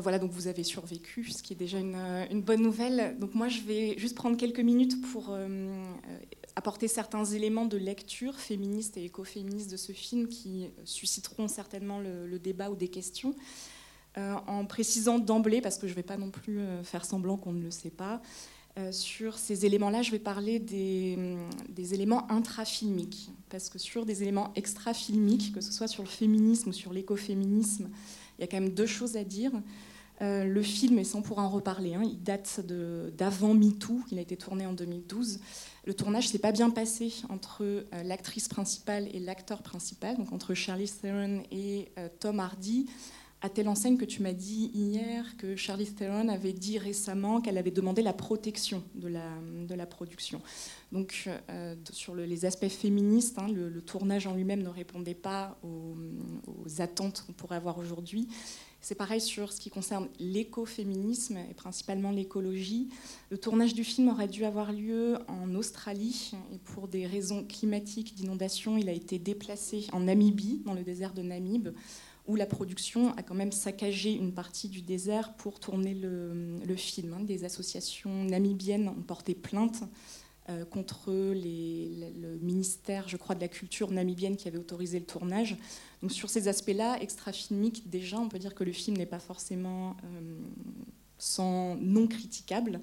voilà, 0.00 0.18
donc 0.18 0.30
vous 0.30 0.46
avez 0.46 0.62
survécu, 0.62 1.30
ce 1.30 1.42
qui 1.42 1.52
est 1.52 1.56
déjà 1.56 1.78
une, 1.78 2.42
bonne 2.42 2.62
nouvelle. 2.62 3.16
Donc 3.18 3.34
moi, 3.34 3.48
je 3.48 3.60
vais 3.60 3.98
juste 3.98 4.14
prendre 4.14 4.36
quelques 4.36 4.60
minutes 4.60 5.00
pour 5.12 5.36
apporter 6.56 6.88
certains 6.88 7.24
éléments 7.24 7.66
de 7.66 7.76
lecture 7.76 8.38
féministe 8.38 8.96
et 8.96 9.04
écoféministe 9.04 9.70
de 9.70 9.76
ce 9.76 9.92
film 9.92 10.28
qui 10.28 10.68
susciteront 10.84 11.48
certainement 11.48 11.98
le, 12.00 12.38
débat 12.38 12.70
ou 12.70 12.76
des 12.76 12.88
questions. 12.88 13.34
en 14.16 14.64
précisant 14.64 15.18
d'emblée, 15.18 15.60
parce 15.60 15.78
que 15.78 15.86
je 15.86 15.92
ne 15.92 15.96
vais 15.96 16.02
pas 16.02 16.16
non 16.16 16.30
plus 16.30 16.60
faire 16.82 17.04
semblant 17.04 17.36
qu'on 17.36 17.52
ne 17.52 17.62
le 17.62 17.70
sait 17.70 17.90
pas, 17.90 18.22
euh, 18.76 18.90
sur 18.90 19.38
ces 19.38 19.66
éléments-là, 19.66 20.02
je 20.02 20.10
vais 20.10 20.18
parler 20.18 20.58
des, 20.58 21.36
des, 21.68 21.94
éléments 21.94 22.28
intrafilmiques, 22.28 23.30
parce 23.48 23.68
que 23.68 23.78
sur 23.78 24.04
des 24.04 24.22
éléments 24.22 24.52
extrafilmiques, 24.56 25.52
que 25.52 25.60
ce 25.60 25.72
soit 25.72 25.86
sur 25.86 26.02
le 26.02 26.08
féminisme 26.08 26.70
ou 26.70 26.72
sur 26.72 26.92
l'écoféminisme, 26.92 27.88
il 28.38 28.42
y 28.42 28.44
a 28.44 28.46
quand 28.46 28.60
même 28.60 28.74
deux 28.74 28.86
choses 28.86 29.16
à 29.16 29.24
dire. 29.24 29.52
Euh, 30.22 30.44
le 30.44 30.62
film, 30.62 30.98
et 30.98 31.04
sans 31.04 31.22
pour 31.22 31.38
en 31.38 31.48
reparler, 31.48 31.94
hein, 31.94 32.02
il 32.04 32.22
date 32.22 32.60
d'avant 33.16 33.52
MeToo, 33.52 34.00
il 34.12 34.18
a 34.18 34.20
été 34.20 34.36
tourné 34.36 34.64
en 34.64 34.72
2012. 34.72 35.40
Le 35.86 35.94
tournage 35.94 36.28
s'est 36.28 36.38
pas 36.38 36.52
bien 36.52 36.70
passé 36.70 37.12
entre 37.30 37.62
euh, 37.62 37.82
l'actrice 38.04 38.46
principale 38.46 39.08
et 39.12 39.18
l'acteur 39.18 39.62
principal, 39.62 40.16
donc 40.16 40.32
entre 40.32 40.54
Charlize 40.54 40.98
Theron 41.00 41.42
et 41.50 41.88
Tom 42.20 42.38
Hardy 42.38 42.86
à 43.44 43.50
telle 43.50 43.68
enseigne 43.68 43.98
que 43.98 44.06
tu 44.06 44.22
m'as 44.22 44.32
dit 44.32 44.70
hier 44.72 45.36
que 45.36 45.54
Charlie 45.54 45.84
Theron 45.84 46.28
avait 46.28 46.54
dit 46.54 46.78
récemment 46.78 47.42
qu'elle 47.42 47.58
avait 47.58 47.70
demandé 47.70 48.00
la 48.00 48.14
protection 48.14 48.82
de 48.94 49.06
la, 49.74 49.84
production. 49.84 50.40
Donc 50.92 51.28
euh, 51.50 51.76
sur 51.92 52.14
les 52.14 52.46
aspects 52.46 52.68
féministes, 52.68 53.38
hein, 53.38 53.48
le, 53.52 53.82
tournage 53.82 54.26
en 54.26 54.32
lui-même 54.32 54.62
ne 54.62 54.70
répondait 54.70 55.12
pas 55.12 55.58
aux, 55.62 55.94
attentes 56.80 57.22
qu'on 57.26 57.34
pourrait 57.34 57.56
avoir 57.56 57.76
aujourd'hui. 57.76 58.28
C'est 58.80 58.94
pareil 58.94 59.20
sur 59.20 59.52
ce 59.52 59.60
qui 59.60 59.68
concerne 59.68 60.08
l'écoféminisme 60.18 61.36
et 61.36 61.54
principalement 61.54 62.12
l'écologie. 62.12 62.88
Le 63.28 63.36
tournage 63.36 63.74
du 63.74 63.84
film 63.84 64.08
aurait 64.08 64.28
dû 64.28 64.46
avoir 64.46 64.72
lieu 64.72 65.18
en 65.28 65.54
Australie 65.54 66.32
et 66.50 66.58
pour 66.58 66.88
des 66.88 67.06
raisons 67.06 67.44
climatiques, 67.44 68.14
d'inondation, 68.14 68.78
il 68.78 68.88
a 68.88 68.92
été 68.92 69.18
déplacé 69.18 69.86
en 69.92 70.00
Namibie, 70.00 70.62
dans 70.64 70.74
le 70.74 70.82
désert 70.82 71.12
de 71.12 71.20
Namib 71.20 71.68
où 72.26 72.36
la 72.36 72.46
production 72.46 73.12
a 73.16 73.22
quand 73.22 73.34
même 73.34 73.52
saccagé 73.52 74.12
une 74.12 74.32
partie 74.32 74.68
du 74.68 74.80
désert 74.80 75.34
pour 75.34 75.60
tourner 75.60 75.94
le, 75.94 76.76
film. 76.76 77.14
Hein. 77.14 77.24
Des 77.24 77.44
associations 77.44 78.24
namibiennes 78.24 78.88
ont 78.88 79.02
porté 79.02 79.34
plainte 79.34 79.84
euh, 80.48 80.64
contre 80.64 81.10
le 81.10 82.38
ministère, 82.38 83.08
je 83.08 83.16
crois, 83.16 83.34
de 83.34 83.40
la 83.40 83.48
culture 83.48 83.90
namibienne 83.90 84.36
qui 84.36 84.48
avait 84.48 84.58
autorisé 84.58 84.98
le 84.98 85.04
tournage. 85.04 85.56
Donc 86.02 86.12
sur 86.12 86.30
ces 86.30 86.48
aspects-là, 86.48 86.98
extra-filmiques, 87.00 87.88
déjà, 87.88 88.18
on 88.18 88.28
peut 88.28 88.38
dire 88.38 88.54
que 88.54 88.64
le 88.64 88.72
film 88.72 88.96
n'est 88.96 89.06
pas 89.06 89.18
forcément 89.18 89.96
euh, 90.04 90.38
sans 91.18 91.76
non 91.76 92.06
critiquable. 92.06 92.80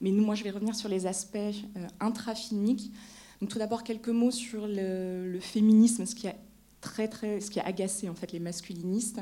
Mais 0.00 0.10
nous, 0.10 0.24
moi, 0.24 0.34
je 0.34 0.42
vais 0.42 0.50
revenir 0.50 0.74
sur 0.74 0.88
les 0.88 1.06
aspects 1.06 1.36
euh, 1.36 1.86
intra-filmiques. 2.00 2.92
Donc 3.40 3.50
tout 3.50 3.58
d'abord, 3.58 3.84
quelques 3.84 4.08
mots 4.08 4.30
sur 4.32 4.66
le, 4.66 5.30
le 5.30 5.40
féminisme, 5.40 6.06
ce 6.06 6.14
qui 6.14 6.26
a 6.26 6.34
très, 6.80 7.08
très, 7.08 7.40
ce 7.40 7.50
qui 7.50 7.60
a 7.60 7.66
agacé 7.66 8.08
en 8.08 8.14
fait 8.14 8.32
les 8.32 8.40
masculinistes. 8.40 9.20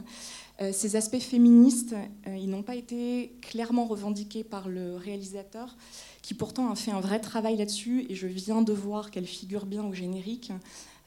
Euh, 0.61 0.73
ces 0.73 0.97
aspects 0.97 1.21
féministes, 1.21 1.95
euh, 2.27 2.37
ils 2.37 2.49
n'ont 2.49 2.63
pas 2.63 2.75
été 2.75 3.33
clairement 3.43 3.87
revendiqués 3.87 4.45
par 4.45 4.69
le 4.69 4.97
réalisateur, 4.97 5.77
qui 6.23 6.35
pourtant 6.35 6.71
a 6.71 6.75
fait 6.75 6.91
un 6.91 7.01
vrai 7.01 7.21
travail 7.21 7.57
là-dessus, 7.57 8.07
et 8.09 8.15
je 8.15 8.27
viens 8.27 8.63
de 8.63 8.73
voir 8.73 9.11
qu'elle 9.11 9.27
figure 9.27 9.67
bien 9.67 9.85
au 9.85 9.93
générique. 9.93 10.53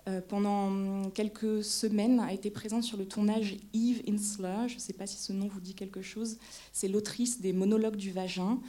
Euh, 0.07 0.19
pendant 0.19 1.09
quelques 1.11 1.63
semaines, 1.63 2.19
a 2.19 2.33
été 2.33 2.49
présente 2.49 2.83
sur 2.83 2.97
le 2.97 3.05
tournage 3.05 3.57
Eve 3.75 4.01
Insler. 4.07 4.67
Je 4.67 4.75
ne 4.75 4.79
sais 4.79 4.93
pas 4.93 5.05
si 5.05 5.17
ce 5.17 5.31
nom 5.31 5.47
vous 5.47 5.61
dit 5.61 5.75
quelque 5.75 6.01
chose. 6.01 6.37
C'est 6.73 6.87
l'autrice 6.87 7.39
des 7.39 7.53
Monologues 7.53 7.97
du 7.97 8.11
vagin, 8.11 8.59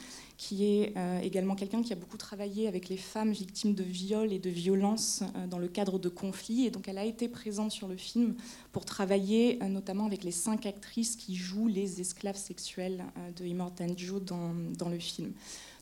qui 0.43 0.65
est 0.65 0.93
euh, 0.97 1.21
également 1.21 1.55
quelqu'un 1.55 1.83
qui 1.83 1.93
a 1.93 1.97
beaucoup 1.97 2.17
travaillé 2.17 2.67
avec 2.67 2.89
les 2.89 2.97
femmes 2.97 3.31
victimes 3.31 3.75
de 3.75 3.85
viols 3.85 4.33
et 4.33 4.41
de 4.41 4.51
violences 4.51 5.23
euh, 5.37 5.47
dans 5.47 5.61
le 5.61 5.69
cadre 5.69 6.01
de 6.01 6.09
conflits. 6.09 6.67
Et 6.67 6.71
donc 6.73 6.89
elle 6.89 6.99
a 6.99 7.05
été 7.05 7.29
présente 7.29 7.71
sur 7.71 7.87
le 7.87 7.97
film 7.97 8.35
pour 8.73 8.85
travailler 8.85 9.63
euh, 9.63 9.69
notamment 9.69 10.05
avec 10.05 10.25
les 10.25 10.33
cinq 10.33 10.67
actrices 10.67 11.15
qui 11.15 11.37
jouent 11.37 11.69
les 11.69 12.01
esclaves 12.01 12.37
sexuels 12.37 13.05
de 13.37 13.45
Immortan 13.45 13.97
Joe 13.97 14.21
dans, 14.21 14.53
dans, 14.77 14.89
le 14.89 14.99
film. 14.99 15.31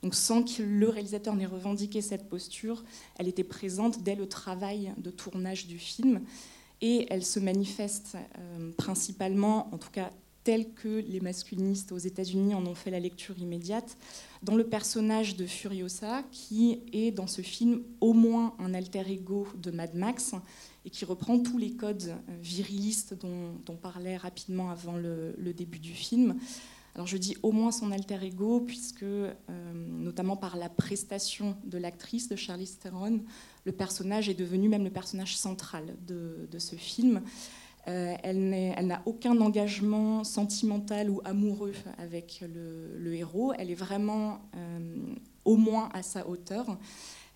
Donc 0.02 0.14
sans 0.14 0.42
que 0.42 0.62
le 0.62 0.90
réalisateur 0.90 1.34
n'ait 1.36 1.46
revendiqué 1.46 2.02
cette 2.02 2.28
posture, 2.28 2.84
elle 3.16 3.28
était 3.28 3.44
présente 3.44 4.02
dès 4.02 4.14
le 4.14 4.28
travail 4.28 4.92
de 4.98 5.10
tournage 5.10 5.68
du 5.68 5.78
film. 5.78 6.20
Et 6.82 7.06
elle 7.08 7.24
se 7.24 7.40
manifeste 7.40 8.16
principalement, 8.76 9.68
en 9.72 9.78
tout 9.78 9.90
cas 9.90 10.10
tels 10.44 10.72
que 10.72 11.04
les 11.06 11.20
masculinistes 11.20 11.92
aux 11.92 11.98
États-Unis 11.98 12.54
en 12.54 12.66
ont 12.66 12.74
fait 12.74 12.90
la 12.90 13.00
lecture 13.00 13.38
immédiate, 13.38 13.96
dans 14.42 14.54
le 14.54 14.64
personnage 14.64 15.36
de 15.36 15.46
Furiosa, 15.46 16.22
qui 16.32 16.80
est 16.92 17.10
dans 17.10 17.26
ce 17.26 17.42
film 17.42 17.82
au 18.00 18.12
moins 18.12 18.54
un 18.58 18.72
alter 18.72 19.04
ego 19.06 19.46
de 19.56 19.70
Mad 19.70 19.94
Max 19.94 20.34
et 20.84 20.90
qui 20.90 21.04
reprend 21.04 21.38
tous 21.40 21.58
les 21.58 21.72
codes 21.72 22.08
euh, 22.08 22.36
virilistes 22.40 23.14
dont, 23.14 23.54
on 23.68 23.76
parlait 23.76 24.16
rapidement 24.16 24.70
avant 24.70 24.96
le, 24.96 25.34
début 25.52 25.78
du 25.78 25.92
film. 25.92 26.38
Alors 26.94 27.06
je 27.06 27.18
dis 27.18 27.36
au 27.42 27.52
moins 27.52 27.70
son 27.70 27.92
alter 27.92 28.18
ego, 28.22 28.60
puisque 28.60 29.02
euh, 29.02 29.32
notamment 29.74 30.36
par 30.36 30.56
la 30.56 30.68
prestation 30.68 31.56
de 31.64 31.76
l'actrice 31.76 32.28
de 32.28 32.36
Charlize 32.36 32.78
Theron, 32.78 33.20
le 33.64 33.72
personnage 33.72 34.28
est 34.28 34.34
devenu 34.34 34.68
même 34.68 34.84
le 34.84 34.90
personnage 34.90 35.36
central 35.36 35.96
de 36.06 36.58
ce 36.58 36.76
film. 36.76 37.22
Euh, 37.88 38.14
elle 38.22 38.86
n'a 38.86 39.02
aucun 39.06 39.40
engagement 39.40 40.22
sentimental 40.22 41.10
ou 41.10 41.20
amoureux 41.24 41.74
avec 41.98 42.44
le, 42.46 43.14
héros. 43.14 43.52
Elle 43.58 43.70
est 43.70 43.74
vraiment 43.74 44.40
euh, 44.56 45.14
au 45.44 45.56
moins 45.56 45.88
à 45.94 46.02
sa 46.02 46.28
hauteur, 46.28 46.78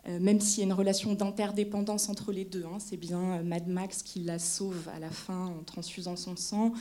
euh, 0.07 0.21
même 0.21 0.41
s'il 0.41 0.61
y 0.61 0.63
a 0.63 0.67
une 0.67 0.75
relation 0.75 1.15
d'interdépendance 1.15 2.09
entre 2.09 2.31
les 2.31 2.45
deux. 2.45 2.65
Hein. 2.67 2.79
C'est 2.79 2.99
bien 2.99 3.43
Mad 3.43 3.67
Max 3.69 4.03
qui 4.03 4.21
la 4.21 4.39
sauve 4.39 4.89
à 4.95 4.99
la 4.99 5.11
fin 5.11 5.47
en 5.47 5.63
transfusant 5.65 6.17
son 6.17 6.37
sang. 6.37 6.73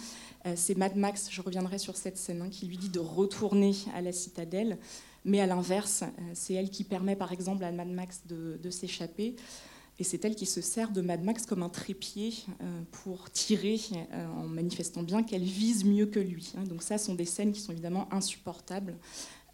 C'est 0.55 0.75
Mad 0.75 0.97
Max, 0.97 1.29
je 1.31 1.41
reviendrai 1.41 1.77
sur 1.77 1.95
cette 1.95 2.17
scène, 2.17 2.41
hein, 2.41 2.49
qui 2.51 2.65
lui 2.65 2.77
dit 2.77 2.89
de 2.89 2.99
retourner 2.99 3.73
à 3.95 4.01
la 4.01 4.11
citadelle. 4.11 4.77
Mais 5.23 5.39
à 5.39 5.47
l'inverse, 5.47 6.03
c'est 6.33 6.53
elle 6.53 6.69
qui 6.69 6.83
permet 6.83 7.15
par 7.15 7.31
exemple 7.31 7.63
à 7.63 7.71
Mad 7.71 7.87
Max 7.87 8.23
de 8.27 8.69
s'échapper. 8.69 9.37
Et 9.99 10.03
c'est 10.03 10.25
elle 10.25 10.35
qui 10.35 10.45
se 10.45 10.61
sert 10.61 10.91
de 10.91 11.01
Mad 11.01 11.23
Max 11.23 11.45
comme 11.45 11.61
un 11.61 11.69
trépied 11.69 12.33
euh, 12.61 12.81
pour 12.91 13.29
tirer 13.29 13.79
euh, 14.11 14.27
en 14.27 14.47
manifestant 14.47 15.03
bien 15.03 15.21
qu'elle 15.21 15.43
vise 15.43 15.85
mieux 15.85 16.07
que 16.07 16.19
lui. 16.19 16.51
Hein. 16.57 16.63
Donc 16.63 16.81
ça 16.81 16.97
sont 16.97 17.13
des 17.13 17.25
scènes 17.25 17.51
qui 17.51 17.59
sont 17.59 17.71
évidemment 17.71 18.11
insupportables 18.11 18.95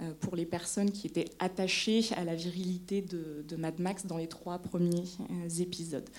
euh, 0.02 0.14
pour 0.22 0.38
les 0.38 0.46
personnes 0.46 0.92
qui 0.92 1.08
étaient 1.08 1.30
attachées 1.40 2.06
à 2.16 2.24
la 2.24 2.36
virilité 2.36 3.02
de, 3.02 3.56
Mad 3.58 3.80
Max 3.80 4.06
dans 4.06 4.18
les 4.18 4.28
trois 4.28 4.60
premiers 4.60 5.04
épisodes. 5.60 6.10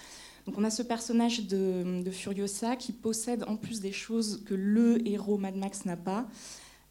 Donc 0.44 0.58
on 0.58 0.64
a 0.64 0.70
ce 0.70 0.82
personnage 0.82 1.47
de, 1.47 2.02
Furiosa 2.10 2.76
qui 2.76 2.92
possède 2.92 3.44
en 3.44 3.56
plus 3.56 3.81
des 3.81 3.92
choses 3.92 4.42
que 4.44 4.54
le 4.54 5.06
héros 5.08 5.38
Mad 5.38 5.56
Max 5.56 5.87
n'a 5.87 5.97
pas. 5.97 6.28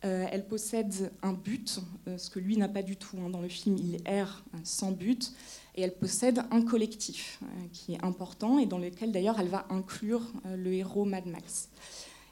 elle 0.02 0.48
possède 0.48 1.12
un 1.22 1.34
but, 1.34 1.80
ce 2.18 2.30
que 2.30 2.40
lui 2.40 2.58
n'a 2.58 2.70
pas 2.70 2.84
du 2.84 2.96
tout. 2.96 3.18
Hein. 3.18 3.30
Dans 3.30 3.42
le 3.42 3.50
film, 3.50 3.78
il 3.78 4.02
erre 4.06 4.44
sans 4.64 4.92
but 4.92 5.34
et 5.80 5.82
elle 5.82 5.96
possède 5.96 6.42
un 6.52 6.62
collectif 6.62 7.40
euh, 7.42 7.46
qui 7.72 7.94
est 7.94 8.04
important 8.04 8.60
et 8.60 8.66
dans 8.66 8.78
lequel 8.78 9.14
d'ailleurs 9.14 9.40
elle 9.40 9.48
va 9.48 9.66
inclure 9.70 10.22
euh, 10.46 10.58
le 10.58 10.74
héros 10.74 11.06
Mad 11.06 11.26
Max. 11.26 11.70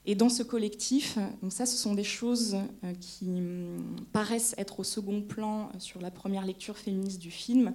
Et 0.06 0.16
dans 0.16 0.30
ce 0.30 0.44
collectif, 0.44 1.18
donc 1.41 1.52
ça, 1.52 1.66
ce 1.66 1.78
sont 1.78 1.94
des 1.94 2.03
choses 2.03 2.56
euh, 2.84 2.94
qui 3.00 3.25
hum, 3.25 3.78
paraissent 4.12 4.53
être 4.58 4.81
au 4.81 4.84
second 4.84 5.22
plan 5.22 5.69
sur 5.80 6.02
la 6.02 6.12
première 6.12 6.46
lecture 6.46 6.78
féministe 6.78 7.19
du 7.19 7.31
film. 7.31 7.74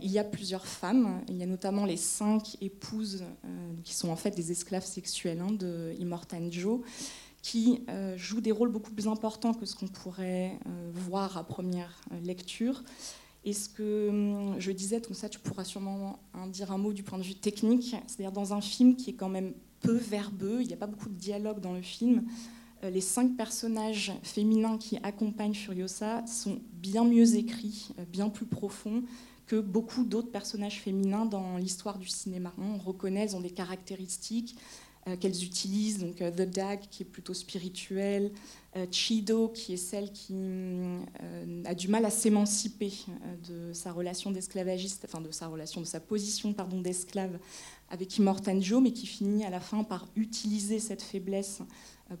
Il 0.00 0.12
y 0.12 0.20
a 0.20 0.24
plusieurs 0.24 0.64
femmes, 0.64 1.22
il 1.28 1.36
y 1.38 1.42
a 1.42 1.46
notamment 1.46 1.84
les 1.84 1.96
cinq 1.96 2.56
épouses 2.60 3.24
qui 3.82 3.94
sont 3.94 4.10
en 4.10 4.16
fait 4.16 4.30
des 4.30 4.52
esclaves 4.52 4.86
sexuels 4.86 5.40
hein, 5.40 5.50
de 5.50 5.92
Immortan 5.98 6.52
Joe, 6.52 6.82
qui 7.42 7.84
jouent 8.14 8.40
des 8.40 8.52
rôles 8.52 8.70
beaucoup 8.70 8.92
plus 8.92 9.08
importants 9.08 9.52
que 9.52 9.66
ce 9.66 9.74
qu'on 9.74 9.88
pourrait 9.88 10.56
voir 10.94 11.36
à 11.36 11.42
première 11.42 12.00
lecture. 12.22 12.84
Et 13.44 13.52
ce 13.52 13.68
que 13.68 14.08
hum, 14.08 14.60
je 14.60 14.70
disais, 14.70 15.00
tout 15.00 15.14
ça, 15.14 15.28
tu 15.28 15.38
pourras 15.38 15.64
sûrement 15.64 16.20
en 16.34 16.46
dire 16.46 16.72
un 16.72 16.78
mot 16.78 16.92
du 16.92 17.02
point 17.02 17.18
de 17.18 17.24
vue 17.24 17.34
technique, 17.34 17.96
c'est-à-dire 18.06 18.32
dans 18.32 18.54
un 18.54 18.60
film 18.60 18.96
qui 18.96 19.10
est 19.10 19.14
quand 19.14 19.28
même 19.28 19.52
peu 19.80 19.96
verbeux, 19.96 20.58
il 20.60 20.68
n'y 20.68 20.74
a 20.74 20.76
pas 20.76 20.86
beaucoup 20.86 21.08
de 21.08 21.14
dialogue 21.14 21.60
dans 21.60 21.72
le 21.72 21.82
film. 21.82 22.24
Euh, 22.84 22.90
les 22.90 23.00
cinq 23.00 23.36
personnages 23.36 24.12
féminins 24.22 24.78
qui 24.78 24.98
accompagnent 25.02 25.54
Furiosa 25.54 26.24
sont 26.26 26.60
bien 26.74 27.04
mieux 27.04 27.36
écrits, 27.36 27.88
euh, 27.98 28.04
bien 28.04 28.28
plus 28.28 28.46
profonds 28.46 29.02
que 29.46 29.60
beaucoup 29.60 30.04
d'autres 30.04 30.30
personnages 30.30 30.80
féminins 30.80 31.26
dans 31.26 31.56
l'histoire 31.56 31.98
du 31.98 32.08
cinéma. 32.08 32.52
On 32.58 32.78
reconnaît, 32.78 33.22
elles 33.22 33.36
ont 33.36 33.40
des 33.40 33.50
caractéristiques 33.50 34.56
qu'elles 35.20 35.44
utilisent, 35.44 35.98
donc 35.98 36.16
The 36.16 36.42
Dag 36.42 36.80
qui 36.90 37.02
est 37.02 37.06
plutôt 37.06 37.34
spirituel, 37.34 38.30
euh, 38.74 38.86
Chido, 38.90 39.48
qui 39.48 39.74
est 39.74 39.76
celle 39.76 40.10
qui 40.12 40.34
euh, 40.34 41.62
a 41.66 41.74
du 41.74 41.88
mal 41.88 42.06
à 42.06 42.10
s'émanciper 42.10 42.90
euh, 43.08 43.68
de 43.68 43.72
sa 43.74 43.92
relation 43.92 44.30
d'esclavagiste, 44.30 45.04
enfin 45.04 45.20
de 45.20 45.30
sa 45.30 45.46
relation, 45.48 45.82
de 45.82 45.86
sa 45.86 46.00
position 46.00 46.54
pardon 46.54 46.80
d'esclave 46.80 47.38
avec 47.90 48.16
Immortan 48.16 48.62
Joe, 48.62 48.82
mais 48.82 48.92
qui 48.92 49.06
finit 49.06 49.44
à 49.44 49.50
la 49.50 49.60
fin 49.60 49.84
par 49.84 50.08
utiliser 50.16 50.78
cette 50.78 51.02
faiblesse 51.02 51.60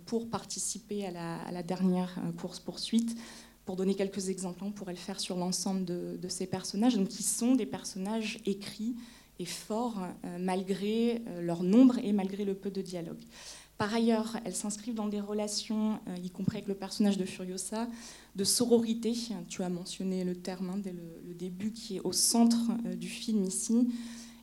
pour 0.04 0.28
participer 0.28 1.06
à 1.06 1.50
la, 1.50 1.62
dernière 1.62 2.14
course-poursuite. 2.38 3.16
Pour 3.64 3.76
donner 3.76 3.94
quelques 3.94 4.28
exemples, 4.28 4.64
on 4.64 4.70
pourrait 4.70 4.92
le 4.92 4.98
faire 4.98 5.18
sur 5.18 5.36
l'ensemble 5.36 5.86
de, 5.86 6.28
ces 6.28 6.46
personnages, 6.46 6.96
donc 6.96 7.08
qui 7.08 7.22
sont 7.22 7.54
des 7.54 7.64
personnages 7.64 8.38
écrits 8.44 8.94
et 9.38 9.44
forts 9.44 10.00
malgré 10.38 11.22
leur 11.40 11.62
nombre 11.62 11.98
et 11.98 12.12
malgré 12.12 12.44
le 12.44 12.54
peu 12.54 12.70
de 12.70 12.82
dialogue. 12.82 13.22
Par 13.82 13.92
ailleurs, 13.94 14.36
elles 14.44 14.54
s'inscrivent 14.54 14.94
dans 14.94 15.08
des 15.08 15.18
relations, 15.18 15.98
euh, 16.06 16.16
y 16.22 16.30
compris 16.30 16.58
avec 16.58 16.68
le 16.68 16.74
personnage 16.76 17.18
de 17.18 17.24
Furiosa, 17.24 17.88
de 18.36 18.44
sororité. 18.44 19.12
Tu 19.48 19.64
as 19.64 19.68
mentionné 19.68 20.22
le 20.22 20.36
terme 20.36 20.70
hein, 20.70 20.78
dès 20.78 20.92
le, 20.92 21.34
début, 21.34 21.72
qui 21.72 21.96
est 21.96 22.00
au 22.00 22.12
centre 22.12 22.70
euh, 22.86 22.94
du 22.94 23.08
film 23.08 23.42
ici, 23.42 23.88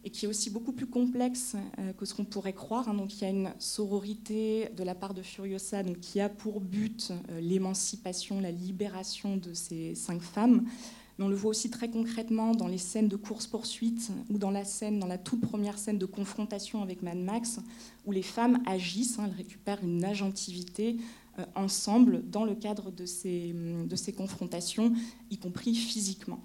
et 0.04 0.10
qui 0.10 0.26
est 0.26 0.28
aussi 0.28 0.50
beaucoup 0.50 0.74
plus 0.74 0.88
complexe 0.88 1.56
euh, 1.78 1.94
que 1.94 2.04
ce 2.04 2.14
qu'on 2.14 2.26
pourrait 2.26 2.52
croire. 2.52 2.90
Hein. 2.90 2.96
Donc, 2.96 3.16
il 3.16 3.22
y 3.22 3.26
a 3.26 3.30
une 3.30 3.54
sororité 3.60 4.72
de 4.76 4.84
la 4.84 4.94
part 4.94 5.14
de 5.14 5.22
Furiosa 5.22 5.86
qui 5.86 6.20
a 6.20 6.28
pour 6.28 6.60
but 6.60 7.14
l'émancipation, 7.40 8.42
la 8.42 8.52
libération 8.52 9.38
de 9.38 9.54
ces 9.54 9.96
cinq 9.96 10.22
femmes 10.22 10.66
on 11.20 11.28
le 11.28 11.36
voit 11.36 11.52
aussi 11.52 11.70
très 11.70 11.90
concrètement 11.90 12.54
dans 12.54 12.68
les 12.68 12.78
scènes 12.78 13.08
de 13.08 13.16
course-poursuite 13.16 14.12
ou 14.30 14.38
dans 14.38 14.52
la 14.52 14.64
scène, 14.64 15.00
dans 15.00 15.08
la 15.08 15.18
toute 15.18 15.42
première 15.42 15.78
scène 15.78 15.98
de 15.98 16.06
confrontation 16.06 16.82
avec 16.82 17.02
Mad 17.02 17.18
Max, 17.18 17.60
où 18.06 18.12
les 18.12 18.22
femmes 18.22 18.62
agissent, 18.66 19.20
hein, 19.20 19.26
elles 19.26 19.38
récupèrent 19.38 19.84
une 19.84 20.06
agentivité 20.06 20.98
euh, 21.40 21.46
ensemble 21.56 22.24
dans 22.30 22.46
le 22.46 22.56
cadre 22.56 22.92
de 22.92 23.06
ces, 23.06 23.54
de 23.54 23.96
ces 23.96 24.14
confrontations, 24.14 24.94
y 25.30 25.38
compris 25.38 25.76
physiquement. 25.76 26.42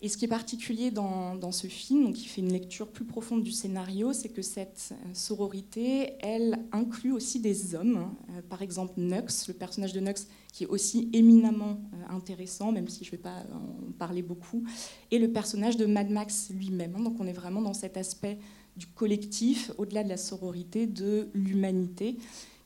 Et 0.00 0.08
ce 0.08 0.16
qui 0.16 0.26
est 0.26 0.28
particulier 0.28 0.92
dans, 0.92 1.50
ce 1.50 1.66
film, 1.66 2.12
qui 2.12 2.26
fait 2.26 2.40
une 2.40 2.52
lecture 2.52 2.86
plus 2.86 3.04
profonde 3.04 3.42
du 3.42 3.50
scénario, 3.50 4.12
c'est 4.12 4.28
que 4.28 4.42
cette 4.42 4.90
euh, 4.92 5.08
sororité, 5.12 6.12
elle 6.20 6.60
inclut 6.70 7.12
aussi 7.12 7.40
des 7.40 7.74
hommes. 7.74 8.14
Euh, 8.30 8.42
par 8.48 8.62
exemple, 8.62 8.92
Nux, 8.96 9.48
le 9.48 9.54
personnage 9.54 9.92
de 9.92 10.00
Nux, 10.00 10.28
qui 10.52 10.64
est 10.64 10.66
aussi 10.66 11.08
éminemment 11.12 11.80
euh, 11.94 12.14
intéressant, 12.14 12.72
même 12.72 12.88
si 12.88 13.04
je 13.04 13.10
ne 13.10 13.12
vais 13.12 13.22
pas 13.22 13.44
en 13.52 13.92
parler 13.98 14.22
beaucoup, 14.22 14.64
et 15.10 15.18
le 15.18 15.30
personnage 15.30 15.76
de 15.76 15.86
Mad 15.86 16.10
Max 16.10 16.50
lui-même. 16.50 16.92
Donc 16.92 17.20
on 17.20 17.26
est 17.26 17.32
vraiment 17.32 17.62
dans 17.62 17.74
cet 17.74 17.96
aspect 17.96 18.38
du 18.76 18.86
collectif, 18.86 19.72
au-delà 19.78 20.04
de 20.04 20.08
la 20.08 20.16
sororité, 20.16 20.86
de 20.86 21.28
l'humanité 21.34 22.18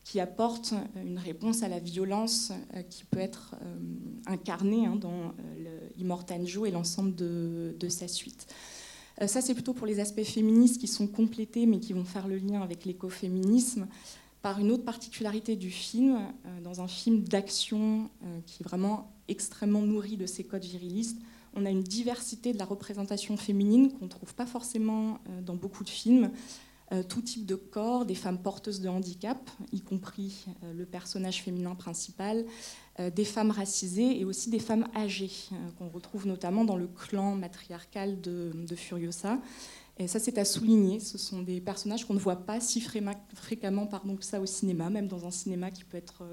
qui 0.04 0.20
apporte 0.20 0.72
euh, 0.72 1.02
une 1.02 1.18
réponse 1.18 1.62
à 1.62 1.68
la 1.68 1.78
violence 1.78 2.52
euh, 2.74 2.82
qui 2.82 3.04
peut 3.04 3.20
être 3.20 3.54
euh, 3.62 3.76
incarnée 4.26 4.86
hein, 4.86 4.96
dans 4.96 5.34
Immortanjo 5.98 6.66
et 6.66 6.70
l'ensemble 6.70 7.14
de, 7.14 7.88
sa 7.88 8.08
suite. 8.08 8.46
Ça, 9.26 9.40
c'est 9.40 9.54
plutôt 9.54 9.74
pour 9.74 9.86
les 9.86 10.00
aspects 10.00 10.24
féministes 10.24 10.80
qui 10.80 10.88
sont 10.88 11.06
complétés, 11.06 11.66
mais 11.66 11.78
qui 11.78 11.92
vont 11.92 12.04
faire 12.04 12.26
le 12.26 12.38
lien 12.38 12.62
avec 12.62 12.84
l'écoféminisme, 12.84 13.86
par 14.42 14.58
une 14.58 14.70
autre 14.70 14.84
particularité 14.84 15.56
du 15.56 15.70
film, 15.70 16.18
dans 16.64 16.80
un 16.80 16.88
film 16.88 17.22
d'action 17.22 18.10
qui 18.44 18.62
est 18.62 18.64
vraiment 18.64 19.12
extrêmement 19.28 19.82
nourri 19.82 20.16
de 20.16 20.26
ses 20.26 20.44
codes 20.44 20.64
virilistes. 20.64 21.18
On 21.54 21.64
a 21.64 21.70
une 21.70 21.82
diversité 21.82 22.52
de 22.52 22.58
la 22.58 22.64
représentation 22.64 23.36
féminine 23.36 23.92
qu'on 23.92 24.06
ne 24.06 24.10
trouve 24.10 24.34
pas 24.34 24.46
forcément 24.46 25.18
dans 25.42 25.54
beaucoup 25.54 25.84
de 25.84 25.88
films. 25.88 26.30
Euh, 26.92 27.02
tout 27.02 27.22
type 27.22 27.46
de 27.46 27.54
corps, 27.54 28.04
des 28.04 28.14
femmes 28.14 28.38
porteuses 28.38 28.80
de 28.80 28.88
handicap, 28.88 29.50
y 29.72 29.80
compris 29.80 30.44
euh, 30.62 30.74
le 30.74 30.84
personnage 30.84 31.42
féminin 31.42 31.74
principal, 31.74 32.44
euh, 33.00 33.08
des 33.08 33.24
femmes 33.24 33.50
racisées 33.50 34.20
et 34.20 34.26
aussi 34.26 34.50
des 34.50 34.58
femmes 34.58 34.86
âgées, 34.94 35.30
qu'on 35.78 35.88
retrouve 35.88 36.26
notamment 36.26 36.66
dans 36.66 36.76
le 36.76 36.86
clan 36.86 37.34
matriarcal 37.34 38.20
de, 38.20 38.52
Furiosa. 38.76 39.38
Et 39.98 40.08
ça, 40.08 40.18
c'est 40.18 40.38
à 40.38 40.44
souligner. 40.44 41.00
Ce 41.00 41.18
sont 41.18 41.42
des 41.42 41.60
personnages 41.60 42.06
qu'on 42.06 42.14
ne 42.14 42.18
voit 42.18 42.44
pas 42.44 42.60
si 42.60 42.80
fréquemment 42.80 43.86
pardon, 43.86 44.16
que 44.16 44.24
ça 44.24 44.40
au 44.40 44.46
cinéma, 44.46 44.90
même 44.90 45.06
dans 45.06 45.26
un 45.26 45.30
cinéma 45.30 45.70
qui 45.70 45.84
peut 45.84 45.98
être 45.98 46.24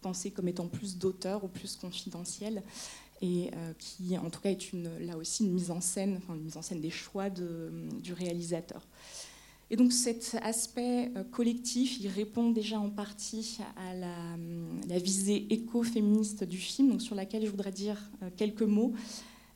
pensé 0.00 0.30
comme 0.30 0.48
étant 0.48 0.68
plus 0.68 0.96
d'auteur 0.96 1.44
ou 1.44 1.48
plus 1.48 1.76
confidentiel 1.76 2.62
et 3.20 3.50
qui 3.78 4.16
en 4.16 4.30
tout 4.30 4.40
cas 4.40 4.50
est 4.50 4.72
là 5.00 5.18
aussi 5.18 5.44
une 5.44 5.52
mise 5.52 5.70
en 5.70 5.80
scène, 5.80 6.16
enfin 6.16 6.34
une 6.34 6.44
mise 6.44 6.56
en 6.56 6.62
scène 6.62 6.80
des 6.80 6.90
choix 6.90 7.28
du 7.28 8.12
réalisateur. 8.14 8.86
Et 9.70 9.76
donc 9.76 9.92
cet 9.92 10.36
aspect 10.42 11.12
euh, 11.16 11.22
collectif, 11.22 12.00
il 12.00 12.08
répond 12.08 12.50
déjà 12.50 12.80
en 12.80 12.90
partie 12.90 13.58
à 13.76 13.94
la, 13.94 14.98
visée 14.98 15.46
écoféministe 15.50 16.42
du 16.42 16.58
film, 16.58 16.98
sur 16.98 17.14
laquelle 17.14 17.44
je 17.46 17.50
voudrais 17.50 17.70
dire 17.70 18.10
euh, 18.22 18.30
quelques 18.36 18.62
mots. 18.62 18.92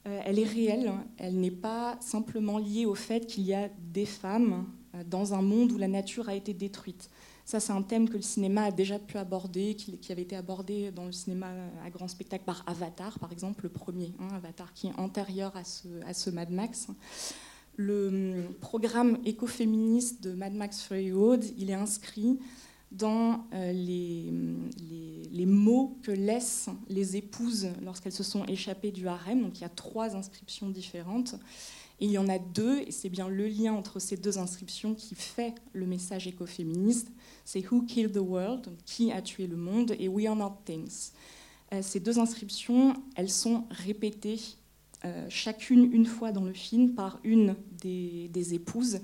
Euh, 0.06 0.20
elle 0.24 0.38
est 0.38 0.44
réelle, 0.44 0.92
elle 1.16 1.40
n'est 1.40 1.50
pas 1.50 1.96
simplement 2.00 2.58
liée 2.58 2.86
au 2.86 2.94
fait 2.94 3.26
qu'il 3.26 3.44
y 3.44 3.54
a 3.54 3.68
des 3.92 4.06
femmes 4.06 4.66
dans 5.06 5.34
un 5.34 5.42
monde 5.42 5.72
où 5.72 5.78
la 5.78 5.88
nature 5.88 6.28
a 6.28 6.34
été 6.34 6.54
détruite. 6.54 7.10
Ça, 7.44 7.58
c'est 7.58 7.72
un 7.72 7.82
thème 7.82 8.08
que 8.08 8.16
le 8.16 8.22
cinéma 8.22 8.64
a 8.64 8.70
déjà 8.70 8.98
pu 8.98 9.18
aborder, 9.18 9.74
qui, 9.74 10.12
avait 10.12 10.22
été 10.22 10.36
abordé 10.36 10.90
dans 10.92 11.04
le 11.04 11.12
cinéma 11.12 11.48
à 11.84 11.90
grand 11.90 12.08
spectacle 12.08 12.44
par 12.44 12.62
Avatar, 12.66 13.18
par 13.18 13.32
exemple, 13.32 13.64
le 13.64 13.70
premier, 13.70 14.14
hein, 14.20 14.28
Avatar 14.34 14.72
qui 14.72 14.86
est 14.86 14.98
antérieur 14.98 15.54
à 15.56 15.64
ce, 15.64 15.88
à 16.06 16.14
ce 16.14 16.30
Mad 16.30 16.50
Max 16.50 16.88
le 17.76 18.08
hum, 18.08 18.54
programme 18.60 19.18
écoféministe 19.24 20.22
de 20.22 20.32
Mad 20.32 20.54
Max 20.54 20.82
Fury 20.82 21.12
Road, 21.12 21.44
il 21.58 21.70
est 21.70 21.74
inscrit 21.74 22.38
dans 22.94 23.46
euh, 23.52 23.72
les, 23.72 24.32
les, 25.32 25.46
mots 25.46 25.98
que 26.02 26.12
laissent 26.12 26.68
les 26.88 27.16
épouses 27.16 27.68
lorsqu'elles 27.82 28.12
se 28.12 28.22
sont 28.22 28.44
échappées 28.46 28.92
du 28.92 29.08
harem. 29.08 29.42
Donc 29.42 29.58
il 29.58 29.62
y 29.62 29.64
a 29.64 29.70
trois 29.70 30.14
inscriptions 30.16 30.68
différentes. 30.68 31.34
Il 32.00 32.10
y 32.10 32.18
en 32.18 32.28
a 32.28 32.38
deux, 32.38 32.80
et 32.80 32.90
c'est 32.90 33.08
bien 33.08 33.28
le 33.28 33.46
lien 33.46 33.72
entre 33.72 34.00
ces 34.00 34.16
deux 34.16 34.38
inscriptions 34.38 34.94
qui 34.94 35.14
fait 35.14 35.54
le 35.72 35.86
message 35.86 36.26
écoféministe. 36.26 37.08
C'est 37.44 37.64
Who 37.70 37.82
Killed 37.82 38.12
the 38.12 38.18
World, 38.18 38.68
qui 38.84 39.12
a 39.12 39.22
tué 39.22 39.46
le 39.46 39.56
monde, 39.56 39.94
et 39.98 40.08
We 40.08 40.26
Are 40.26 40.36
Not 40.36 40.58
Things. 40.64 41.12
Euh, 41.72 41.82
ces 41.82 42.00
deux 42.00 42.18
inscriptions, 42.18 42.94
elles 43.16 43.30
sont 43.30 43.64
répétées 43.70 44.40
euh, 45.04 45.26
chacune 45.28 45.92
une 45.92 46.06
fois 46.06 46.32
dans 46.32 46.44
le 46.44 46.54
film 46.54 46.94
par 46.94 47.20
une 47.24 47.56
des, 47.82 48.54
épouses. 48.54 49.00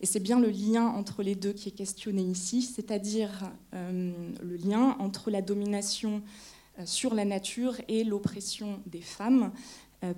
Et 0.00 0.06
c'est 0.06 0.18
bien 0.18 0.40
le 0.40 0.48
lien 0.48 0.86
entre 0.86 1.22
les 1.22 1.36
deux 1.36 1.52
qui 1.52 1.68
est 1.68 1.72
questionné 1.72 2.22
ici, 2.22 2.62
c'est-à-dire 2.62 3.52
euh, 3.72 4.12
le 4.42 4.56
lien 4.56 4.96
entre 4.98 5.30
la 5.30 5.42
domination 5.42 6.22
euh, 6.80 6.86
sur 6.86 7.14
la 7.14 7.24
nature 7.24 7.76
et 7.86 8.02
l'oppression 8.02 8.80
des 8.86 9.00
femmes 9.00 9.52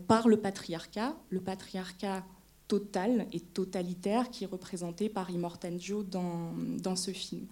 par 0.09 0.27
le 0.27 0.37
patriarcat, 0.39 1.15
le 1.31 1.41
patriarcat 1.41 2.25
total 2.67 3.27
et 3.33 3.39
totalitaire 3.39 4.31
qui 4.31 4.43
est 4.43 4.49
représenté 4.49 5.09
par 5.09 5.31
Immortanjo 5.31 6.03
dans, 6.03 6.53
dans 6.83 6.97
ce 6.97 7.13
film. 7.13 7.47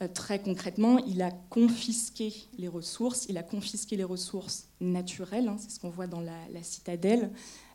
Euh, 0.00 0.08
très 0.08 0.40
concrètement, 0.40 0.98
il 0.98 1.22
a 1.22 1.30
confisqué 1.30 2.32
les 2.56 2.68
ressources, 2.68 3.26
il 3.28 3.36
a 3.36 3.42
confisqué 3.42 3.96
les 3.96 4.04
ressources 4.04 4.68
naturelles, 4.80 5.48
hein, 5.48 5.56
c'est 5.58 5.70
ce 5.70 5.80
qu'on 5.80 5.90
voit 5.90 6.06
dans 6.06 6.20
la, 6.20 6.62
citadelle, 6.62 7.30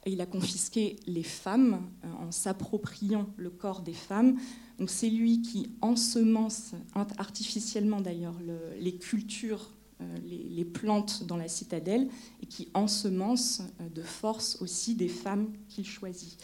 et 0.05 0.11
il 0.11 0.21
a 0.21 0.25
confisqué 0.25 0.97
les 1.05 1.23
femmes 1.23 1.89
euh, 2.05 2.27
en 2.27 2.31
s'appropriant 2.31 3.27
le 3.35 3.49
corps 3.49 3.81
des 3.81 3.93
femmes. 3.93 4.37
Donc 4.79 4.89
c'est 4.89 5.09
lui 5.09 5.41
qui 5.41 5.71
ensemence 5.81 6.71
artificiellement 7.17 8.01
d'ailleurs 8.01 8.35
les 8.79 8.95
cultures, 8.95 9.69
euh, 10.01 10.17
les, 10.25 10.65
plantes 10.65 11.25
dans 11.25 11.37
la 11.37 11.49
citadelle, 11.49 12.07
et 12.41 12.45
qui 12.45 12.69
ensemence 12.73 13.61
de 13.93 14.01
force 14.01 14.61
aussi 14.61 14.95
des 14.95 15.09
femmes 15.09 15.51
qu'il 15.67 15.85
choisit. 15.85 16.37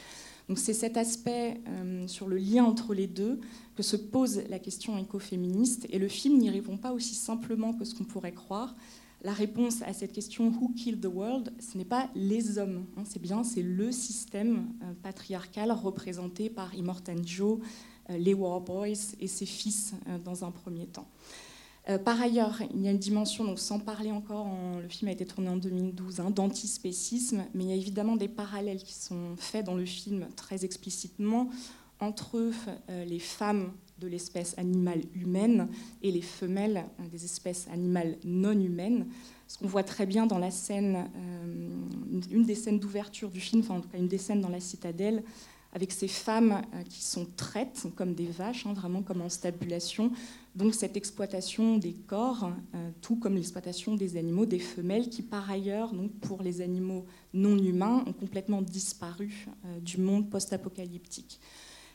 Donc 0.49 0.59
c'est 0.59 0.73
cet 0.73 0.97
aspect 0.97 1.61
sur 2.07 2.27
le 2.27 2.37
lien 2.37 2.65
entre 2.65 2.93
les 2.93 3.07
deux 3.07 3.39
que 3.75 3.83
se 3.83 3.95
pose 3.95 4.41
la 4.49 4.59
question 4.59 4.97
écoféministe, 4.97 5.87
et 5.89 5.99
le 5.99 6.09
film 6.09 6.37
n'y 6.39 6.49
répond 6.49 6.75
pas 6.75 6.91
aussi 6.91 7.15
simplement 7.15 7.71
que 7.71 7.85
ce 7.85 7.95
qu'on 7.95 8.03
pourrait 8.03 8.33
croire. 8.33 8.75
La 9.21 9.33
réponse 9.33 9.81
à 9.81 9.91
cette 9.91 10.13
question 10.13 10.47
Who 10.47 10.69
killed 10.75 11.01
the 11.01 11.13
world, 11.13 11.53
ce 11.59 11.77
n'est 11.77 11.85
pas 11.85 12.09
les 12.15 12.57
hommes, 12.57 12.85
hein, 12.95 13.03
c'est 13.05 13.21
bien, 13.21 13.43
c'est 13.43 13.61
le 13.61 13.91
système 13.91 14.69
euh, 14.81 14.93
patriarcal 15.03 15.73
représenté 15.73 16.49
par 16.49 16.73
Immortan 16.73 17.21
Joe, 17.25 17.59
euh, 18.09 18.17
les 18.17 18.33
War 18.33 18.61
Boys 18.61 19.13
et 19.19 19.27
ses 19.27 19.45
fils 19.45 19.93
euh, 20.07 20.17
dans 20.19 20.45
un 20.45 20.51
premier 20.51 20.87
temps. 20.87 21.07
Par 21.97 22.21
ailleurs, 22.21 22.61
il 22.73 22.81
y 22.83 22.87
a 22.87 22.91
une 22.91 22.99
dimension, 22.99 23.43
donc 23.43 23.57
sans 23.57 23.79
parler 23.79 24.11
encore, 24.11 24.47
le 24.79 24.87
film 24.87 25.09
a 25.09 25.11
été 25.11 25.25
tourné 25.25 25.49
en 25.49 25.57
2012, 25.57 26.19
hein, 26.19 26.29
d'antispécisme, 26.29 27.45
mais 27.55 27.63
il 27.63 27.69
y 27.69 27.73
a 27.73 27.75
évidemment 27.75 28.15
des 28.15 28.27
parallèles 28.27 28.83
qui 28.83 28.93
sont 28.93 29.35
faits 29.37 29.65
dans 29.65 29.73
le 29.73 29.85
film 29.85 30.27
très 30.35 30.65
explicitement 30.65 31.49
entre 31.99 32.37
euh, 32.89 33.05
les 33.05 33.19
femmes 33.19 33.71
de 33.99 34.07
l'espèce 34.07 34.57
animale 34.57 35.01
humaine 35.13 35.67
et 36.01 36.11
les 36.11 36.21
femelles 36.21 36.85
euh, 36.99 37.07
des 37.09 37.25
espèces 37.25 37.67
animales 37.71 38.17
non 38.23 38.57
humaines. 38.59 39.07
Ce 39.47 39.57
qu'on 39.57 39.67
voit 39.67 39.83
très 39.83 40.05
bien 40.05 40.25
dans 40.25 40.37
la 40.37 40.51
scène, 40.51 41.09
euh, 41.15 42.23
une 42.31 42.45
des 42.45 42.55
scènes 42.55 42.79
d'ouverture 42.79 43.29
du 43.29 43.39
film, 43.39 43.61
enfin 43.61 43.75
en 43.75 43.81
tout 43.81 43.89
cas 43.89 43.97
une 43.97 44.07
des 44.07 44.17
scènes 44.17 44.41
dans 44.41 44.49
la 44.49 44.59
citadelle, 44.59 45.23
avec 45.73 45.91
ces 45.91 46.07
femmes 46.07 46.61
qui 46.89 47.03
sont 47.03 47.27
traites 47.35 47.85
comme 47.95 48.15
des 48.15 48.25
vaches, 48.25 48.65
hein, 48.65 48.73
vraiment 48.73 49.03
comme 49.03 49.21
en 49.21 49.29
stabulation. 49.29 50.11
Donc 50.55 50.73
cette 50.73 50.97
exploitation 50.97 51.77
des 51.77 51.93
corps, 51.93 52.51
tout 53.01 53.15
comme 53.15 53.35
l'exploitation 53.35 53.95
des 53.95 54.17
animaux, 54.17 54.45
des 54.45 54.59
femelles 54.59 55.09
qui 55.09 55.21
par 55.21 55.49
ailleurs, 55.49 55.93
donc 55.93 56.11
pour 56.19 56.41
les 56.41 56.61
animaux 56.61 57.05
non 57.33 57.57
humains, 57.57 58.03
ont 58.07 58.13
complètement 58.13 58.61
disparu 58.61 59.47
du 59.81 59.99
monde 59.99 60.29
post-apocalyptique. 60.29 61.39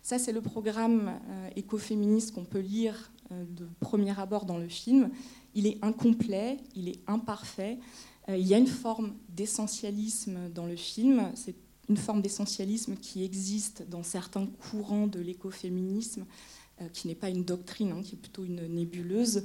Ça, 0.03 0.19
c'est 0.19 0.33
le 0.33 0.41
programme 0.41 1.19
écoféministe 1.57 2.33
qu'on 2.33 2.45
peut 2.45 2.61
lire 2.61 3.11
de 3.31 3.67
premier 3.81 4.19
abord 4.19 4.45
dans 4.45 4.59
le 4.59 4.69
film. 4.69 5.11
Il 5.55 5.67
est 5.67 5.79
incomplet, 5.83 6.59
il 6.77 6.89
est 6.89 7.01
imparfait. 7.07 7.79
il 8.29 8.47
y 8.47 8.55
a 8.55 8.59
une 8.59 8.67
forme 8.67 9.15
d'essentialisme 9.29 10.51
dans 10.55 10.67
le 10.67 10.77
film. 10.77 11.33
Une 11.89 11.97
forme 11.97 12.23
d'essentialisme 12.23 12.97
qui 12.97 13.25
existe 13.25 13.89
dans 13.89 14.03
certains 14.03 14.47
courants 14.47 15.07
de 15.07 15.21
l'écoféminisme, 15.21 16.25
qui 16.93 17.07
n'est 17.07 17.15
pas 17.15 17.29
une 17.29 17.45
doctrine, 17.45 17.93
hein, 17.93 18.03
qui 18.03 18.17
est 18.17 18.19
plutôt 18.19 18.45
une 18.45 18.67
nébuleuse. 18.67 19.45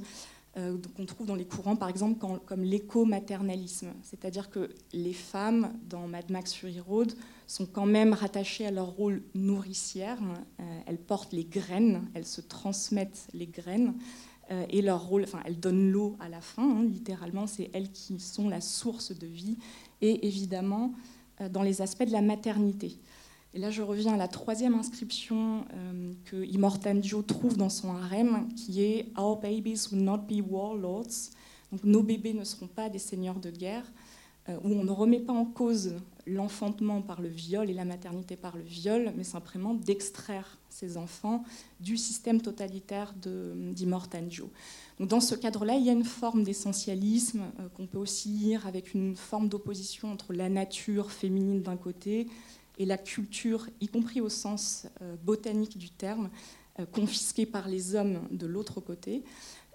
Euh, 0.56 0.76
qu'on 0.96 1.06
trouve 1.06 1.28
dans 1.28 1.36
les 1.36 1.44
courants, 1.44 1.76
par 1.76 1.88
exemple, 1.88 2.18
comme 2.44 2.64
l'éco-maternalisme. 2.64 3.92
C'est-à-dire 4.02 4.50
que 4.50 4.68
les 4.92 5.12
femmes, 5.12 5.72
dans 5.88 6.08
Mad 6.08 6.28
Max 6.28 6.54
Fury 6.54 6.80
Road, 6.80 7.12
sont 7.46 7.66
quand 7.66 7.86
même 7.86 8.14
rattachées 8.14 8.66
à 8.66 8.72
leur 8.72 8.88
rôle 8.88 9.22
nourricière. 9.34 10.18
Euh, 10.58 10.80
elles 10.86 10.98
portent 10.98 11.32
les 11.32 11.44
graines, 11.44 12.04
elles 12.14 12.26
se 12.26 12.40
transmettent 12.40 13.28
les 13.32 13.46
graines. 13.46 13.94
Euh, 14.50 14.66
et 14.70 14.82
leur 14.82 15.06
rôle, 15.06 15.22
enfin, 15.22 15.40
elles 15.44 15.60
donnent 15.60 15.92
l'eau 15.92 16.16
à 16.18 16.28
la 16.28 16.40
fin, 16.40 16.68
hein, 16.68 16.82
littéralement, 16.82 17.46
c'est 17.46 17.70
elles 17.72 17.92
qui 17.92 18.18
sont 18.18 18.48
la 18.48 18.60
source 18.60 19.16
de 19.16 19.28
vie. 19.28 19.56
Et 20.00 20.26
évidemment, 20.26 20.94
dans 21.48 21.62
les 21.62 21.80
aspects 21.82 22.04
de 22.04 22.12
la 22.12 22.22
maternité. 22.22 22.98
Et 23.52 23.58
là, 23.58 23.70
je 23.70 23.82
reviens 23.82 24.14
à 24.14 24.16
la 24.16 24.28
troisième 24.28 24.74
inscription 24.74 25.64
euh, 25.74 26.12
que 26.24 26.44
Immortandio 26.44 27.22
trouve 27.22 27.56
dans 27.56 27.68
son 27.68 27.94
harem, 27.96 28.48
qui 28.54 28.82
est 28.84 29.06
Our 29.18 29.40
babies 29.40 29.88
will 29.90 30.04
not 30.04 30.18
be 30.18 30.40
warlords. 30.40 31.30
Nos 31.82 32.02
bébés 32.02 32.32
ne 32.32 32.44
seront 32.44 32.68
pas 32.68 32.88
des 32.88 32.98
seigneurs 32.98 33.40
de 33.40 33.50
guerre, 33.50 33.84
euh, 33.84 33.99
où 34.62 34.68
on 34.72 34.84
ne 34.84 34.90
remet 34.90 35.20
pas 35.20 35.32
en 35.32 35.44
cause 35.44 35.96
l'enfantement 36.26 37.02
par 37.02 37.20
le 37.20 37.28
viol 37.28 37.70
et 37.70 37.74
la 37.74 37.84
maternité 37.84 38.36
par 38.36 38.56
le 38.56 38.62
viol, 38.62 39.12
mais 39.16 39.24
simplement 39.24 39.74
d'extraire 39.74 40.58
ces 40.68 40.96
enfants 40.96 41.44
du 41.80 41.96
système 41.96 42.40
totalitaire 42.40 43.14
d'Immortandio. 43.14 44.50
Dans 45.00 45.20
ce 45.20 45.34
cadre-là, 45.34 45.76
il 45.76 45.84
y 45.84 45.90
a 45.90 45.92
une 45.92 46.04
forme 46.04 46.44
d'essentialisme 46.44 47.42
euh, 47.58 47.68
qu'on 47.70 47.86
peut 47.86 47.98
aussi 47.98 48.28
lire 48.28 48.66
avec 48.66 48.94
une 48.94 49.16
forme 49.16 49.48
d'opposition 49.48 50.12
entre 50.12 50.32
la 50.32 50.48
nature 50.48 51.10
féminine 51.10 51.62
d'un 51.62 51.76
côté 51.76 52.28
et 52.78 52.84
la 52.84 52.98
culture, 52.98 53.68
y 53.80 53.88
compris 53.88 54.20
au 54.20 54.28
sens 54.28 54.86
euh, 55.02 55.16
botanique 55.24 55.78
du 55.78 55.90
terme, 55.90 56.30
euh, 56.78 56.86
confisquée 56.86 57.46
par 57.46 57.68
les 57.68 57.94
hommes 57.94 58.20
de 58.30 58.46
l'autre 58.46 58.80
côté. 58.80 59.24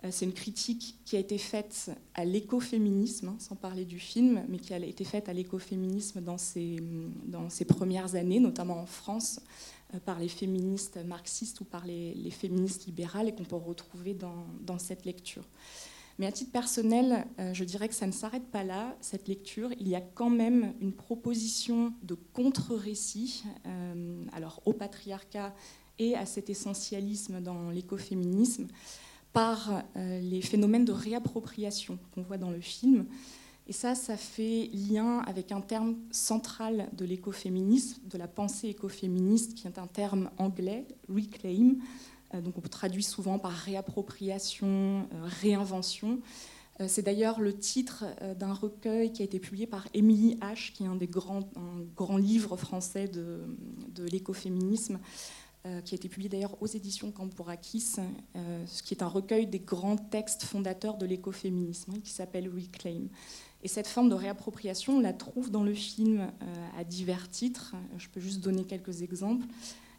Euh, 0.06 0.10
c'est 0.12 0.26
une 0.26 0.34
critique 0.34 0.98
qui 1.06 1.16
a 1.16 1.20
été 1.20 1.38
faite 1.38 1.92
à 2.14 2.26
l'écoféminisme, 2.26 3.30
hein, 3.30 3.36
sans 3.40 3.56
parler 3.56 3.86
du 3.86 4.00
film, 4.00 4.44
mais 4.48 4.60
qui 4.60 4.74
a 4.74 4.78
été 4.78 5.04
faite 5.04 5.30
à 5.30 5.34
l'écoféminisme 5.34 6.22
dans 6.22 6.38
ses, 6.38 6.78
dans 7.26 7.50
ses 7.50 7.66
premières 7.66 8.16
années, 8.16 8.40
notamment 8.40 8.80
en 8.80 8.86
France, 8.86 9.40
par 10.06 10.20
les 10.20 10.28
féministes 10.28 10.98
marxistes 11.06 11.62
ou 11.62 11.64
par 11.64 11.86
les, 11.86 12.32
féministes 12.32 12.86
libérales, 12.86 13.30
et 13.30 13.32
qu'on 13.34 13.44
peut 13.44 13.56
retrouver 13.56 14.14
dans, 14.14 14.46
dans 14.62 14.80
cette 14.80 15.06
lecture. 15.06 15.44
Mais 16.18 16.28
à 16.28 16.32
titre 16.32 16.52
personnel, 16.52 17.26
euh, 17.40 17.54
je 17.54 17.64
dirais 17.64 17.90
que 17.90 17.96
ça 17.96 18.08
ne 18.08 18.12
s'arrête 18.12 18.46
pas 18.46 18.64
là, 18.64 18.96
cette 19.02 19.28
lecture. 19.28 19.72
Il 19.80 19.88
y 19.88 19.96
a 19.96 20.02
quand 20.02 20.30
même 20.30 20.74
une 20.80 20.94
proposition 20.94 21.94
de 22.04 22.16
contre-récit 22.16 23.44
euh, 23.66 24.24
alors 24.32 24.62
au 24.66 24.72
patriarcat 24.74 25.54
et 26.00 26.16
à 26.16 26.26
cet 26.26 26.50
essentialisme 26.50 27.42
dans 27.42 27.70
l'écoféminisme 27.70 28.68
par 29.36 29.84
euh, 29.98 30.22
les 30.22 30.42
phénomènes 30.42 30.86
de 30.86 30.94
réappropriation 30.94 32.00
qu'on 32.14 32.22
voit 32.22 32.38
dans 32.38 32.52
le 32.52 32.62
film. 32.62 33.06
Et 33.68 33.74
ça, 33.74 33.94
ça 33.94 34.16
fait 34.16 34.70
lien 34.72 35.20
avec 35.28 35.52
un 35.52 35.60
terme 35.60 35.98
central 36.10 36.88
de 36.94 37.04
l'écoféminisme, 37.04 38.00
de 38.10 38.18
la 38.18 38.30
pensée 38.30 38.70
écoféministe, 38.70 39.56
qui 39.56 39.68
est 39.68 39.78
un 39.78 39.88
terme 39.88 40.30
anglais, 40.38 40.88
reclaim, 41.10 41.76
euh, 42.34 42.40
donc 42.40 42.58
on 42.58 42.62
traduit 42.62 43.04
souvent 43.04 43.38
par 43.38 43.52
réappropriation, 43.52 44.68
euh, 45.14 45.28
réinvention. 45.42 46.20
C'est 46.90 47.04
d'ailleurs 47.04 47.40
le 47.40 47.58
titre 47.58 48.04
d'un 48.38 48.52
recueil 48.52 49.14
qui 49.14 49.22
a 49.22 49.26
été 49.26 49.40
publié 49.40 49.66
par 49.66 49.88
Émilie 49.94 50.36
H., 50.42 50.74
qui 50.74 50.84
est 50.84 50.88
un 50.88 50.98
des 50.98 51.08
grands, 51.08 51.50
un 51.56 52.20
livres 52.20 52.58
français 52.58 53.08
de, 53.08 53.40
l'écoféminisme, 54.12 55.00
qui 55.84 55.96
a 55.96 55.98
été 55.98 56.10
publié 56.10 56.30
d'ailleurs 56.30 56.62
aux 56.62 56.68
éditions 56.68 57.12
Cambourakis, 57.12 57.96
ce 58.66 58.84
qui 58.84 58.94
est 58.94 59.02
un 59.04 59.08
recueil 59.08 59.48
des 59.48 59.60
grands 59.60 59.98
textes 59.98 60.44
fondateurs 60.44 60.98
de 60.98 61.06
l'écoféminisme, 61.06 61.94
hein, 61.96 62.00
qui 62.04 62.12
s'appelle 62.12 62.50
Reclaim. 62.50 63.08
Et 63.64 63.68
cette 63.68 63.88
forme 63.88 64.10
de 64.10 64.16
réappropriation, 64.16 64.98
on 64.98 65.00
la 65.00 65.14
trouve 65.14 65.50
dans 65.50 65.64
le 65.64 65.74
film 65.74 66.32
à 66.78 66.84
divers 66.84 67.30
titres. 67.30 67.76
Je 67.98 68.08
peux 68.10 68.20
juste 68.20 68.42
donner 68.42 68.64
quelques 68.64 69.02
exemples. 69.02 69.48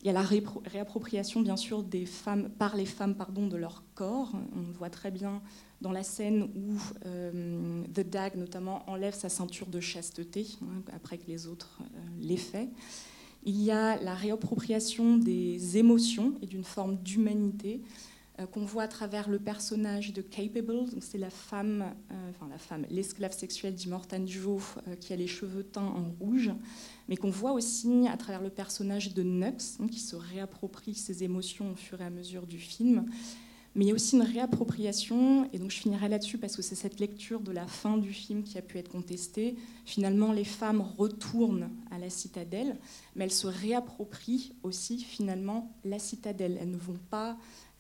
Il 0.02 0.06
y 0.06 0.10
a 0.10 0.12
la 0.12 0.22
réappropriation, 0.22 1.40
bien 1.40 1.56
sûr, 1.56 1.82
des 1.82 2.06
femmes, 2.06 2.48
par 2.48 2.76
les 2.76 2.86
femmes 2.86 3.16
pardon, 3.16 3.48
de 3.48 3.56
leur 3.56 3.82
corps. 3.96 4.32
On 4.54 4.70
voit 4.72 4.88
très 4.88 5.10
bien 5.10 5.42
dans 5.80 5.90
la 5.90 6.04
scène 6.04 6.44
où 6.54 6.78
euh, 7.06 7.82
The 7.92 8.08
Dag, 8.08 8.36
notamment, 8.36 8.88
enlève 8.88 9.14
sa 9.14 9.28
ceinture 9.28 9.66
de 9.66 9.80
chasteté, 9.80 10.46
hein, 10.62 10.82
après 10.94 11.18
que 11.18 11.26
les 11.26 11.48
autres 11.48 11.80
euh, 11.80 11.98
l'aient 12.20 12.36
fait. 12.36 12.68
Il 13.46 13.62
y 13.62 13.70
a 13.70 13.96
la 14.02 14.14
réappropriation 14.14 15.16
des 15.16 15.78
émotions 15.78 16.34
et 16.42 16.46
d'une 16.46 16.64
forme 16.64 16.96
d'humanité 16.96 17.80
euh, 18.38 18.46
qu'on 18.46 18.64
voit 18.64 18.82
à 18.82 18.88
travers 18.88 19.30
le 19.30 19.38
personnage 19.38 20.12
de 20.12 20.20
Capable. 20.20 20.84
C'est 21.00 21.16
la 21.16 21.30
femme, 21.30 21.94
enfin 22.28 22.48
la 22.50 22.58
femme, 22.58 22.84
l'esclave 22.90 23.32
sexuelle 23.32 23.74
d'Immortan 23.74 24.26
Joe 24.26 24.76
qui 25.00 25.12
a 25.12 25.16
les 25.16 25.28
cheveux 25.28 25.62
teints 25.62 25.82
en 25.82 26.12
rouge 26.20 26.50
mais 27.08 27.16
qu'on 27.16 27.30
voit 27.30 27.52
aussi 27.52 28.06
à 28.08 28.16
travers 28.16 28.42
le 28.42 28.50
personnage 28.50 29.14
de 29.14 29.22
Nux, 29.22 29.78
hein, 29.80 29.86
qui 29.88 30.00
se 30.00 30.16
réapproprie 30.16 30.94
ses 30.94 31.22
émotions 31.22 31.72
au 31.72 31.76
fur 31.76 32.00
et 32.00 32.04
à 32.04 32.10
mesure 32.10 32.46
du 32.46 32.58
film. 32.58 33.06
Mais 33.76 33.84
il 33.84 33.88
y 33.88 33.90
a 33.90 33.94
aussi 33.94 34.16
une 34.16 34.22
réappropriation, 34.22 35.50
et 35.52 35.58
donc 35.58 35.70
je 35.70 35.76
finirai 35.76 36.08
là-dessus 36.08 36.38
parce 36.38 36.56
que 36.56 36.62
c'est 36.62 36.74
cette 36.74 36.98
lecture 36.98 37.40
de 37.40 37.52
la 37.52 37.66
fin 37.66 37.98
du 37.98 38.10
film 38.10 38.42
qui 38.42 38.56
a 38.56 38.62
pu 38.62 38.78
être 38.78 38.88
contestée. 38.88 39.54
Finalement, 39.84 40.32
les 40.32 40.44
femmes 40.44 40.80
retournent 40.80 41.68
à 41.90 41.98
la 41.98 42.08
citadelle, 42.08 42.78
mais 43.14 43.24
elles 43.24 43.30
se 43.30 43.46
réapproprient 43.46 44.54
aussi 44.62 44.98
finalement 44.98 45.76
la 45.84 45.98
citadelle. 45.98 46.56
Elles 46.58 46.70
ne 46.70 46.78
vont 46.78 46.98
pas 47.10 47.36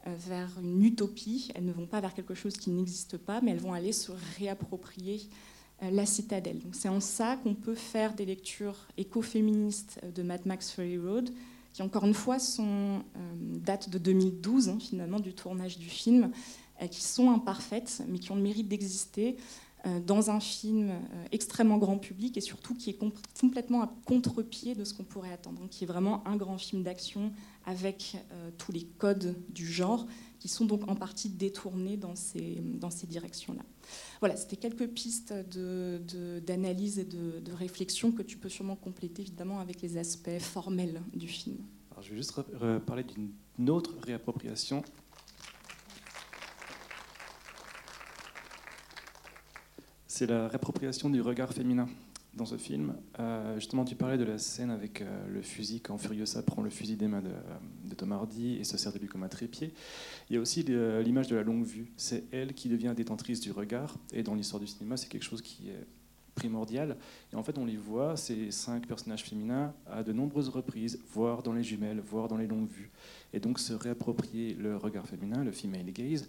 euh, 0.06 0.14
vers 0.28 0.50
une 0.62 0.84
utopie, 0.84 1.50
elles 1.54 1.64
ne 1.64 1.72
vont 1.72 1.86
pas 1.86 2.02
vers 2.02 2.12
quelque 2.12 2.34
chose 2.34 2.58
qui 2.58 2.68
n'existe 2.68 3.16
pas, 3.16 3.40
mais 3.40 3.52
elles 3.52 3.60
vont 3.60 3.72
aller 3.72 3.92
se 3.92 4.12
réapproprier 4.38 5.22
euh, 5.82 5.90
la 5.90 6.04
citadelle. 6.04 6.60
C'est 6.72 6.90
en 6.90 7.00
ça 7.00 7.38
qu'on 7.42 7.54
peut 7.54 7.74
faire 7.74 8.12
des 8.12 8.26
lectures 8.26 8.86
écoféministes 8.98 9.98
de 10.14 10.22
Mad 10.22 10.44
Max 10.44 10.72
Fury 10.72 10.98
Road, 10.98 11.30
qui 11.76 11.82
encore 11.82 12.06
une 12.06 12.14
fois 12.14 12.38
sont, 12.38 13.02
euh, 13.16 13.34
datent 13.36 13.90
de 13.90 13.98
2012 13.98 14.70
hein, 14.70 14.78
finalement 14.80 15.20
du 15.20 15.34
tournage 15.34 15.76
du 15.78 15.90
film, 15.90 16.30
qui 16.90 17.02
sont 17.02 17.30
imparfaites 17.30 18.02
mais 18.08 18.18
qui 18.18 18.32
ont 18.32 18.34
le 18.34 18.42
mérite 18.42 18.68
d'exister 18.68 19.36
dans 20.04 20.30
un 20.30 20.40
film 20.40 20.92
extrêmement 21.30 21.78
grand 21.78 21.98
public 21.98 22.36
et 22.36 22.40
surtout 22.40 22.74
qui 22.74 22.90
est 22.90 22.98
complètement 23.40 23.82
à 23.82 23.92
contre-pied 24.04 24.74
de 24.74 24.84
ce 24.84 24.94
qu'on 24.94 25.04
pourrait 25.04 25.32
attendre, 25.32 25.68
qui 25.70 25.84
est 25.84 25.86
vraiment 25.86 26.26
un 26.26 26.36
grand 26.36 26.58
film 26.58 26.82
d'action 26.82 27.32
avec 27.64 28.16
tous 28.58 28.72
les 28.72 28.84
codes 28.98 29.36
du 29.48 29.66
genre 29.66 30.06
qui 30.38 30.48
sont 30.48 30.64
donc 30.64 30.88
en 30.88 30.94
partie 30.94 31.28
détournés 31.28 31.96
dans 31.96 32.14
ces, 32.14 32.62
dans 32.62 32.90
ces 32.90 33.06
directions-là. 33.06 33.62
Voilà, 34.20 34.36
c'était 34.36 34.56
quelques 34.56 34.88
pistes 34.88 35.32
d'analyse 35.32 36.96
de, 36.96 37.00
et 37.00 37.04
de, 37.04 37.40
de, 37.40 37.52
réflexion 37.52 38.12
que 38.12 38.22
tu 38.22 38.36
peux 38.36 38.48
sûrement 38.48 38.76
compléter 38.76 39.22
évidemment 39.22 39.60
avec 39.60 39.82
les 39.82 39.96
aspects 39.96 40.38
formels 40.38 41.00
du 41.14 41.28
film. 41.28 41.56
Alors, 41.90 42.02
je 42.02 42.10
vais 42.10 42.16
juste 42.16 42.34
parler 42.86 43.04
d'une 43.04 43.70
autre 43.70 43.94
réappropriation. 44.02 44.82
C'est 50.16 50.24
la 50.24 50.48
réappropriation 50.48 51.10
du 51.10 51.20
regard 51.20 51.52
féminin 51.52 51.90
dans 52.32 52.46
ce 52.46 52.56
film. 52.56 52.94
Euh, 53.20 53.56
justement, 53.56 53.84
tu 53.84 53.96
parlais 53.96 54.16
de 54.16 54.24
la 54.24 54.38
scène 54.38 54.70
avec 54.70 55.02
euh, 55.02 55.26
le 55.28 55.42
fusil, 55.42 55.82
quand 55.82 55.98
Furiosa 55.98 56.42
prend 56.42 56.62
le 56.62 56.70
fusil 56.70 56.96
des 56.96 57.06
mains 57.06 57.20
de, 57.20 57.32
de, 57.84 57.94
Tom 57.94 58.12
Hardy 58.12 58.56
et 58.56 58.64
se 58.64 58.78
sert 58.78 58.94
de 58.94 58.98
lui 58.98 59.08
comme 59.08 59.24
un 59.24 59.28
trépied. 59.28 59.74
Il 60.30 60.36
y 60.36 60.38
a 60.38 60.40
aussi 60.40 60.62
l'image 60.62 61.28
de 61.28 61.36
la 61.36 61.42
longue 61.42 61.66
vue. 61.66 61.92
C'est 61.98 62.24
elle 62.32 62.54
qui 62.54 62.70
devient 62.70 62.94
détentrice 62.96 63.40
du 63.40 63.52
regard. 63.52 63.98
Et 64.10 64.22
dans 64.22 64.34
l'histoire 64.34 64.58
du 64.58 64.66
cinéma, 64.66 64.96
c'est 64.96 65.10
quelque 65.10 65.22
chose 65.22 65.42
qui 65.42 65.68
est 65.68 65.86
primordial. 66.34 66.96
Et 67.34 67.36
en 67.36 67.42
fait, 67.42 67.58
on 67.58 67.66
les 67.66 67.76
voit, 67.76 68.16
ces 68.16 68.50
cinq 68.50 68.86
personnages 68.86 69.22
féminins, 69.22 69.74
à 69.86 70.02
de 70.02 70.14
nombreuses 70.14 70.48
reprises, 70.48 70.98
voire 71.12 71.42
dans 71.42 71.52
les 71.52 71.62
jumelles, 71.62 72.00
voire 72.00 72.28
dans 72.28 72.38
les 72.38 72.46
longues 72.46 72.70
vues. 72.70 72.90
Et 73.34 73.38
donc 73.38 73.58
se 73.58 73.74
réapproprier 73.74 74.54
le 74.54 74.78
regard 74.78 75.06
féminin, 75.06 75.44
le 75.44 75.52
female 75.52 75.92
gaze. 75.92 76.26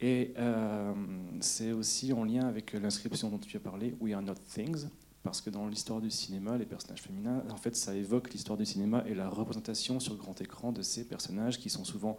Et 0.00 0.32
euh, 0.38 0.94
c'est 1.40 1.72
aussi 1.72 2.12
en 2.12 2.24
lien 2.24 2.46
avec 2.46 2.72
l'inscription 2.72 3.28
dont 3.28 3.38
tu 3.38 3.56
as 3.56 3.60
parlé, 3.60 3.94
We 4.00 4.14
are 4.14 4.22
not 4.22 4.34
things, 4.54 4.86
parce 5.22 5.42
que 5.42 5.50
dans 5.50 5.66
l'histoire 5.66 6.00
du 6.00 6.10
cinéma, 6.10 6.56
les 6.56 6.64
personnages 6.64 7.02
féminins, 7.02 7.42
en 7.50 7.56
fait, 7.58 7.76
ça 7.76 7.94
évoque 7.94 8.32
l'histoire 8.32 8.56
du 8.56 8.64
cinéma 8.64 9.04
et 9.06 9.14
la 9.14 9.28
représentation 9.28 10.00
sur 10.00 10.16
grand 10.16 10.40
écran 10.40 10.72
de 10.72 10.80
ces 10.80 11.06
personnages 11.06 11.58
qui 11.58 11.68
sont 11.68 11.84
souvent 11.84 12.16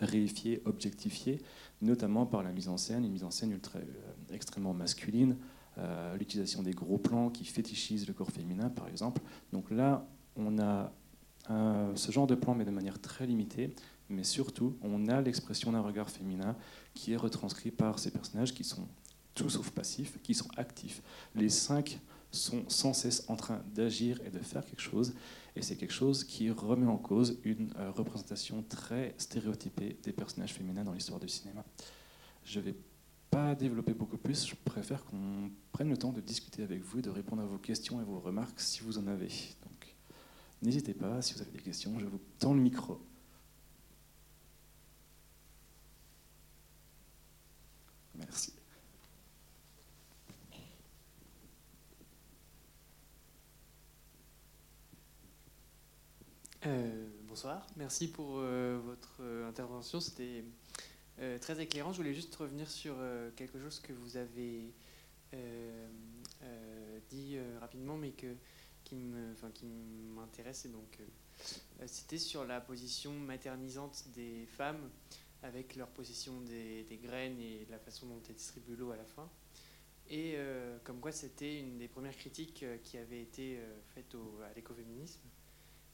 réifiés, 0.00 0.62
objectifiés, 0.64 1.42
notamment 1.82 2.24
par 2.24 2.44
la 2.44 2.52
mise 2.52 2.68
en 2.68 2.76
scène, 2.76 3.04
une 3.04 3.12
mise 3.12 3.24
en 3.24 3.32
scène 3.32 3.50
ultra, 3.50 3.80
euh, 3.80 3.82
extrêmement 4.32 4.72
masculine, 4.72 5.36
euh, 5.78 6.16
l'utilisation 6.16 6.62
des 6.62 6.72
gros 6.72 6.98
plans 6.98 7.30
qui 7.30 7.44
fétichisent 7.44 8.06
le 8.06 8.14
corps 8.14 8.30
féminin, 8.30 8.68
par 8.68 8.86
exemple. 8.86 9.20
Donc 9.52 9.72
là, 9.72 10.06
on 10.36 10.58
a 10.58 10.92
ce 11.94 12.10
genre 12.10 12.26
de 12.26 12.34
plan, 12.34 12.54
mais 12.54 12.64
de 12.64 12.70
manière 12.70 12.98
très 12.98 13.26
limitée. 13.26 13.74
Mais 14.08 14.24
surtout, 14.24 14.76
on 14.82 15.08
a 15.08 15.20
l'expression 15.20 15.72
d'un 15.72 15.80
regard 15.80 16.10
féminin 16.10 16.56
qui 16.92 17.12
est 17.12 17.16
retranscrit 17.16 17.70
par 17.70 17.98
ces 17.98 18.10
personnages 18.10 18.54
qui 18.54 18.64
sont 18.64 18.86
tout 19.34 19.50
sauf 19.50 19.70
passifs, 19.70 20.18
qui 20.22 20.34
sont 20.34 20.48
actifs. 20.56 21.02
Les 21.34 21.48
cinq 21.48 22.00
sont 22.30 22.68
sans 22.68 22.92
cesse 22.92 23.24
en 23.28 23.36
train 23.36 23.62
d'agir 23.74 24.20
et 24.24 24.30
de 24.30 24.38
faire 24.38 24.64
quelque 24.64 24.82
chose. 24.82 25.14
Et 25.56 25.62
c'est 25.62 25.76
quelque 25.76 25.92
chose 25.92 26.24
qui 26.24 26.50
remet 26.50 26.86
en 26.86 26.96
cause 26.96 27.38
une 27.44 27.72
euh, 27.78 27.90
représentation 27.92 28.64
très 28.68 29.14
stéréotypée 29.18 29.98
des 30.02 30.12
personnages 30.12 30.52
féminins 30.52 30.84
dans 30.84 30.92
l'histoire 30.92 31.20
du 31.20 31.28
cinéma. 31.28 31.64
Je 32.44 32.58
ne 32.58 32.64
vais 32.64 32.74
pas 33.30 33.54
développer 33.54 33.94
beaucoup 33.94 34.16
plus, 34.16 34.46
je 34.46 34.54
préfère 34.64 35.04
qu'on 35.04 35.50
prenne 35.72 35.88
le 35.88 35.96
temps 35.96 36.12
de 36.12 36.20
discuter 36.20 36.62
avec 36.62 36.82
vous 36.82 37.00
de 37.00 37.10
répondre 37.10 37.42
à 37.42 37.46
vos 37.46 37.58
questions 37.58 38.00
et 38.00 38.04
vos 38.04 38.20
remarques 38.20 38.60
si 38.60 38.80
vous 38.80 38.98
en 38.98 39.06
avez. 39.06 39.28
Donc 39.62 39.96
n'hésitez 40.62 40.94
pas, 40.94 41.22
si 41.22 41.34
vous 41.34 41.42
avez 41.42 41.50
des 41.50 41.58
questions, 41.58 41.98
je 41.98 42.06
vous 42.06 42.20
tends 42.38 42.54
le 42.54 42.60
micro. 42.60 43.00
Merci. 48.16 48.52
Euh, 56.66 57.08
bonsoir, 57.28 57.66
merci 57.76 58.08
pour 58.08 58.38
euh, 58.38 58.80
votre 58.82 59.16
euh, 59.20 59.48
intervention. 59.48 60.00
C'était 60.00 60.44
très 61.40 61.60
éclairant. 61.60 61.92
Je 61.92 61.98
voulais 61.98 62.14
juste 62.14 62.34
revenir 62.34 62.68
sur 62.68 62.96
quelque 63.36 63.60
chose 63.60 63.78
que 63.78 63.92
vous 63.92 64.16
avez 64.16 64.72
dit 67.08 67.38
rapidement, 67.60 67.96
mais 67.96 68.10
que, 68.10 68.34
qui 68.82 68.96
m'intéresse. 68.96 70.66
donc, 70.66 70.98
c'était 71.86 72.18
sur 72.18 72.44
la 72.44 72.60
position 72.60 73.12
maternisante 73.12 74.08
des 74.12 74.46
femmes 74.56 74.90
avec 75.44 75.76
leur 75.76 75.88
position 75.88 76.40
des, 76.40 77.00
graines 77.02 77.40
et 77.40 77.66
la 77.70 77.78
façon 77.78 78.06
dont 78.06 78.20
elles 78.28 78.34
distribuent 78.34 78.76
l'eau 78.76 78.90
à 78.90 78.96
la 78.96 79.04
fin. 79.04 79.30
Et 80.10 80.36
comme 80.84 81.00
quoi 81.00 81.12
c'était 81.12 81.60
une 81.60 81.78
des 81.78 81.88
premières 81.88 82.16
critiques 82.16 82.64
qui 82.82 82.98
avait 82.98 83.22
été 83.22 83.58
faite 83.94 84.14
à 84.44 84.52
l'écoféminisme. 84.54 85.22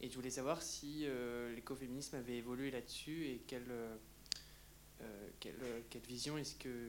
Et 0.01 0.09
je 0.09 0.15
voulais 0.15 0.31
savoir 0.31 0.63
si 0.63 1.05
euh, 1.05 1.55
l'écoféminisme 1.55 2.17
avait 2.17 2.39
évolué 2.39 2.71
là-dessus 2.71 3.27
et 3.27 3.43
quelle, 3.47 3.71
euh, 3.71 3.97
euh, 5.03 5.29
quelle, 5.39 5.85
quelle, 5.91 6.03
vision 6.03 6.39
est-ce 6.39 6.55
que, 6.57 6.89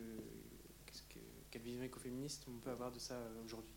quelle 1.50 1.62
vision 1.62 1.84
écoféministe 1.84 2.46
on 2.48 2.58
peut 2.60 2.70
avoir 2.70 2.90
de 2.90 3.00
ça 3.00 3.22
aujourd'hui 3.44 3.76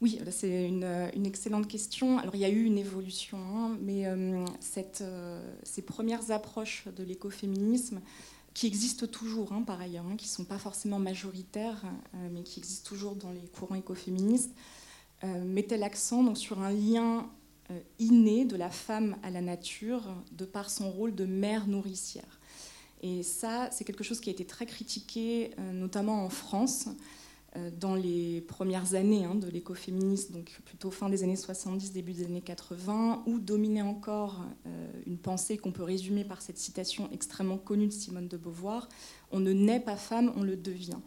oui, 0.00 0.18
c'est 0.30 0.68
une, 0.68 0.84
une, 1.14 1.26
excellente 1.26 1.66
question. 1.66 2.18
Alors 2.18 2.34
il 2.34 2.40
y 2.40 2.44
a 2.44 2.50
eu 2.50 2.64
une 2.64 2.78
évolution, 2.78 3.38
hein, 3.38 3.78
mais 3.80 4.04
cette, 4.60 5.02
ces 5.62 5.82
premières 5.82 6.30
approches 6.30 6.84
de 6.94 7.02
l'écoféminisme, 7.02 8.00
qui 8.52 8.66
existent 8.66 9.06
toujours 9.06 9.52
hein, 9.52 9.62
par 9.62 9.80
ailleurs, 9.80 10.04
hein, 10.06 10.16
qui 10.16 10.26
ne 10.26 10.30
sont 10.30 10.44
pas 10.44 10.58
forcément 10.58 10.98
majoritaires, 10.98 11.82
mais 12.32 12.42
qui 12.42 12.60
existent 12.60 12.88
toujours 12.88 13.14
dans 13.14 13.30
les 13.30 13.48
courants 13.48 13.76
écoféministes, 13.76 14.50
euh, 15.24 15.42
mettait 15.42 15.78
l'accent 15.78 16.34
sur 16.34 16.60
un 16.60 16.70
lien 16.70 17.30
euh, 17.70 17.80
inné 17.98 18.44
de 18.44 18.56
la 18.56 18.68
femme 18.68 19.16
à 19.22 19.30
la 19.30 19.40
nature 19.40 20.02
de 20.32 20.44
par 20.44 20.68
son 20.68 20.90
rôle 20.90 21.14
de 21.14 21.24
mère 21.24 21.66
nourricière. 21.66 22.40
Et 23.00 23.22
ça, 23.22 23.70
c'est 23.70 23.84
quelque 23.84 24.04
chose 24.04 24.20
qui 24.20 24.28
a 24.28 24.32
été 24.32 24.44
très 24.44 24.66
critiqué, 24.66 25.52
euh, 25.58 25.72
notamment 25.72 26.26
en 26.26 26.28
France, 26.28 26.88
dans 27.78 27.94
les 27.94 28.40
premières 28.40 28.94
années 28.94 29.24
hein, 29.24 29.34
de 29.34 29.48
l'écoféminisme, 29.48 30.34
donc 30.34 30.50
plutôt 30.64 30.90
fin 30.90 31.08
des 31.08 31.22
années 31.22 31.36
70, 31.36 31.92
début 31.92 32.12
des 32.12 32.24
années 32.24 32.40
80, 32.40 33.22
où 33.26 33.38
dominait 33.38 33.82
encore 33.82 34.44
une 35.06 35.18
pensée 35.18 35.56
qu'on 35.56 35.70
peut 35.70 35.84
résumer 35.84 36.24
par 36.24 36.42
cette 36.42 36.58
citation 36.58 37.08
extrêmement 37.12 37.58
connue 37.58 37.86
de 37.86 37.92
Simone 37.92 38.26
de 38.26 38.36
Beauvoir 38.36 38.88
On 39.30 39.40
ne 39.40 39.52
naît 39.52 39.80
pas 39.80 39.96
femme, 39.96 40.32
on 40.36 40.42
le 40.42 40.56
devient. 40.56 40.98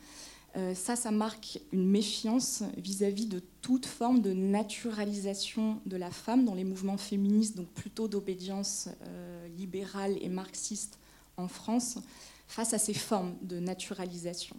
Euh, 0.58 0.74
ça, 0.74 0.96
ça 0.96 1.12
marque 1.12 1.60
une 1.72 1.88
méfiance 1.88 2.64
vis-à-vis 2.78 3.28
de 3.28 3.42
toute 3.62 3.86
forme 3.86 4.22
de 4.22 4.34
naturalisation 4.34 5.80
de 5.86 5.98
la 5.98 6.10
femme 6.10 6.46
dans 6.46 6.56
les 6.56 6.64
mouvements 6.64 6.98
féministes, 6.98 7.56
donc 7.56 7.68
plutôt 7.68 8.08
d'obédience 8.08 8.90
euh, 9.04 9.48
libérale 9.50 10.18
et 10.20 10.30
marxiste 10.30 10.98
en 11.36 11.48
France, 11.48 12.00
face 12.48 12.74
à 12.74 12.80
ces 12.80 12.96
formes 12.96 13.36
de 13.44 13.60
naturalisation. 13.60 14.56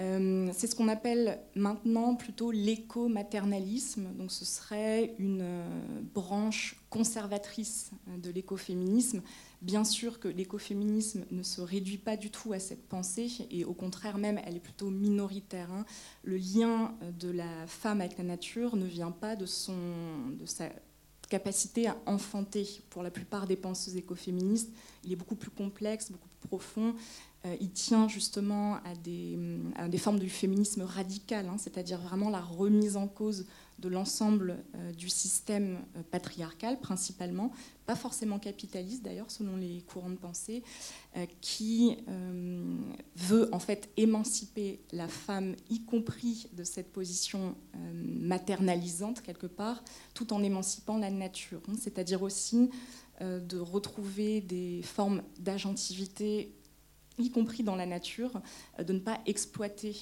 Euh, 0.00 0.50
c'est 0.52 0.66
ce 0.66 0.74
qu'on 0.74 0.88
appelle 0.88 1.38
maintenant 1.54 2.16
plutôt 2.16 2.50
l'éco-maternalisme. 2.50 4.08
Donc, 4.18 4.32
ce 4.32 4.44
serait 4.44 5.14
une 5.18 5.44
branche 6.12 6.76
conservatrice 6.90 7.90
de 8.06 8.30
l'écoféminisme 8.30 9.22
Bien 9.64 9.84
sûr 9.84 10.20
que 10.20 10.28
l'écoféminisme 10.28 11.24
ne 11.30 11.42
se 11.42 11.62
réduit 11.62 11.96
pas 11.96 12.18
du 12.18 12.30
tout 12.30 12.52
à 12.52 12.58
cette 12.58 12.86
pensée, 12.86 13.30
et 13.50 13.64
au 13.64 13.72
contraire 13.72 14.18
même, 14.18 14.38
elle 14.44 14.56
est 14.56 14.60
plutôt 14.60 14.90
minoritaire. 14.90 15.72
Hein. 15.72 15.86
Le 16.22 16.36
lien 16.36 16.94
de 17.18 17.30
la 17.30 17.66
femme 17.66 18.02
avec 18.02 18.18
la 18.18 18.24
nature 18.24 18.76
ne 18.76 18.84
vient 18.84 19.10
pas 19.10 19.36
de, 19.36 19.46
de 19.46 20.44
sa 20.44 20.68
capacité 21.30 21.86
à 21.86 21.96
enfanter. 22.04 22.82
Pour 22.90 23.02
la 23.02 23.10
plupart 23.10 23.46
des 23.46 23.56
penseuses 23.56 23.96
écoféministes, 23.96 24.68
il 25.02 25.12
est 25.12 25.16
beaucoup 25.16 25.34
plus 25.34 25.50
complexe, 25.50 26.12
beaucoup 26.12 26.28
plus 26.28 26.46
profond. 26.46 26.94
Euh, 27.46 27.56
il 27.60 27.70
tient 27.70 28.08
justement 28.08 28.76
à 28.84 28.94
des, 29.02 29.38
des, 29.88 29.98
formes 29.98 30.18
du 30.18 30.30
féminisme 30.30 30.82
radical, 30.82 31.46
hein, 31.48 31.56
c'est-à-dire 31.58 32.00
vraiment 32.00 32.30
la 32.30 32.40
remise 32.40 32.96
en 32.96 33.06
cause 33.06 33.46
de 33.80 33.88
l'ensemble 33.88 34.62
euh, 34.76 34.92
du 34.92 35.08
système 35.08 35.78
euh, 35.96 36.02
patriarcal 36.10 36.80
principalement, 36.80 37.50
pas 37.86 37.96
forcément 37.96 38.38
capitaliste 38.38 39.02
d'ailleurs 39.02 39.30
selon 39.30 39.56
les 39.56 39.82
courants 39.82 40.10
de 40.10 40.16
pensée, 40.16 40.62
qui 41.42 41.98
veut 43.14 43.48
en 43.52 43.58
fait 43.58 43.90
émanciper 43.98 44.80
la 44.90 45.06
femme, 45.06 45.54
y 45.68 45.82
compris 45.84 46.48
de 46.54 46.64
cette 46.64 46.92
position 46.92 47.54
maternalisante 47.92 49.20
quelque 49.20 49.46
part, 49.46 49.84
tout 50.14 50.32
en 50.32 50.42
émancipant 50.42 50.96
la 50.96 51.10
nature. 51.10 51.60
Hein. 51.68 51.74
C'est-à-dire 51.78 52.22
aussi 52.22 52.70
de 53.20 53.58
retrouver 53.58 54.40
des 54.40 54.80
formes 54.82 55.22
d'agentivité 55.38 56.54
y 57.18 57.30
compris 57.30 57.62
dans 57.62 57.76
la 57.76 57.86
nature, 57.86 58.40
de 58.78 58.92
ne 58.92 58.98
pas 58.98 59.20
exploiter 59.26 59.96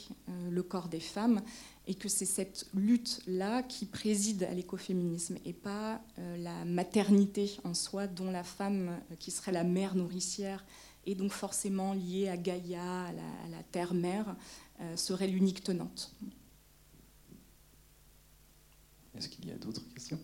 le 0.51 0.63
corps 0.63 0.89
des 0.89 1.01
femmes 1.01 1.43
et 1.87 1.95
que 1.95 2.09
c'est 2.09 2.27
cette 2.27 2.67
lutte-là 2.75 3.63
qui 3.63 3.87
préside 3.87 4.45
à 4.45 4.55
l'écoféminisme 4.55 5.37
et 5.45 5.53
pas 5.53 6.01
euh, 6.19 6.37
la 6.37 6.65
maternité 6.65 7.59
en 7.65 7.75
soi 7.75 8.07
dont 8.07 8.31
la 8.31 8.45
femme 8.45 8.91
euh, 9.11 9.17
qui 9.19 9.31
serait 9.31 9.53
la 9.53 9.65
mère 9.65 9.97
nourricière 9.97 10.65
et 11.07 11.17
donc 11.17 11.33
forcément 11.33 11.95
liée 11.95 12.29
à 12.29 12.37
Gaïa, 12.37 13.07
à 13.07 13.13
la, 13.13 13.63
terre-mère, 13.73 14.37
euh, 14.81 14.97
serait 14.97 15.27
l'unique 15.27 15.65
tenante. 15.65 16.15
Est-ce 19.17 19.29
qu'il 19.29 19.47
y 19.47 19.51
a 19.51 19.57
d'autres 19.57 19.83
questions? 19.93 20.21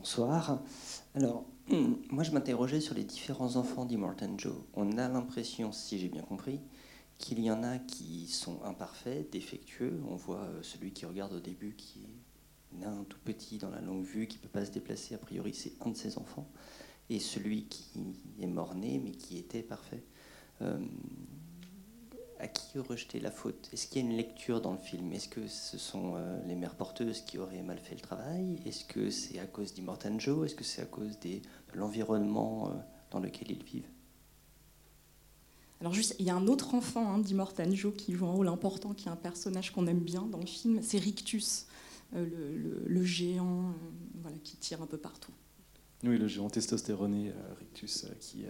Bonsoir. 0.00 0.62
Alors, 1.14 1.44
moi 2.10 2.24
je 2.24 2.30
m'interrogeais 2.30 2.80
sur 2.80 2.94
les 2.94 3.04
différents 3.04 3.56
enfants 3.56 3.84
d'Immortan 3.84 4.38
Joe. 4.38 4.54
On 4.72 4.96
a 4.96 5.08
l'impression, 5.10 5.72
si 5.72 5.98
j'ai 5.98 6.08
bien 6.08 6.22
compris, 6.22 6.58
qu'il 7.18 7.38
y 7.38 7.50
en 7.50 7.62
a 7.62 7.76
qui 7.76 8.26
sont 8.26 8.62
imparfaits, 8.64 9.30
défectueux. 9.30 10.00
On 10.08 10.16
voit 10.16 10.40
euh, 10.40 10.62
celui 10.62 10.92
qui 10.92 11.04
regarde 11.04 11.34
au 11.34 11.40
début 11.40 11.74
qui 11.74 11.98
est 11.98 12.78
nain, 12.78 13.04
tout 13.10 13.18
petit, 13.22 13.58
dans 13.58 13.68
la 13.68 13.82
longue 13.82 14.02
vue, 14.02 14.26
qui 14.26 14.38
ne 14.38 14.42
peut 14.42 14.48
pas 14.48 14.64
se 14.64 14.70
déplacer. 14.70 15.14
A 15.14 15.18
priori, 15.18 15.52
c'est 15.52 15.74
un 15.84 15.90
de 15.90 15.96
ses 15.98 16.16
enfants. 16.16 16.48
Et 17.10 17.18
celui 17.18 17.64
qui 17.64 18.14
est 18.40 18.46
mort-né, 18.46 19.02
mais 19.04 19.10
qui 19.10 19.36
était 19.36 19.62
parfait. 19.62 20.02
Euh, 20.62 20.78
à 22.40 22.48
qui 22.48 22.78
rejeter 22.78 23.20
la 23.20 23.30
faute? 23.30 23.68
Est-ce 23.72 23.86
qu'il 23.86 24.02
y 24.02 24.04
a 24.04 24.08
une 24.08 24.16
lecture 24.16 24.60
dans 24.60 24.72
le 24.72 24.78
film? 24.78 25.12
Est-ce 25.12 25.28
que 25.28 25.46
ce 25.46 25.78
sont 25.78 26.14
euh, 26.16 26.40
les 26.46 26.54
mères 26.54 26.74
porteuses 26.74 27.20
qui 27.22 27.38
auraient 27.38 27.62
mal 27.62 27.78
fait 27.78 27.94
le 27.94 28.00
travail? 28.00 28.60
Est-ce 28.66 28.84
que 28.84 29.10
c'est 29.10 29.38
à 29.38 29.46
cause 29.46 29.74
d'Immortan 29.74 30.18
Joe? 30.18 30.46
Est-ce 30.46 30.54
que 30.54 30.64
c'est 30.64 30.82
à 30.82 30.86
cause 30.86 31.18
des, 31.20 31.40
de 31.40 31.78
l'environnement 31.78 32.68
euh, 32.68 32.74
dans 33.10 33.20
lequel 33.20 33.50
ils 33.50 33.62
vivent? 33.62 33.88
Alors 35.80 35.92
juste, 35.92 36.16
il 36.18 36.26
y 36.26 36.30
a 36.30 36.34
un 36.34 36.46
autre 36.46 36.74
enfant 36.74 37.12
hein, 37.12 37.18
d'Immortan 37.18 37.70
Joe 37.72 37.94
qui 37.94 38.12
joue 38.12 38.26
un 38.26 38.32
rôle 38.32 38.48
important, 38.48 38.92
qui 38.94 39.08
est 39.08 39.12
un 39.12 39.16
personnage 39.16 39.70
qu'on 39.70 39.86
aime 39.86 40.00
bien 40.00 40.22
dans 40.22 40.38
le 40.38 40.46
film, 40.46 40.80
c'est 40.82 40.98
Rictus, 40.98 41.66
euh, 42.14 42.84
le, 42.86 43.04
géant 43.04 43.74
voilà, 44.20 44.36
qui 44.44 44.56
tire 44.56 44.82
un 44.82 44.86
peu 44.86 44.98
partout. 44.98 45.32
Oui, 46.04 46.18
le 46.18 46.28
géant 46.28 46.48
testostéroné 46.48 47.32
Rictus 47.58 48.06
qui 48.20 48.44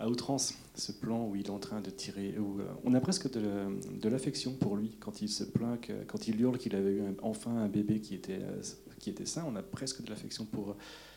à 0.00 0.08
outrance 0.08 0.54
ce 0.74 0.92
plan 0.92 1.26
où 1.26 1.36
il 1.36 1.46
est 1.46 1.50
en 1.50 1.58
train 1.58 1.80
de 1.80 1.90
tirer. 1.90 2.36
Où, 2.38 2.60
euh, 2.60 2.64
on 2.84 2.94
a 2.94 3.00
presque 3.00 3.30
de, 3.30 4.08
l'affection 4.08 4.54
pour 4.54 4.76
lui 4.76 4.96
quand 4.98 5.20
il 5.20 5.28
se 5.28 5.44
plaint, 5.44 5.78
quand 6.08 6.26
il 6.26 6.40
hurle 6.40 6.58
qu'il 6.58 6.74
avait 6.74 6.92
eu 6.92 7.02
enfin 7.22 7.54
un 7.54 7.68
bébé 7.68 8.00
qui 8.00 8.14
était, 8.14 8.40
euh, 8.40 8.62
qui 8.98 9.10
était 9.10 9.26
sain. 9.26 9.44
On 9.46 9.54
a 9.56 9.62
presque 9.62 10.02
de 10.02 10.10
l'affection 10.10 10.46
pour 10.46 10.74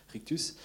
Rictus. 0.09 0.57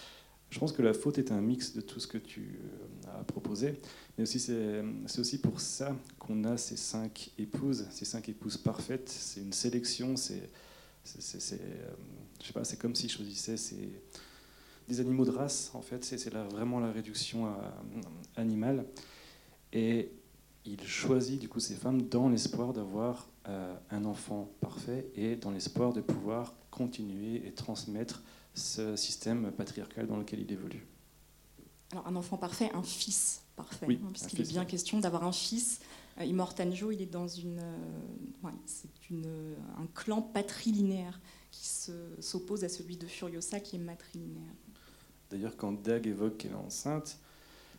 Je 0.50 0.58
pense 0.58 0.72
que 0.72 0.82
la 0.82 0.94
faute 0.94 1.18
est 1.18 1.30
un 1.30 1.40
mix 1.40 1.74
de 1.74 1.80
tout 1.80 2.00
ce 2.00 2.06
que 2.06 2.18
tu 2.18 2.58
euh, 3.06 3.20
as 3.20 3.24
proposé, 3.24 3.80
mais 4.16 4.22
aussi 4.22 4.40
c'est 4.40 5.20
aussi 5.20 5.38
pour 5.38 5.60
ça 5.60 5.94
qu'on 6.18 6.42
a 6.44 6.56
ces 6.56 6.76
cinq 6.76 7.30
épouses, 7.38 7.86
ces 7.90 8.04
cinq 8.04 8.28
épouses 8.28 8.56
parfaites. 8.56 9.08
C'est 9.08 9.40
une 9.40 9.52
sélection, 9.52 10.16
c'est 10.16 10.50
je 11.04 11.20
sais 12.46 12.52
pas, 12.52 12.64
c'est 12.64 12.78
comme 12.78 12.94
s'ils 12.94 13.10
choisissaient 13.10 13.56
des 14.88 15.00
animaux 15.00 15.24
de 15.24 15.30
race 15.30 15.70
en 15.74 15.82
fait. 15.82 16.04
C'est 16.04 16.32
vraiment 16.32 16.80
la 16.80 16.90
réduction 16.90 17.54
animale 18.36 18.86
et 19.72 20.10
il 20.64 20.86
choisit 20.86 21.40
du 21.40 21.48
coup 21.48 21.60
ces 21.60 21.74
femmes 21.74 22.02
dans 22.02 22.28
l'espoir 22.28 22.72
d'avoir 22.72 23.28
euh, 23.48 23.74
un 23.90 24.04
enfant 24.04 24.50
parfait 24.60 25.10
et 25.14 25.36
dans 25.36 25.50
l'espoir 25.50 25.92
de 25.92 26.00
pouvoir 26.00 26.54
continuer 26.70 27.46
et 27.46 27.52
transmettre 27.52 28.22
ce 28.54 28.96
système 28.96 29.50
patriarcal 29.52 30.06
dans 30.06 30.16
lequel 30.16 30.40
il 30.40 30.52
évolue. 30.52 30.86
Alors 31.92 32.06
un 32.06 32.16
enfant 32.16 32.36
parfait, 32.36 32.70
un 32.74 32.82
fils 32.82 33.42
parfait, 33.56 33.86
hein, 33.90 34.10
puisqu'il 34.12 34.40
est 34.42 34.48
bien 34.48 34.66
question 34.66 35.00
d'avoir 35.00 35.24
un 35.24 35.32
fils. 35.32 35.80
Euh, 36.20 36.24
Immortanjo, 36.24 36.90
il 36.90 37.00
est 37.00 37.06
dans 37.06 37.28
une, 37.28 37.60
euh, 37.60 38.50
c'est 38.66 38.88
un 39.78 39.86
clan 39.94 40.20
patrilinéaire 40.20 41.18
qui 41.50 41.66
s'oppose 42.20 42.64
à 42.64 42.68
celui 42.68 42.98
de 42.98 43.06
Furiosa 43.06 43.60
qui 43.60 43.76
est 43.76 43.80
matrilinéaire. 43.80 44.54
D'ailleurs, 45.30 45.56
quand 45.56 45.72
Dag 45.72 46.06
évoque 46.06 46.38
qu'elle 46.38 46.52
est 46.52 46.54
enceinte, 46.54 47.18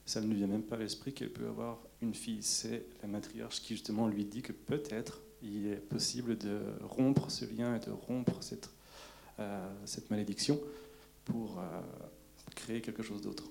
ça 0.05 0.21
ne 0.21 0.27
lui 0.27 0.35
vient 0.35 0.47
même 0.47 0.63
pas 0.63 0.75
à 0.75 0.79
l'esprit 0.79 1.13
qu'elle 1.13 1.31
peut 1.31 1.47
avoir 1.47 1.79
une 2.01 2.13
fille. 2.13 2.43
C'est 2.43 2.85
la 3.01 3.07
matriarche 3.07 3.61
qui 3.61 3.75
justement 3.75 4.07
lui 4.07 4.25
dit 4.25 4.41
que 4.41 4.51
peut-être 4.51 5.21
il 5.41 5.67
est 5.67 5.75
possible 5.75 6.37
de 6.37 6.59
rompre 6.81 7.31
ce 7.31 7.45
lien 7.45 7.75
et 7.75 7.79
de 7.79 7.91
rompre 7.91 8.41
cette, 8.41 8.69
euh, 9.39 9.69
malédiction 10.09 10.59
pour 11.25 11.59
euh, 11.59 11.81
créer 12.55 12.81
quelque 12.81 13.03
chose 13.03 13.21
d'autre. 13.21 13.45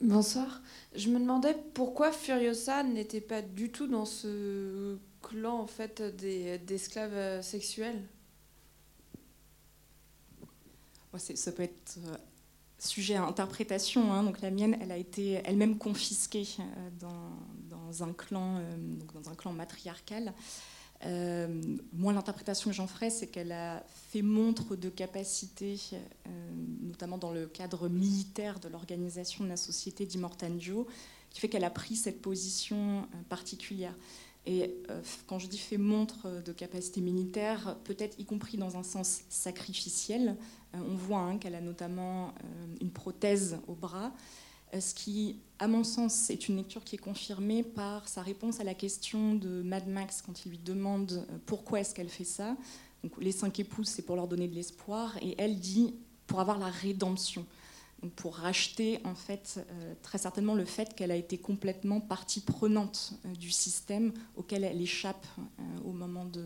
Bonsoir. 0.00 0.62
Je 0.94 1.08
me 1.08 1.18
demandais 1.18 1.56
pourquoi 1.74 2.12
Furiosa 2.12 2.82
n'était 2.82 3.20
pas 3.20 3.42
du 3.42 3.70
tout 3.70 3.86
dans 3.86 4.04
ce 4.04 4.98
clan 5.22 5.60
en 5.60 5.66
fait 5.66 6.02
d'esclaves 6.64 7.14
euh, 7.14 7.42
sexuels. 7.42 8.02
ça 11.16 11.52
peut 11.52 11.62
être 11.62 11.98
euh, 12.06 12.16
sujet 12.78 13.14
à 13.14 13.24
interprétation. 13.24 14.12
Hein. 14.12 14.32
La 14.42 14.50
mienne, 14.50 14.76
elle 14.80 14.92
a 14.92 14.96
été 14.96 15.40
elle-même 15.44 15.78
confisquée 15.78 16.46
euh, 16.60 16.90
dans, 17.00 18.02
un 18.02 18.12
clan, 18.12 18.60
matriarcal. 19.52 20.34
moi, 21.92 22.12
l'interprétation 22.12 22.70
que 22.70 22.76
j'en 22.76 22.86
ferais, 22.86 23.10
c'est 23.10 23.28
qu'elle 23.28 23.52
a 23.52 23.82
fait 24.10 24.22
montre 24.22 24.76
de 24.76 24.90
capacité, 24.90 25.78
notamment 26.82 27.16
dans 27.16 27.32
le 27.32 27.46
cadre 27.46 27.88
militaire 27.88 28.60
de 28.60 28.68
l'organisation 28.68 29.44
de 29.44 29.48
la 29.48 29.56
société 29.56 30.04
d'Immortanjo, 30.04 30.86
qui 31.30 31.40
fait 31.40 31.48
qu'elle 31.48 31.64
a 31.64 31.70
pris 31.70 31.96
cette 31.96 32.20
position 32.20 33.08
particulière. 33.30 33.94
Et 34.46 34.74
euh, 34.90 35.02
quand 35.26 35.38
je 35.38 35.48
dis 35.48 35.58
fait 35.58 35.76
montre 35.76 36.42
de 36.42 36.52
capacité 36.52 37.00
militaire, 37.00 37.76
peut-être 37.84 38.18
y 38.18 38.24
compris 38.24 38.56
dans 38.56 38.76
un 38.76 38.84
sens 38.84 39.22
sacrificiel, 39.28 40.36
euh, 40.74 40.78
on 40.88 40.94
voit 40.94 41.18
hein, 41.18 41.38
qu'elle 41.38 41.56
a 41.56 41.60
notamment 41.60 42.28
euh, 42.28 42.76
une 42.80 42.90
prothèse 42.90 43.58
au 43.66 43.74
bras, 43.74 44.12
ce 44.78 44.94
qui, 44.94 45.40
à 45.58 45.68
mon 45.68 45.84
sens, 45.84 46.28
est 46.28 46.48
une 46.48 46.56
lecture 46.56 46.84
qui 46.84 46.96
est 46.96 46.98
confirmée 46.98 47.62
par 47.62 48.08
sa 48.08 48.20
réponse 48.20 48.60
à 48.60 48.64
la 48.64 48.74
question 48.74 49.34
de 49.34 49.62
Mad 49.62 49.88
Max 49.88 50.20
quand 50.20 50.44
il 50.44 50.50
lui 50.50 50.58
demande 50.58 51.24
pourquoi 51.46 51.80
est-ce 51.80 51.94
qu'elle 51.94 52.08
fait 52.08 52.24
ça. 52.24 52.56
Donc, 53.02 53.12
les 53.18 53.32
cinq 53.32 53.58
épouses, 53.60 53.88
c'est 53.88 54.02
pour 54.02 54.16
leur 54.16 54.26
donner 54.26 54.48
de 54.48 54.54
l'espoir, 54.54 55.16
et 55.22 55.34
elle 55.38 55.60
dit 55.60 55.94
pour 56.26 56.40
avoir 56.40 56.58
la 56.58 56.66
rédemption 56.66 57.46
pour 58.14 58.36
racheter 58.36 59.00
en 59.04 59.14
fait 59.14 59.64
euh, 59.70 59.94
très 60.02 60.18
certainement 60.18 60.54
le 60.54 60.64
fait 60.64 60.94
qu'elle 60.94 61.10
a 61.10 61.16
été 61.16 61.38
complètement 61.38 62.00
partie 62.00 62.40
prenante 62.40 63.14
euh, 63.24 63.34
du 63.34 63.50
système 63.50 64.12
auquel 64.36 64.64
elle 64.64 64.80
échappe 64.80 65.26
euh, 65.38 65.62
au 65.84 65.92
moment 65.92 66.24
de, 66.24 66.44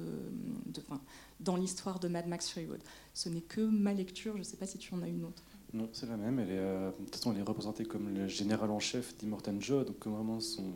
dans 1.40 1.56
l'histoire 1.56 1.98
de 1.98 2.08
Mad 2.08 2.26
Max 2.28 2.48
Fury 2.48 2.66
Road. 2.66 2.80
Ce 3.14 3.28
n'est 3.28 3.40
que 3.40 3.60
ma 3.60 3.92
lecture, 3.92 4.34
je 4.34 4.38
ne 4.38 4.44
sais 4.44 4.56
pas 4.56 4.66
si 4.66 4.78
tu 4.78 4.94
en 4.94 5.02
as 5.02 5.08
une 5.08 5.24
autre. 5.24 5.42
Non, 5.72 5.88
c'est 5.92 6.06
la 6.06 6.16
même. 6.16 6.38
Elle 6.38 6.50
est, 6.50 6.56
de 6.56 7.04
toute 7.04 7.14
façon, 7.14 7.32
elle 7.32 7.38
est 7.38 7.42
représentée 7.42 7.84
comme 7.84 8.12
le 8.12 8.26
général 8.26 8.70
en 8.70 8.80
chef 8.80 9.16
d'Immortan 9.18 9.60
Joe, 9.60 9.86
donc 9.86 9.98
comme 10.00 10.14
vraiment 10.14 10.40
son, 10.40 10.72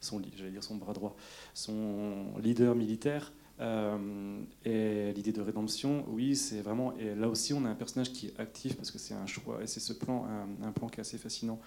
son, 0.00 0.20
dire 0.20 0.64
son 0.64 0.76
bras 0.76 0.94
droit, 0.94 1.14
son 1.52 2.38
leader 2.38 2.74
militaire. 2.74 3.32
Euh, 3.60 4.42
et 4.64 5.12
l'idée 5.14 5.32
de 5.32 5.40
rédemption, 5.40 6.04
oui, 6.08 6.36
c'est 6.36 6.60
vraiment. 6.60 6.96
Et 6.98 7.14
là 7.14 7.28
aussi, 7.28 7.54
on 7.54 7.64
a 7.64 7.68
un 7.68 7.74
personnage 7.74 8.12
qui 8.12 8.28
est 8.28 8.40
actif 8.40 8.76
parce 8.76 8.90
que 8.90 8.98
c'est 8.98 9.14
un 9.14 9.26
choix. 9.26 9.62
Et 9.62 9.66
c'est 9.66 9.80
ce 9.80 9.92
plan, 9.92 10.26
un, 10.62 10.72
plan 10.72 10.88
qui 10.88 10.98
est 10.98 11.00
assez 11.00 11.18
fascinant. 11.18 11.60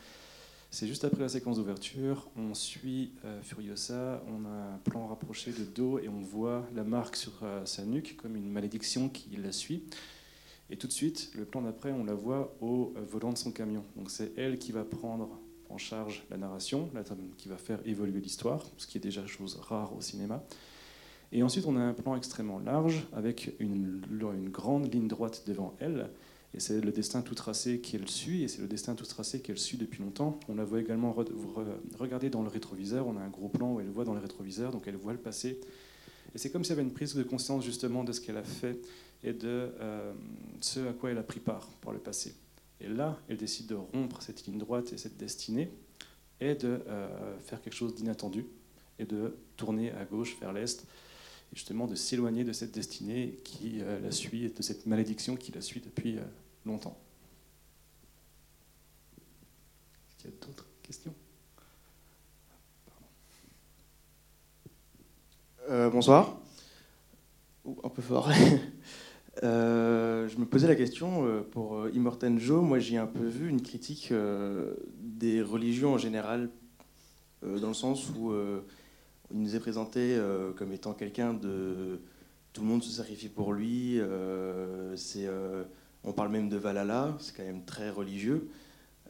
C'est 0.72 0.88
juste 0.88 1.04
après 1.04 1.22
la 1.22 1.30
séquence 1.30 1.58
d'ouverture, 1.58 2.30
on 2.38 2.54
suit 2.54 3.14
euh, 3.26 3.42
Furiosa, 3.42 4.24
on 4.28 4.46
a 4.46 4.76
un 4.76 4.78
plan 4.84 5.08
rapproché 5.08 5.52
de 5.52 5.64
dos 5.64 5.98
et 5.98 6.08
on 6.08 6.20
voit 6.20 6.64
la 6.76 6.84
marque 6.84 7.16
sur 7.16 7.34
euh, 7.42 7.66
sa 7.66 7.84
nuque 7.86 8.16
comme 8.18 8.36
une 8.36 8.52
malédiction 8.52 9.10
qui 9.10 9.36
la 9.38 9.52
suit. 9.52 9.84
Et 10.70 10.78
tout 10.78 10.86
de 10.86 10.92
suite, 10.92 11.32
le 11.34 11.46
plan 11.46 11.64
d'après, 11.64 11.92
on 11.92 12.04
la 12.04 12.14
voit 12.14 12.56
au 12.62 12.94
volant 13.10 13.34
de 13.34 13.38
son 13.40 13.52
camion. 13.52 13.84
Donc 13.96 14.12
c'est 14.12 14.32
elle 14.38 14.60
qui 14.60 14.72
va 14.72 14.84
prendre 14.84 15.40
en 15.70 15.80
charge 15.80 16.24
la 16.30 16.38
narration, 16.38 16.92
qui 17.38 17.50
va 17.50 17.58
faire 17.58 17.80
évoluer 17.86 18.22
l'histoire, 18.22 18.64
ce 18.78 18.86
qui 18.86 19.00
est 19.00 19.02
déjà 19.02 19.26
chose 19.26 19.56
rare 19.56 19.96
au 19.96 20.02
cinéma. 20.02 20.44
Et 21.32 21.44
ensuite, 21.44 21.66
on 21.68 21.76
a 21.76 21.82
un 21.82 21.94
plan 21.94 22.16
extrêmement 22.16 22.60
large 22.60 23.08
avec 23.14 23.56
une, 23.60 24.02
grande 24.52 24.92
ligne 24.94 25.08
droite 25.08 25.44
devant 25.46 25.76
elle. 25.80 26.10
Et 26.56 26.60
c'est 26.60 26.82
le 26.82 26.92
destin 26.92 27.22
tout 27.22 27.36
tracé 27.36 27.80
qu'elle 27.80 28.10
suit, 28.10 28.42
et 28.42 28.48
c'est 28.48 28.62
le 28.62 28.68
destin 28.68 28.96
tout 28.96 29.06
tracé 29.06 29.40
qu'elle 29.40 29.60
suit 29.60 29.78
depuis 29.78 30.02
longtemps. 30.02 30.40
On 30.50 30.56
la 30.56 30.64
voit 30.64 30.80
également 30.80 31.16
regarder 32.00 32.32
dans 32.32 32.42
le 32.42 32.50
rétroviseur. 32.50 33.06
On 33.06 33.18
a 33.18 33.22
un 33.22 33.30
gros 33.30 33.50
plan 33.50 33.74
où 33.74 33.80
elle 33.80 33.90
voit 33.90 34.06
dans 34.06 34.16
le 34.16 34.20
rétroviseur, 34.20 34.72
donc 34.72 34.88
elle 34.88 34.96
voit 34.96 35.14
le 35.14 35.20
passé. 35.20 35.60
Et 36.34 36.38
c'est 36.38 36.50
comme 36.50 36.64
s'il 36.64 36.72
y 36.72 36.80
avait 36.80 36.88
une 36.88 36.94
prise 36.94 37.14
de 37.14 37.24
conscience 37.24 37.64
justement 37.64 38.04
de 38.04 38.12
ce 38.12 38.22
qu'elle 38.22 38.38
a 38.38 38.44
fait 38.44 38.80
et 39.24 39.34
de 39.34 39.72
euh, 39.80 40.14
ce 40.62 40.80
à 40.88 40.94
quoi 40.94 41.12
elle 41.12 41.18
a 41.18 41.24
pris 41.24 41.40
part 41.40 41.68
par 41.82 41.94
le 41.94 42.00
passé. 42.00 42.34
Et 42.82 42.88
là, 42.88 43.20
elle 43.28 43.38
décide 43.38 43.68
de 43.68 43.76
rompre 43.76 44.22
cette 44.22 44.46
ligne 44.46 44.58
droite 44.58 44.94
et 44.94 44.98
cette 44.98 45.18
destinée 45.18 45.70
et 46.40 46.56
de 46.56 46.80
euh, 46.88 47.38
faire 47.42 47.62
quelque 47.62 47.74
chose 47.74 47.94
d'inattendu 47.94 48.46
et 48.98 49.06
de 49.06 49.36
tourner 49.58 49.92
à 49.92 50.06
gauche 50.06 50.38
vers 50.40 50.54
l'est 50.54 50.86
justement 51.54 51.88
de 51.88 51.96
s'éloigner 51.96 52.44
de 52.44 52.54
cette 52.54 52.74
destinée 52.74 53.40
qui 53.44 53.82
euh, 53.82 54.00
la 54.00 54.12
suit 54.12 54.52
de 54.52 54.62
cette 54.62 54.86
malédiction 54.86 55.36
qui 55.36 55.52
la 55.52 55.62
suit 55.62 55.82
depuis 55.82 56.18
euh, 56.18 56.24
longtemps. 56.66 56.98
Est-ce 60.08 60.16
qu'il 60.18 60.32
y 60.32 60.34
a 60.34 60.46
d'autres 60.46 60.68
questions? 60.84 61.14
Euh, 65.70 65.90
Bonsoir. 65.90 66.40
un 67.84 67.90
peu 67.90 68.02
fort. 68.02 68.32
je 69.42 70.38
me 70.38 70.46
posais 70.46 70.68
la 70.68 70.76
question 70.76 71.44
pour 71.52 71.88
Immortan 71.90 72.38
Joe. 72.38 72.64
Moi, 72.64 72.80
j'ai 72.80 72.98
un 72.98 73.08
peu 73.08 73.26
vu 73.26 73.50
une 73.50 73.62
critique 73.62 74.12
des 75.00 75.42
religions 75.42 75.94
en 75.94 75.98
général, 75.98 76.50
dans 77.44 77.68
le 77.68 77.74
sens 77.74 78.10
où 78.10 78.34
il 79.32 79.42
nous 79.42 79.56
est 79.56 79.60
présenté 79.60 80.16
euh, 80.16 80.52
comme 80.54 80.72
étant 80.72 80.94
quelqu'un 80.94 81.34
de. 81.34 82.00
Tout 82.54 82.62
le 82.62 82.68
monde 82.68 82.84
se 82.84 82.90
sacrifie 82.90 83.30
pour 83.30 83.54
lui. 83.54 84.00
Euh, 84.00 84.96
euh, 85.18 85.64
on 86.04 86.14
parle 86.14 86.30
même 86.30 86.50
de 86.50 86.58
Valhalla, 86.58 87.16
c'est 87.20 87.36
quand 87.36 87.44
même 87.44 87.64
très 87.64 87.90
religieux. 87.90 88.50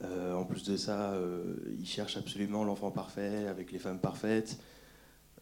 en 0.03 0.43
plus 0.43 0.63
de 0.63 0.75
ça, 0.75 1.13
il 1.77 1.85
cherche 1.85 2.17
absolument 2.17 2.63
l'enfant 2.63 2.91
parfait 2.91 3.47
avec 3.47 3.71
les 3.71 3.79
femmes 3.79 3.99
parfaites. 3.99 4.57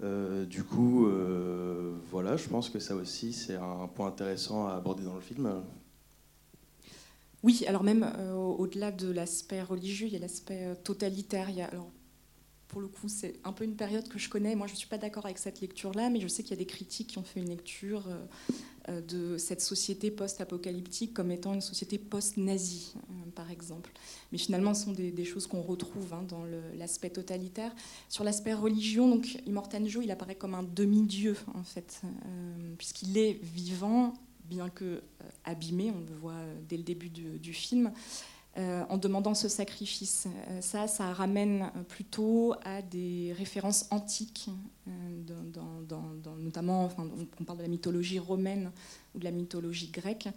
du 0.02 0.64
coup, 0.64 1.08
voilà, 2.12 2.36
je 2.38 2.48
pense 2.50 2.70
que 2.70 2.80
ça 2.80 2.96
aussi, 2.96 3.34
c'est 3.34 3.56
un 3.56 3.88
point 3.88 4.08
intéressant 4.08 4.68
à 4.68 4.74
aborder 4.74 5.04
dans 5.04 5.16
le 5.16 5.22
film. 5.22 5.64
Oui, 7.44 7.64
alors 7.68 7.84
même 7.84 8.06
au-delà 8.36 8.92
de 8.92 9.10
l'aspect 9.10 9.64
religieux, 9.64 10.08
il 10.08 10.14
y 10.14 10.18
a 10.18 10.20
l'aspect 10.20 10.76
totalitaire. 10.84 11.48
Pour 12.68 12.82
le 12.82 12.88
coup, 12.88 13.08
c'est 13.08 13.34
un 13.44 13.54
peu 13.54 13.64
une 13.64 13.76
période 13.76 14.08
que 14.08 14.20
je 14.20 14.30
connais. 14.30 14.56
Moi, 14.56 14.68
je 14.68 14.74
ne 14.74 14.78
suis 14.78 14.88
pas 14.88 14.98
d'accord 14.98 15.26
avec 15.26 15.38
cette 15.38 15.62
lecture-là, 15.62 16.10
mais 16.10 16.20
je 16.20 16.28
sais 16.28 16.44
qu'il 16.44 16.52
y 16.52 16.60
a 16.60 16.64
des 16.64 16.66
critiques 16.66 17.08
qui 17.08 17.18
ont 17.18 17.24
fait 17.24 17.40
une 17.40 17.50
lecture 17.50 18.04
euh, 18.08 18.26
euh, 18.90 19.02
de 19.02 19.38
cette 19.38 19.62
société 19.62 20.12
post-apocalyptique 20.12 21.14
comme 21.14 21.32
étant 21.32 21.54
une 21.54 21.62
société 21.62 21.98
post-nazie, 21.98 22.94
euh, 22.96 23.32
par 23.36 23.52
exemple. 23.52 23.92
Mais 24.32 24.38
finalement, 24.38 24.74
ce 24.74 24.86
sont 24.86 24.92
des, 24.92 25.26
choses 25.26 25.48
qu'on 25.48 25.62
retrouve 25.62 26.14
hein, 26.14 26.24
dans 26.28 26.44
l'aspect 26.78 27.10
totalitaire. 27.10 27.74
Sur 28.10 28.26
l'aspect 28.26 28.54
religion, 28.54 29.08
donc 29.08 29.42
Immortanjo, 29.46 30.02
il 30.02 30.12
apparaît 30.12 30.36
comme 30.36 30.54
un 30.54 30.64
demi-dieu, 30.64 31.38
en 31.54 31.64
fait, 31.64 32.02
puisqu'il 32.78 33.18
est 33.18 33.40
vivant, 33.44 34.14
bien 34.46 34.70
que 34.70 35.02
abîmé, 35.46 35.92
on 35.92 36.00
le 36.00 36.16
voit 36.20 36.44
dès 36.68 36.78
le 36.78 36.84
début 36.84 37.10
du, 37.10 37.40
du 37.40 37.54
film. 37.54 37.92
En 38.58 38.98
demandant 38.98 39.36
ce 39.36 39.48
sacrifice. 39.48 40.28
ça, 40.62 40.88
ça 40.88 41.14
ramène 41.14 41.72
plutôt 41.88 42.56
à 42.64 42.82
des 42.82 43.34
références 43.38 43.86
antiques, 43.92 44.50
notamment, 46.40 46.86
enfin, 46.86 47.08
on 47.40 47.44
parle 47.44 47.60
de 47.60 47.64
la 47.64 47.70
mythologie 47.70 48.20
romaine 48.20 48.72
ou 49.14 49.20
de 49.20 49.24
la 49.24 49.32
mythologie 49.32 49.92
grecque. 49.92 50.28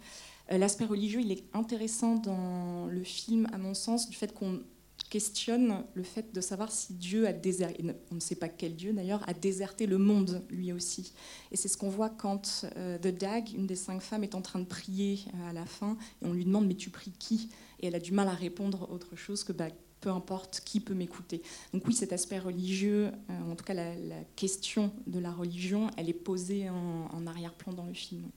L'aspect 0.49 0.85
religieux, 0.85 1.21
il 1.21 1.31
est 1.31 1.43
intéressant 1.53 2.15
dans 2.15 2.85
le 2.87 3.03
film, 3.03 3.47
à 3.53 3.57
mon 3.57 3.73
sens, 3.73 4.09
du 4.09 4.15
fait 4.15 4.33
qu'on 4.33 4.61
questionne 5.11 5.83
le 5.93 6.03
fait 6.03 6.33
de 6.33 6.39
savoir 6.39 6.71
si 6.71 6.93
Dieu 6.93 7.27
a 7.27 7.33
déserté, 7.33 7.83
on 8.11 8.15
ne 8.15 8.19
sait 8.21 8.35
pas 8.35 8.47
quel 8.47 8.77
Dieu 8.77 8.93
d'ailleurs, 8.93 9.27
a 9.27 9.33
déserté 9.33 9.85
le 9.85 9.97
monde 9.97 10.41
lui 10.49 10.71
aussi. 10.71 11.11
Et 11.51 11.57
c'est 11.57 11.67
ce 11.67 11.77
qu'on 11.77 11.89
voit 11.89 12.09
quand 12.09 12.65
euh, 12.77 12.97
The 12.97 13.07
Dag, 13.07 13.49
une 13.53 13.67
des 13.67 13.75
cinq 13.75 14.01
femmes, 14.01 14.23
est 14.23 14.35
en 14.35 14.41
train 14.41 14.59
de 14.59 14.65
prier 14.65 15.19
euh, 15.35 15.49
à 15.49 15.53
la 15.53 15.65
fin, 15.65 15.97
et 16.21 16.25
on 16.25 16.31
lui 16.31 16.45
demande 16.45 16.65
mais 16.65 16.75
tu 16.75 16.89
pries 16.89 17.11
qui? 17.11 17.49
Et 17.81 17.87
elle 17.87 17.95
a 17.95 17.99
du 17.99 18.13
mal 18.13 18.29
à 18.29 18.33
répondre 18.33 18.89
autre 18.89 19.17
chose 19.17 19.43
que 19.43 19.51
bah, 19.51 19.67
peu 19.99 20.09
importe 20.09 20.61
qui 20.63 20.79
peut 20.79 20.93
m'écouter? 20.93 21.41
Donc 21.73 21.85
oui, 21.85 21.93
cet 21.93 22.13
aspect 22.13 22.39
religieux, 22.39 23.11
euh, 23.29 23.51
en 23.51 23.55
tout 23.57 23.65
cas 23.65 23.73
la, 23.73 23.93
question 24.37 24.93
de 25.07 25.19
la 25.19 25.33
religion, 25.33 25.91
elle 25.97 26.09
est 26.09 26.13
posée 26.13 26.69
en 26.69 27.27
arrière-plan 27.27 27.73
dans 27.73 27.85
le 27.85 27.93
film. 27.93 28.31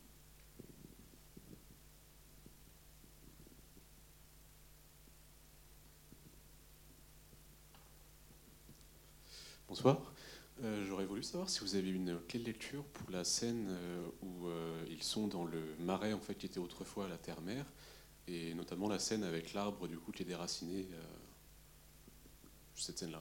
Bonsoir. 9.75 10.13
Euh, 10.63 10.85
j'aurais 10.87 11.05
voulu 11.05 11.25
savoir 11.25 11.51
si 11.51 11.59
vous 11.59 11.75
avez 11.75 11.91
une 11.91 12.21
quelle 12.29 12.45
lecture 12.45 12.85
pour 12.85 13.11
la 13.11 13.25
scène 13.25 13.67
euh, 13.71 14.07
où 14.23 14.47
euh, 14.47 14.87
ils 14.89 15.03
sont 15.03 15.27
dans 15.27 15.45
le 15.45 15.75
marais 15.81 16.13
en 16.13 16.21
fait 16.21 16.37
qui 16.37 16.47
était 16.47 16.61
autrefois 16.61 17.09
la 17.09 17.17
terre-mère 17.17 17.67
et 18.29 18.55
notamment 18.55 18.89
la 18.89 19.01
scène 19.01 19.25
avec 19.25 19.53
l'arbre 19.53 19.89
du 19.89 19.99
coup 19.99 20.13
qui 20.13 20.23
est 20.23 20.27
déraciné 20.27 20.87
cette 22.77 23.01
scène-là. 23.01 23.21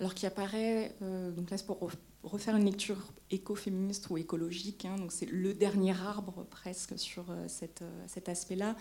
Alors 0.00 0.12
qui 0.12 0.26
apparaît 0.26 0.96
donc 1.00 1.50
là 1.50 1.56
c'est 1.56 1.66
pour 1.66 1.88
refaire 2.24 2.56
une 2.56 2.64
lecture 2.64 2.98
écoféministe 3.30 4.10
ou 4.10 4.18
écologique 4.18 4.86
hein, 4.86 4.96
donc 4.96 5.12
c'est 5.12 5.26
le 5.26 5.54
dernier 5.54 5.92
arbre 5.92 6.46
presque 6.50 6.98
sur 6.98 7.26
cet 7.46 8.28
aspect-là 8.28 8.74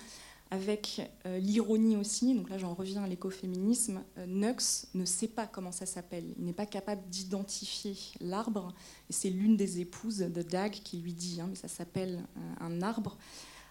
avec 0.52 1.02
euh, 1.26 1.38
l'ironie 1.38 1.96
aussi, 1.96 2.34
donc 2.34 2.50
là 2.50 2.58
j'en 2.58 2.74
reviens 2.74 3.04
à 3.04 3.08
l'écoféminisme, 3.08 4.02
euh, 4.18 4.26
Nux 4.26 4.88
ne 4.96 5.06
sait 5.06 5.28
pas 5.28 5.46
comment 5.46 5.72
ça 5.72 5.86
s'appelle, 5.86 6.34
il 6.38 6.44
n'est 6.44 6.54
pas 6.54 6.66
capable 6.66 7.08
d'identifier 7.10 7.96
l'arbre, 8.20 8.74
et 9.10 9.14
c'est 9.14 9.30
l'une 9.30 9.58
des 9.58 9.80
épouses 9.80 10.18
de 10.18 10.42
Dag 10.42 10.72
qui 10.72 10.98
lui 10.98 11.14
dit, 11.14 11.40
hein, 11.40 11.46
mais 11.50 11.56
ça 11.56 11.68
s'appelle 11.68 12.26
euh, 12.38 12.66
un 12.66 12.82
arbre. 12.82 13.18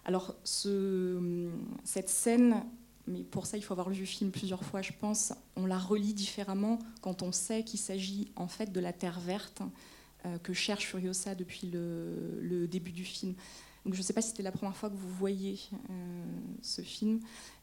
Alors 0.04 0.36
ce, 0.44 1.50
cette 1.82 2.08
scène, 2.08 2.62
mais 3.08 3.24
pour 3.24 3.46
ça 3.46 3.56
il 3.56 3.62
faut 3.62 3.72
avoir 3.72 3.90
vu 3.90 4.00
le 4.00 4.06
film 4.06 4.30
plusieurs 4.30 4.64
fois 4.64 4.80
je 4.80 4.92
pense, 4.98 5.32
on 5.56 5.66
la 5.66 5.78
relit 5.78 6.14
différemment 6.14 6.78
quand 7.02 7.22
on 7.22 7.32
sait 7.32 7.64
qu'il 7.64 7.80
s'agit 7.80 8.30
en 8.36 8.46
fait 8.46 8.72
de 8.72 8.80
la 8.80 8.92
terre 8.92 9.18
verte 9.20 9.62
que 10.42 10.52
cherche 10.52 10.86
Furiosa 10.86 11.34
depuis 11.34 11.70
le 11.70 12.66
début 12.66 12.92
du 12.92 13.04
film 13.04 13.34
je 13.86 13.98
ne 13.98 14.02
sais 14.02 14.12
pas 14.12 14.20
si 14.20 14.30
c'était 14.30 14.42
la 14.42 14.52
première 14.52 14.76
fois 14.76 14.90
que 14.90 14.96
vous 14.96 15.10
voyez 15.10 15.58
euh, 15.90 16.24
ce 16.62 16.82
film. 16.82 17.20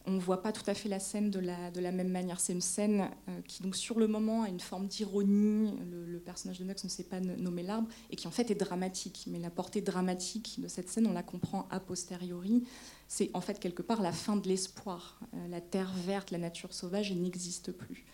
On 0.08 0.12
ne 0.12 0.20
voit 0.20 0.42
pas 0.42 0.52
tout 0.52 0.64
à 0.68 0.74
fait 0.74 0.90
la 0.90 1.00
scène 1.00 1.32
de 1.32 1.40
la, 1.40 1.72
de 1.72 1.80
la 1.80 1.92
même 1.92 2.10
manière. 2.10 2.40
C'est 2.40 2.54
une 2.54 2.62
scène 2.62 3.10
euh, 3.28 3.42
qui, 3.48 3.64
donc, 3.64 3.76
sur 3.76 4.00
le 4.00 4.08
moment, 4.08 4.44
a 4.44 4.50
une 4.50 4.60
forme 4.60 4.88
d'ironie. 4.88 5.74
Le, 5.90 6.20
personnage 6.20 6.60
de 6.60 6.64
Nux 6.64 6.84
ne 6.84 6.90
sait 6.90 7.04
pas 7.04 7.20
nommer 7.20 7.62
l'arbre 7.62 7.88
et 8.10 8.16
qui, 8.16 8.28
en 8.28 8.32
fait, 8.32 8.50
est 8.50 8.56
dramatique. 8.56 9.26
Mais 9.28 9.38
la 9.40 9.50
portée 9.50 9.82
dramatique 9.82 10.60
de 10.60 10.68
cette 10.68 10.90
scène, 10.90 11.06
on 11.08 11.14
la 11.14 11.24
comprend 11.24 11.68
a 11.70 11.80
posteriori. 11.80 12.64
C'est, 13.08 13.30
en 13.34 13.42
fait, 13.42 13.60
quelque 13.60 13.84
part, 13.84 14.02
la 14.02 14.12
fin 14.12 14.36
de 14.36 14.48
l'espoir. 14.48 15.20
Euh, 15.34 15.48
la 15.48 15.62
terre 15.62 15.94
verte, 16.06 16.32
la 16.32 16.40
nature 16.40 16.74
sauvage, 16.74 17.12
n'existe 17.14 17.72
plus. 17.72 18.06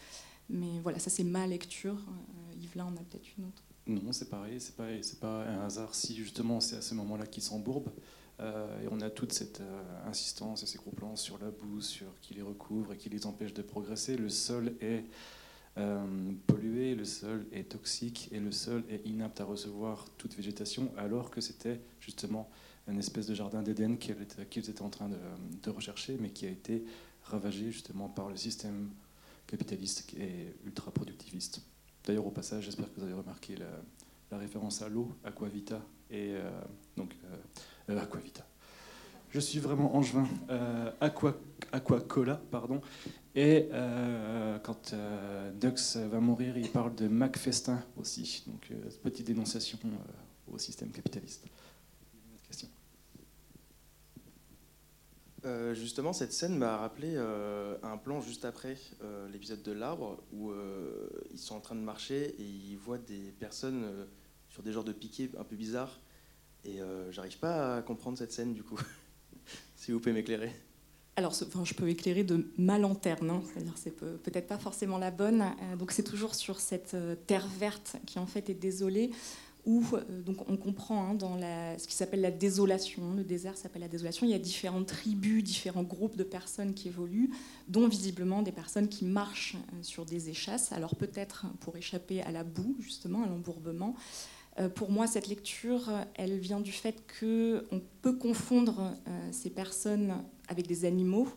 Mais 0.49 0.79
voilà, 0.81 0.99
ça, 0.99 1.09
c'est 1.09 1.23
ma 1.23 1.47
lecture. 1.47 1.97
Yves, 2.61 2.75
là, 2.75 2.85
on 2.85 2.97
a 2.97 3.03
peut-être 3.03 3.27
une 3.37 3.45
autre. 3.45 3.63
Non, 3.87 4.11
c'est 4.11 4.29
pareil, 4.29 4.61
c'est 4.61 4.75
pas, 4.75 4.87
pas 5.19 5.45
un 5.45 5.65
hasard 5.65 5.95
si 5.95 6.15
justement 6.15 6.59
c'est 6.59 6.77
à 6.77 6.81
ce 6.81 6.93
moment-là 6.93 7.25
qu'il 7.25 7.43
s'embourbe. 7.43 7.89
Euh, 8.41 8.81
et 8.81 8.87
on 8.89 9.01
a 9.01 9.09
toute 9.09 9.33
cette 9.33 9.61
euh, 9.61 10.09
insistance 10.09 10.63
et 10.63 10.65
ces 10.65 10.77
gros 10.77 10.91
plans 10.91 11.15
sur 11.15 11.37
la 11.37 11.51
boue, 11.51 11.81
sur 11.81 12.07
qui 12.21 12.33
les 12.33 12.41
recouvre 12.41 12.93
et 12.93 12.97
qui 12.97 13.09
les 13.09 13.25
empêche 13.25 13.53
de 13.53 13.61
progresser. 13.61 14.17
Le 14.17 14.29
sol 14.29 14.73
est 14.81 15.03
euh, 15.77 16.31
pollué, 16.47 16.95
le 16.95 17.05
sol 17.05 17.45
est 17.51 17.69
toxique 17.69 18.29
et 18.31 18.39
le 18.39 18.51
sol 18.51 18.83
est 18.89 19.05
inapte 19.05 19.41
à 19.41 19.45
recevoir 19.45 20.05
toute 20.17 20.35
végétation, 20.35 20.91
alors 20.97 21.29
que 21.29 21.39
c'était 21.39 21.79
justement 21.99 22.49
une 22.87 22.97
espèce 22.97 23.27
de 23.27 23.35
jardin 23.35 23.61
d'Éden 23.61 23.97
qu'ils 23.97 24.69
étaient 24.69 24.81
en 24.81 24.89
train 24.89 25.09
de, 25.09 25.69
rechercher, 25.69 26.17
mais 26.19 26.31
qui 26.31 26.47
a 26.47 26.49
été 26.49 26.83
ravagé 27.23 27.71
justement 27.71 28.09
par 28.09 28.27
le 28.27 28.35
système 28.35 28.89
capitaliste 29.45 30.13
et 30.17 30.55
ultra 30.65 30.91
productiviste. 30.91 31.61
D'ailleurs, 32.05 32.25
au 32.25 32.31
passage, 32.31 32.65
j'espère 32.65 32.91
que 32.91 32.99
vous 32.99 33.05
avez 33.05 33.13
remarqué 33.13 33.55
la, 33.55 34.37
référence 34.37 34.81
à 34.81 34.89
l'eau, 34.89 35.11
Aquavita, 35.23 35.81
et 36.09 36.31
euh, 36.35 36.49
donc 36.95 37.13
euh, 37.25 37.93
euh, 37.93 38.01
Aquavita. 38.01 38.45
Je 39.29 39.39
suis 39.39 39.59
vraiment 39.59 39.95
angevin. 39.95 40.27
Aqua, 40.99 41.35
Aquacola, 41.71 42.41
pardon. 42.51 42.81
Et 43.33 43.69
quand 44.63 44.93
Dux 45.53 45.95
va 45.95 46.19
mourir, 46.19 46.57
il 46.57 46.69
parle 46.69 46.93
de 46.95 47.07
Macfestin 47.07 47.81
aussi. 47.97 48.43
Donc, 48.45 48.73
petite 49.01 49.27
dénonciation 49.27 49.79
au 50.51 50.57
système 50.57 50.91
capitaliste. 50.91 51.45
Euh, 55.43 55.73
justement, 55.73 56.13
cette 56.13 56.33
scène 56.33 56.55
m'a 56.57 56.77
rappelé 56.77 57.13
euh, 57.15 57.75
un 57.81 57.97
plan 57.97 58.21
juste 58.21 58.45
après 58.45 58.77
euh, 59.03 59.27
l'épisode 59.29 59.63
de 59.63 59.71
l'arbre 59.71 60.21
où 60.31 60.51
ils 61.31 61.39
sont 61.39 61.55
en 61.55 61.59
train 61.59 61.75
de 61.75 61.81
marcher 61.81 62.35
et 62.37 62.43
ils 62.43 62.77
voient 62.77 62.99
des 62.99 63.33
personnes 63.39 64.07
sur 64.49 64.63
des 64.63 64.71
genres 64.71 64.83
de 64.83 64.93
piquets 64.93 65.29
un 65.37 65.43
peu 65.43 65.55
bizarres. 65.55 65.99
Et 66.63 66.79
j'arrive 67.09 67.39
pas 67.39 67.77
à 67.77 67.81
comprendre 67.81 68.17
cette 68.17 68.31
scène 68.31 68.53
du 68.53 68.63
coup. 68.63 68.79
si 69.75 69.91
vous 69.91 69.99
pouvez 69.99 70.13
m'éclairer. 70.13 70.51
Alors, 71.17 71.33
enfin, 71.33 71.65
je 71.65 71.73
peux 71.73 71.89
éclairer 71.89 72.23
de 72.23 72.47
ma 72.57 72.79
lanterne, 72.79 73.29
hein. 73.29 73.43
c'est-à-dire 73.45 73.73
c'est 73.75 73.95
peut-être 73.95 74.47
pas 74.47 74.57
forcément 74.57 74.97
la 74.97 75.11
bonne. 75.11 75.43
donc 75.77 75.91
c'est 75.91 76.03
toujours 76.03 76.35
sur 76.35 76.59
cette 76.59 76.95
terre 77.27 77.47
verte 77.47 77.97
qui 78.05 78.19
en 78.19 78.27
fait 78.27 78.49
est 78.49 78.55
désolée 78.55 79.11
où 79.65 79.83
euh, 79.93 80.21
donc 80.21 80.49
on 80.49 80.57
comprend 80.57 81.09
hein, 81.09 81.13
dans 81.13 81.39
ce 81.77 81.87
qui 81.87 81.95
s'appelle 81.95 82.21
la 82.21 82.31
désolation, 82.31 83.13
le 83.13 83.23
désert 83.23 83.57
s'appelle 83.57 83.81
la 83.81 83.87
désolation, 83.87 84.25
il 84.25 84.31
y 84.31 84.35
a 84.35 84.39
différentes 84.39 84.87
tribus, 84.87 85.43
différents 85.43 85.83
groupes 85.83 86.17
de 86.17 86.23
personnes 86.23 86.73
qui 86.73 86.87
évoluent, 86.87 87.31
dont 87.67 87.87
visiblement 87.87 88.41
des 88.41 88.51
personnes 88.51 88.87
qui 88.87 89.05
marchent 89.05 89.55
euh, 89.55 89.83
sur 89.83 90.05
des 90.05 90.29
échasses, 90.29 90.71
alors 90.71 90.95
peut-être 90.95 91.45
pour 91.59 91.77
échapper 91.77 92.21
à 92.21 92.31
la 92.31 92.43
boue, 92.43 92.75
justement, 92.79 93.23
à 93.23 93.27
l'embourbement. 93.27 93.95
Euh, 94.59 94.67
pour 94.67 94.91
moi, 94.91 95.07
cette 95.07 95.27
lecture, 95.27 95.89
elle 96.15 96.37
vient 96.39 96.59
du 96.59 96.71
fait 96.71 97.03
qu'on 97.19 97.81
peut 98.01 98.13
confondre 98.13 98.93
ces 99.31 99.49
personnes 99.49 100.15
avec 100.49 100.67
des 100.67 100.83
animaux. 100.83 101.27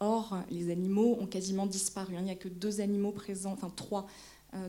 Or, 0.00 0.38
les 0.50 0.70
animaux 0.70 1.16
ont 1.18 1.26
quasiment 1.26 1.66
disparu. 1.66 2.14
Hein. 2.14 2.20
Il 2.20 2.24
n'y 2.26 2.30
a 2.30 2.36
que 2.36 2.48
deux 2.48 2.80
animaux 2.80 3.10
présents, 3.10 3.52
enfin 3.52 3.70
trois 3.74 4.06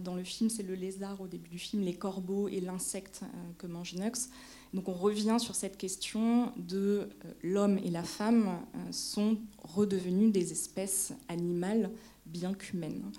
dans 0.02 0.16
le 0.16 0.24
film, 0.24 0.50
c'est 0.50 0.64
le 0.64 0.76
lézard 0.76 1.22
au 1.22 1.28
début 1.28 1.50
du 1.50 1.58
film, 1.58 1.84
les 1.84 1.96
corbeaux 1.96 2.50
et 2.50 2.60
l'insecte 2.60 3.22
euh, 3.24 3.28
que 3.58 3.68
mange 3.68 3.96
Nux. 3.96 4.30
Donc 4.74 4.90
on 4.90 4.94
revient 4.94 5.38
sur 5.40 5.56
cette 5.56 5.78
question 5.78 6.52
de 6.58 7.10
euh, 7.26 7.34
l'homme 7.44 7.78
et 7.78 7.90
la 7.90 8.04
femme 8.04 8.60
sont 8.92 9.38
redevenus 9.60 10.32
des 10.32 10.52
espèces 10.52 11.14
animales 11.28 11.92
bien 12.26 12.54
qu'humaines. 12.54 13.12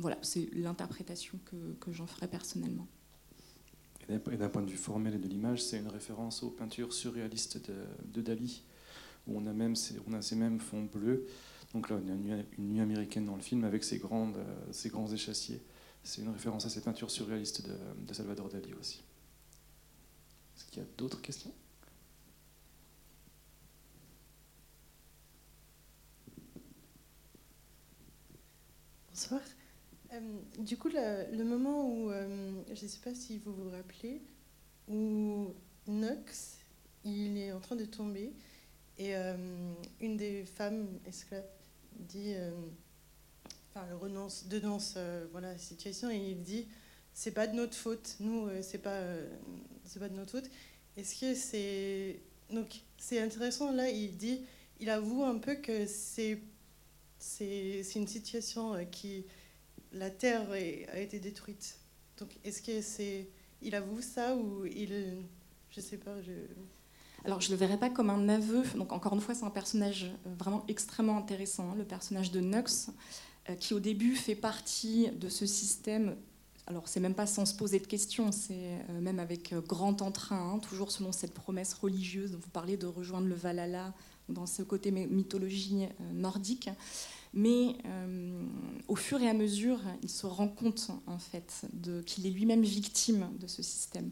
voilà, 0.00 0.18
c'est 0.22 0.48
l'interprétation 0.54 1.38
que, 1.44 1.92
j'en 1.92 2.06
ferai 2.06 2.28
personnellement. 2.28 2.86
Et 4.08 4.36
d'un 4.36 4.48
point 4.48 4.62
de 4.62 4.70
vue 4.70 4.76
formel 4.76 5.14
et 5.14 5.18
de 5.18 5.28
l'image, 5.28 5.62
c'est 5.62 5.78
une 5.78 5.88
référence 5.88 6.42
aux 6.42 6.50
peintures 6.50 6.92
surréalistes 6.92 7.60
de, 8.04 8.20
Dali, 8.20 8.62
où 9.26 9.38
on 9.38 9.46
a, 9.46 9.52
même 9.52 9.76
ces, 9.76 9.96
on 10.08 10.14
a 10.14 10.22
ces 10.22 10.36
mêmes 10.36 10.60
fonds 10.60 10.88
bleus. 10.92 11.26
Donc 11.74 11.90
là, 11.90 11.96
on 12.02 12.08
a 12.08 12.12
une 12.12 12.68
nuit, 12.68 12.80
américaine 12.80 13.26
dans 13.26 13.36
le 13.36 13.42
film 13.42 13.64
avec 13.64 13.84
ces, 13.84 13.98
grandes, 13.98 14.38
ces 14.70 14.88
grands 14.88 15.10
échassiers. 15.12 15.60
C'est 16.04 16.22
une 16.22 16.30
référence 16.30 16.66
à 16.66 16.70
ces 16.70 16.80
peintures 16.80 17.10
surréalistes 17.10 17.62
de, 17.66 18.14
Salvador 18.14 18.48
Dali 18.48 18.74
aussi. 18.74 19.02
Est-ce 20.56 20.64
qu'il 20.66 20.82
y 20.82 20.84
a 20.84 20.88
d'autres 20.98 21.20
questions? 21.20 21.52
Bonsoir. 29.08 29.40
Euh, 30.12 30.20
du 30.58 30.76
coup, 30.76 30.88
le, 30.88 31.44
moment 31.44 31.88
où, 31.88 32.10
euh, 32.10 32.52
je 32.74 32.82
ne 32.82 32.88
sais 32.88 33.00
pas 33.00 33.14
si 33.14 33.38
vous 33.38 33.54
vous 33.54 33.70
rappelez, 33.70 34.20
où 34.88 35.54
Nox, 35.86 36.58
il 37.04 37.38
est 37.38 37.52
en 37.52 37.60
train 37.60 37.76
de 37.76 37.84
tomber 37.84 38.32
et 38.98 39.16
euh, 39.16 39.74
une 40.00 40.16
des 40.16 40.44
femmes 40.44 40.86
esclaves 41.06 41.48
dit 41.92 42.34
enfin, 43.74 43.86
renonce, 44.00 44.46
denonce 44.48 44.94
euh, 44.96 45.26
voilà, 45.32 45.52
la 45.52 45.58
situation 45.58 46.10
et 46.10 46.16
il 46.16 46.42
dit 46.42 46.66
c'est 47.14 47.32
pas 47.32 47.46
de 47.46 47.54
notre 47.54 47.74
faute, 47.74 48.16
nous, 48.20 48.46
euh, 48.46 48.62
c'est 48.62 48.78
pas, 48.78 48.90
euh, 48.90 49.28
c'est 49.84 49.98
pas 49.98 50.08
de 50.08 50.14
notre 50.14 50.32
faute. 50.32 50.50
Est-ce 50.96 51.20
que 51.20 51.34
c'est. 51.34 52.20
Donc, 52.50 52.80
c'est 52.98 53.20
intéressant, 53.20 53.72
là, 53.72 53.88
il 53.88 54.16
dit, 54.16 54.42
il 54.80 54.88
avoue 54.90 55.24
un 55.24 55.38
peu 55.38 55.56
que 55.56 55.86
c'est 55.86 56.40
c'est 57.18 57.84
une 57.94 58.08
situation 58.08 58.84
qui. 58.90 59.24
La 59.92 60.10
Terre 60.10 60.50
a 60.50 60.98
été 60.98 61.20
détruite. 61.20 61.76
Donc, 62.18 62.30
est-ce 62.44 62.62
que 62.62 62.80
c'est. 62.80 63.28
Il 63.60 63.74
avoue 63.74 64.00
ça 64.00 64.34
ou 64.34 64.64
il. 64.64 65.18
Je 65.70 65.80
sais 65.80 65.98
pas. 65.98 66.20
Je... 66.22 66.32
Alors, 67.24 67.40
je 67.40 67.48
ne 67.48 67.52
le 67.52 67.58
verrais 67.58 67.78
pas 67.78 67.90
comme 67.90 68.10
un 68.10 68.28
aveu. 68.28 68.62
Donc, 68.76 68.92
encore 68.92 69.14
une 69.14 69.20
fois, 69.20 69.34
c'est 69.34 69.44
un 69.44 69.50
personnage 69.50 70.10
vraiment 70.24 70.64
extrêmement 70.66 71.16
intéressant, 71.16 71.74
le 71.74 71.84
personnage 71.84 72.32
de 72.32 72.40
Nux, 72.40 72.88
euh, 72.88 72.92
qui 73.58 73.74
au 73.74 73.80
début 73.80 74.14
fait 74.14 74.34
partie 74.34 75.08
de 75.10 75.28
ce 75.28 75.46
système. 75.46 76.16
Alors, 76.66 76.86
c'est 76.86 77.00
même 77.00 77.14
pas 77.14 77.26
sans 77.26 77.44
se 77.44 77.54
poser 77.54 77.80
de 77.80 77.86
questions, 77.86 78.30
c'est 78.30 78.54
euh, 78.88 79.00
même 79.00 79.18
avec 79.18 79.52
euh, 79.52 79.60
grand 79.60 80.00
entrain, 80.00 80.54
hein, 80.54 80.58
toujours 80.58 80.92
selon 80.92 81.10
cette 81.10 81.34
promesse 81.34 81.74
religieuse 81.74 82.30
dont 82.30 82.38
vous 82.38 82.50
parlez 82.50 82.76
de 82.76 82.86
rejoindre 82.86 83.26
le 83.26 83.34
Valhalla 83.34 83.92
dans 84.28 84.46
ce 84.46 84.62
côté 84.62 84.92
mythologie 84.92 85.88
nordique. 86.14 86.70
Mais 87.34 87.76
au 88.88 88.94
fur 88.94 89.20
et 89.20 89.28
à 89.28 89.34
mesure, 89.34 89.80
il 90.02 90.08
se 90.08 90.26
rend 90.26 90.48
compte 90.48 90.90
en 91.06 91.18
fait 91.18 91.66
qu'il 92.06 92.26
est 92.26 92.30
lui-même 92.30 92.62
victime 92.62 93.28
de 93.40 93.46
ce 93.46 93.62
système. 93.62 94.10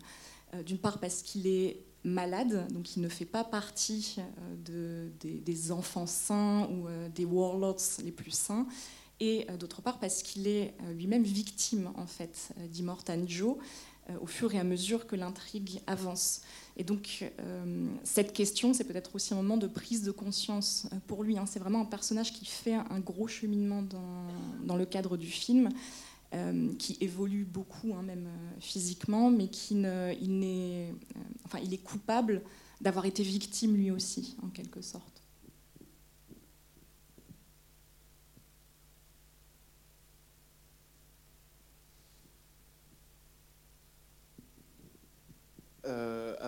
D'une 0.67 0.79
part 0.79 0.99
parce 0.99 1.23
qu'il 1.23 1.47
est 1.47 1.85
malade, 2.03 2.67
donc 2.73 2.97
il 2.97 3.03
ne 3.03 3.09
fait 3.09 3.25
pas 3.25 3.45
partie 3.45 4.17
de, 4.65 5.13
des, 5.21 5.73
enfants 5.73 6.07
saints 6.07 6.69
ou 6.71 6.89
des 7.15 7.25
warlords 7.25 7.81
les 8.05 8.13
plus 8.13 8.33
saints, 8.33 8.67
et 9.21 9.47
d'autre 9.59 9.83
part 9.83 9.99
parce 9.99 10.23
qu'il 10.23 10.49
est 10.49 10.75
lui-même 10.95 11.23
victime 11.23 11.91
en 11.97 12.07
fait 12.07 12.53
d'Immortan 12.71 13.27
Joe 13.27 13.57
au 14.21 14.27
fur 14.27 14.55
et 14.55 14.59
à 14.59 14.65
mesure 14.65 15.07
que 15.07 15.17
l'intrigue 15.17 15.81
avance. 15.87 16.43
Et 16.77 16.85
donc, 16.85 17.31
euh, 17.41 17.87
cette 18.05 18.33
question, 18.33 18.73
c'est 18.73 18.85
peut-être 18.85 19.15
aussi 19.15 19.35
un 19.35 19.37
moment 19.37 19.57
de 19.57 19.67
prise 19.67 20.03
de 20.03 20.11
conscience 20.11 20.87
euh, 20.93 20.97
pour 21.07 21.23
lui. 21.23 21.37
Hein. 21.37 21.45
C'est 21.47 21.59
vraiment 21.59 21.83
un 21.83 21.87
personnage 21.87 22.33
qui 22.33 22.47
fait 22.47 22.75
un 22.75 23.01
gros 23.01 23.29
cheminement 23.29 23.83
dans, 23.83 24.27
dans 24.65 24.77
le 24.77 24.87
cadre 24.87 25.17
du 25.17 25.27
film, 25.27 25.69
euh, 26.33 26.73
qui 26.79 26.97
évolue 27.01 27.45
beaucoup, 27.45 27.93
hein, 27.95 28.03
même 28.03 28.29
physiquement, 28.61 29.31
mais 29.31 29.49
qui 29.49 29.75
il, 29.75 30.45
est, 30.45 30.95
enfin, 31.45 31.59
il 31.63 31.75
est 31.75 31.83
coupable 31.83 32.43
d'avoir 32.81 33.05
été 33.05 33.23
victime 33.23 33.77
lui 33.77 33.91
aussi, 33.91 34.37
en 34.43 34.49
quelque 34.49 34.81
sorte. 34.81 35.20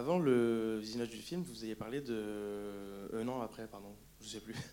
Avant 0.03 0.19
le 0.19 0.79
visionnage 0.79 1.11
du 1.11 1.19
film, 1.19 1.43
vous 1.43 1.65
ayez 1.65 1.77
parlé 1.77 2.01
de. 2.01 3.09
Un 3.15 3.29
an 3.29 3.41
après, 3.41 3.69
pardon, 3.69 3.95
je 4.21 4.29
sais 4.29 4.41
plus. 4.41 4.55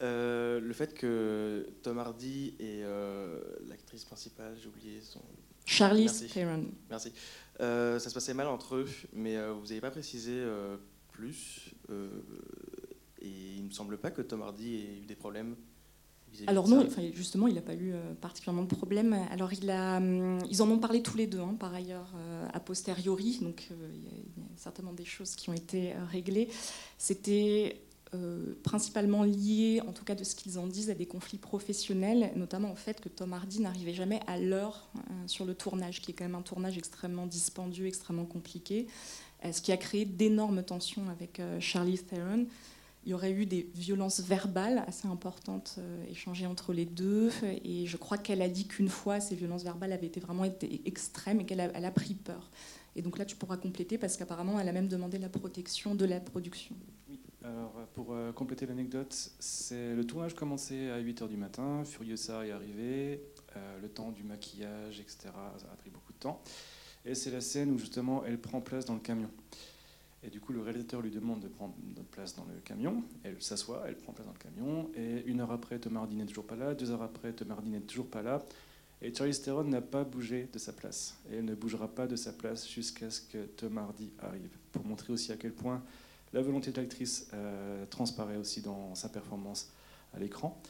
Euh, 0.00 0.60
le 0.60 0.72
fait 0.74 0.94
que 0.94 1.68
Tom 1.82 1.98
Hardy 1.98 2.54
et 2.60 2.84
euh, 2.84 3.40
l'actrice 3.66 4.04
principale, 4.04 4.56
j'ai 4.56 4.68
oublié 4.68 5.00
son. 5.00 5.20
Charlize 5.66 6.28
Theron. 6.32 6.66
Merci. 6.88 7.12
ça 7.58 7.98
se 7.98 8.14
passait 8.14 8.32
mal 8.32 8.46
entre 8.46 8.76
eux, 8.76 8.88
mais 9.12 9.36
vous 9.50 9.66
n'avez 9.66 9.80
pas 9.80 9.90
précisé 9.90 10.40
plus. 11.10 11.74
et 11.90 13.28
il 13.28 13.62
ne 13.64 13.66
me 13.66 13.72
semble 13.72 13.98
pas 13.98 14.12
que 14.12 14.22
Tom 14.22 14.42
Hardy 14.42 14.76
ait 14.76 14.98
eu 15.02 15.06
des 15.06 15.16
problèmes 15.16 15.56
alors 16.46 16.68
non, 16.68 16.86
justement, 17.14 17.46
il 17.48 17.54
n'a 17.54 17.60
pas 17.60 17.74
eu 17.74 17.92
euh, 17.92 18.14
particulièrement 18.20 18.62
de 18.62 18.74
problème. 18.74 19.16
Alors 19.30 19.52
il 19.52 19.70
a, 19.70 19.96
hum, 19.96 20.38
ils 20.48 20.62
en 20.62 20.70
ont 20.70 20.78
parlé 20.78 21.02
tous 21.02 21.16
les 21.16 21.26
deux, 21.26 21.40
hein, 21.40 21.56
par 21.58 21.74
ailleurs, 21.74 22.12
euh, 22.16 22.46
a 22.52 22.60
posteriori. 22.60 23.38
Donc 23.42 23.68
euh, 23.70 23.74
il 23.94 24.42
y, 24.42 24.46
a 24.46 24.48
certainement 24.56 24.92
des 24.92 25.04
choses 25.04 25.34
qui 25.34 25.50
ont 25.50 25.54
été 25.54 25.94
réglées. 26.10 26.48
C'était 26.96 27.82
principalement 28.62 29.22
lié, 29.22 29.82
en 29.86 29.92
tout 29.92 30.02
cas 30.02 30.14
de 30.14 30.24
ce 30.24 30.34
qu'ils 30.34 30.58
en 30.58 30.66
disent, 30.66 30.88
à 30.88 30.94
des 30.94 31.04
conflits 31.04 31.36
professionnels, 31.36 32.32
notamment 32.36 32.72
au 32.72 32.74
fait 32.74 33.02
que 33.02 33.10
Tom 33.10 33.34
Hardy 33.34 33.60
n'arrivait 33.60 33.92
jamais 33.92 34.20
à 34.26 34.38
l'heure 34.38 34.88
sur 35.26 35.44
le 35.44 35.54
tournage, 35.54 36.00
qui 36.00 36.12
est 36.12 36.14
quand 36.14 36.24
même 36.24 36.34
un 36.34 36.40
tournage 36.40 36.78
extrêmement 36.78 37.26
dispendieux, 37.26 37.86
extrêmement 37.86 38.24
compliqué, 38.24 38.86
ce 39.52 39.60
qui 39.60 39.72
a 39.72 39.76
créé 39.76 40.06
d'énormes 40.06 40.62
tensions 40.62 41.06
avec 41.10 41.42
Charlie 41.60 41.98
Theron 41.98 42.46
il 43.04 43.10
y 43.10 43.14
aurait 43.14 43.32
eu 43.32 43.46
des 43.46 43.70
violences 43.74 44.20
verbales 44.20 44.84
assez 44.86 45.08
importantes 45.08 45.76
euh, 45.78 46.04
échangées 46.10 46.46
entre 46.46 46.72
les 46.72 46.84
deux. 46.84 47.30
Et 47.64 47.86
je 47.86 47.96
crois 47.96 48.18
qu'elle 48.18 48.42
a 48.42 48.48
dit 48.48 48.66
qu'une 48.66 48.88
fois, 48.88 49.20
ces 49.20 49.34
violences 49.34 49.64
verbales 49.64 49.92
avaient 49.92 50.06
été 50.06 50.20
vraiment 50.20 50.44
extrêmes 50.84 51.40
et 51.40 51.46
qu'elle 51.46 51.60
a, 51.60 51.90
pris 51.90 52.14
peur. 52.14 52.50
Et 52.96 53.02
donc 53.02 53.18
là, 53.18 53.24
tu 53.24 53.36
pourras 53.36 53.56
compléter 53.56 53.98
parce 53.98 54.16
qu'apparemment, 54.16 54.58
elle 54.60 54.68
a 54.68 54.72
même 54.72 54.88
demandé 54.88 55.18
la 55.18 55.28
protection 55.28 55.94
de 55.94 56.04
la 56.04 56.20
production. 56.20 56.74
Oui, 57.08 57.18
alors 57.44 57.72
pour 57.94 58.12
euh, 58.12 58.32
compléter 58.32 58.66
l'anecdote, 58.66 59.30
c'est 59.38 59.94
le 59.94 60.04
tournage 60.04 60.34
commençait 60.34 60.90
à 60.90 61.00
8h 61.00 61.28
du 61.28 61.36
matin, 61.36 61.84
Furiosa 61.84 62.46
est 62.46 62.50
arrivé, 62.50 63.22
euh, 63.56 63.80
le 63.80 63.88
temps 63.88 64.10
du 64.10 64.24
maquillage, 64.24 65.00
etc. 65.00 65.30
Ça 65.56 65.66
a 65.72 65.76
pris 65.76 65.90
beaucoup 65.90 66.12
de 66.12 66.18
temps. 66.18 66.42
Et 67.04 67.14
c'est 67.14 67.30
la 67.30 67.40
scène 67.40 67.70
où 67.70 67.78
justement 67.78 68.24
elle 68.24 68.38
prend 68.38 68.60
place 68.60 68.84
dans 68.84 68.94
le 68.94 69.00
camion. 69.00 69.30
Et 70.24 70.30
du 70.30 70.40
coup, 70.40 70.52
le 70.52 70.60
réalisateur 70.60 71.00
lui 71.00 71.10
demande 71.10 71.40
de 71.40 71.48
prendre 71.48 71.74
place 72.10 72.34
dans 72.34 72.44
le 72.44 72.60
camion. 72.64 73.04
Elle 73.22 73.40
s'assoit, 73.40 73.84
elle 73.86 73.96
prend 73.96 74.12
place 74.12 74.26
dans 74.26 74.32
le 74.32 74.38
camion. 74.38 74.90
Et 74.96 75.24
une 75.26 75.40
heure 75.40 75.52
après, 75.52 75.78
Tom 75.78 75.96
Hardy 75.96 76.16
n'est 76.16 76.26
toujours 76.26 76.46
pas 76.46 76.56
là. 76.56 76.74
Deux 76.74 76.90
heures 76.90 77.02
après, 77.02 77.32
Tom 77.32 77.50
Hardy 77.52 77.70
n'est 77.70 77.80
toujours 77.80 78.08
pas 78.08 78.22
là. 78.22 78.44
Et 79.00 79.14
Charlie 79.14 79.38
Theron 79.38 79.64
n'a 79.64 79.80
pas 79.80 80.02
bougé 80.02 80.48
de 80.52 80.58
sa 80.58 80.72
place. 80.72 81.18
Et 81.30 81.36
elle 81.36 81.44
ne 81.44 81.54
bougera 81.54 81.86
pas 81.86 82.08
de 82.08 82.16
sa 82.16 82.32
place 82.32 82.68
jusqu'à 82.68 83.10
ce 83.10 83.20
que 83.20 83.44
Tom 83.44 83.78
Hardy 83.78 84.10
arrive. 84.18 84.56
Pour 84.72 84.84
montrer 84.84 85.12
aussi 85.12 85.30
à 85.30 85.36
quel 85.36 85.52
point 85.52 85.82
la 86.32 86.42
volonté 86.42 86.72
de 86.72 86.80
l'actrice 86.80 87.30
euh, 87.32 87.86
transparaît 87.86 88.36
aussi 88.36 88.60
dans 88.60 88.94
sa 88.96 89.08
performance 89.08 89.72
à 90.12 90.18
l'écran. 90.18 90.60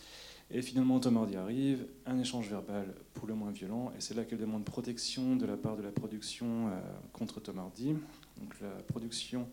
Et 0.50 0.62
finalement, 0.62 0.98
Tom 0.98 1.16
Hardy 1.16 1.36
arrive, 1.36 1.86
un 2.06 2.18
échange 2.18 2.48
verbal 2.48 2.94
pour 3.12 3.26
le 3.26 3.34
moins 3.34 3.50
violent, 3.50 3.92
et 3.96 4.00
c'est 4.00 4.14
là 4.14 4.24
qu'elle 4.24 4.38
demande 4.38 4.64
protection 4.64 5.36
de 5.36 5.44
la 5.44 5.58
part 5.58 5.76
de 5.76 5.82
la 5.82 5.90
production 5.90 6.68
euh, 6.68 6.80
contre 7.12 7.40
Tom 7.40 7.58
Hardy. 7.58 7.96
Donc 8.40 8.60
la 8.60 8.70
production 8.82 9.48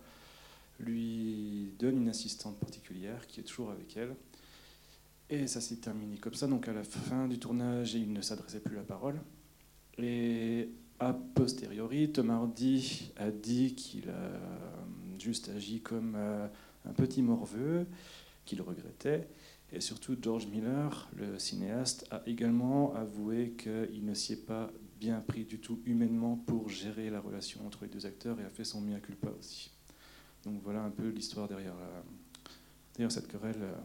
lui 0.79 1.71
donne 1.79 1.97
une 1.97 2.09
assistante 2.09 2.57
particulière 2.59 3.27
qui 3.27 3.39
est 3.39 3.43
toujours 3.43 3.71
avec 3.71 3.95
elle. 3.97 4.15
Et 5.29 5.47
ça 5.47 5.61
s'est 5.61 5.77
terminé 5.77 6.17
comme 6.17 6.33
ça. 6.33 6.47
Donc 6.47 6.67
à 6.67 6.73
la 6.73 6.83
fin 6.83 7.27
du 7.27 7.39
tournage, 7.39 7.95
il 7.95 8.11
ne 8.13 8.21
s'adressait 8.21 8.59
plus 8.59 8.75
la 8.75 8.83
parole. 8.83 9.19
Et 9.97 10.69
a 10.99 11.13
posteriori, 11.13 12.11
Tom 12.11 12.29
Hardy 12.29 13.11
a 13.17 13.31
dit 13.31 13.75
qu'il 13.75 14.09
a 14.09 14.39
juste 15.19 15.49
agi 15.49 15.81
comme 15.81 16.15
euh, 16.15 16.47
un 16.87 16.93
petit 16.93 17.21
morveux, 17.21 17.85
qu'il 18.45 18.61
regrettait. 18.61 19.27
Et 19.73 19.81
surtout, 19.81 20.15
George 20.21 20.47
Miller, 20.47 21.09
le 21.15 21.39
cinéaste, 21.39 22.07
a 22.11 22.21
également 22.27 22.93
avoué 22.95 23.55
qu'il 23.57 24.05
ne 24.05 24.13
s'y 24.13 24.33
est 24.33 24.45
pas 24.45 24.71
bien 25.05 25.21
pris 25.21 25.45
du 25.45 25.59
tout 25.59 25.79
humainement 25.85 26.35
pour 26.35 26.67
gérer 26.67 27.11
la 27.11 27.19
relation 27.19 27.63
entre 27.67 27.83
les 27.83 27.89
deux 27.89 28.07
acteurs 28.07 28.39
et 28.39 28.43
a 28.43 28.49
fait 28.49 28.63
son 28.63 28.81
mea 28.81 28.99
culpa 28.99 29.29
aussi. 29.37 29.69
Donc 30.43 30.59
voilà 30.63 30.81
un 30.81 30.89
peu 30.89 31.09
l'histoire 31.09 31.47
derrière, 31.47 31.75
euh, 31.75 32.01
derrière 32.95 33.11
cette 33.11 33.27
querelle. 33.27 33.61
Euh, 33.61 33.75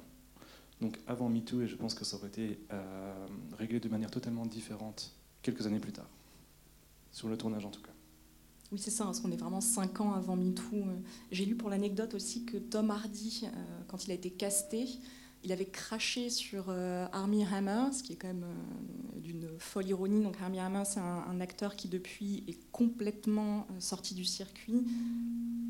donc 0.81 0.99
avant 1.07 1.29
MeToo, 1.29 1.61
et 1.61 1.69
je 1.69 1.77
pense 1.77 1.93
que 1.93 2.07
ça 2.07 2.17
aurait 2.17 2.29
été 2.29 2.59
euh, 2.73 3.27
réglé 3.59 3.81
de 3.81 3.89
manière 3.91 4.11
totalement 4.11 4.47
différente 4.47 5.15
quelques 5.43 5.67
années 5.67 5.79
plus 5.79 5.93
tard, 5.93 6.09
sur 7.13 7.29
le 7.29 7.37
tournage 7.37 7.67
en 7.67 7.71
tout 7.71 7.83
cas. 7.83 7.93
Oui, 8.73 8.79
c'est 8.79 8.91
ça, 8.91 9.05
parce 9.05 9.21
qu'on 9.21 9.31
est 9.31 9.37
vraiment 9.37 9.61
cinq 9.61 10.01
ans 10.01 10.15
avant 10.15 10.37
MeToo. 10.37 10.87
J'ai 11.33 11.45
lu 11.45 11.55
pour 11.55 11.69
l'anecdote 11.69 12.15
aussi 12.15 12.47
que 12.47 12.57
Tom 12.57 12.91
Hardy, 12.91 13.47
quand 13.89 14.07
il 14.07 14.13
a 14.13 14.15
été 14.15 14.31
casté, 14.31 14.87
il 15.43 15.53
avait 15.53 15.67
craché 15.67 16.29
sur 16.29 16.67
euh, 16.69 17.07
Armie 17.13 17.45
Hammer, 17.45 17.93
ce 17.93 18.03
qui 18.03 18.13
est 18.13 18.17
quand 18.17 18.29
même 18.29 18.45
euh, 18.45 19.21
d'une 19.21 19.49
folle 19.59 19.89
ironie. 19.89 20.23
Donc 20.23 20.37
Armie 20.43 20.61
Hammer, 20.61 20.83
c'est 20.85 21.01
un, 21.01 21.41
acteur 21.41 21.77
qui 21.77 21.89
depuis 21.89 22.45
est 22.47 22.59
complètement 22.73 23.67
euh, 23.71 23.81
sorti 23.81 24.15
du 24.15 24.25
circuit 24.25 24.85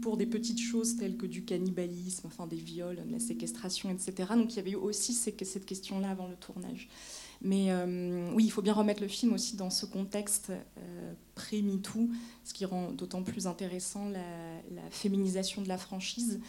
pour 0.03 0.17
des 0.17 0.27
petites 0.27 0.61
choses 0.61 0.97
telles 0.97 1.17
que 1.17 1.27
du 1.27 1.45
cannibalisme, 1.45 2.27
enfin 2.27 2.47
des 2.47 2.57
viols, 2.57 3.05
de 3.07 3.13
la 3.13 3.21
séquestration, 3.21 3.91
etc. 3.91 4.31
Donc 4.35 4.53
il 4.55 4.57
y 4.57 4.59
avait 4.59 4.73
eu 4.73 4.77
aussi 4.77 5.13
cette 5.13 5.67
question-là 5.67 6.11
avant 6.11 6.27
le 6.27 6.37
tournage. 6.37 6.89
Mais 7.43 7.71
oui, 8.35 8.45
il 8.45 8.51
faut 8.51 8.61
bien 8.61 8.75
remettre 8.75 9.01
le 9.01 9.09
film 9.09 9.33
aussi 9.33 9.57
dans 9.57 9.71
ce 9.71 9.87
contexte 9.87 10.53
pré-MeToo, 11.35 12.11
ce 12.45 12.53
qui 12.53 12.67
rend 12.67 12.93
d'autant 12.93 13.23
plus 13.23 13.47
intéressant 13.47 14.09
la 14.09 14.91
féminisation 14.91 15.63
de 15.63 15.69
la 15.69 15.79
franchise. 15.79 16.41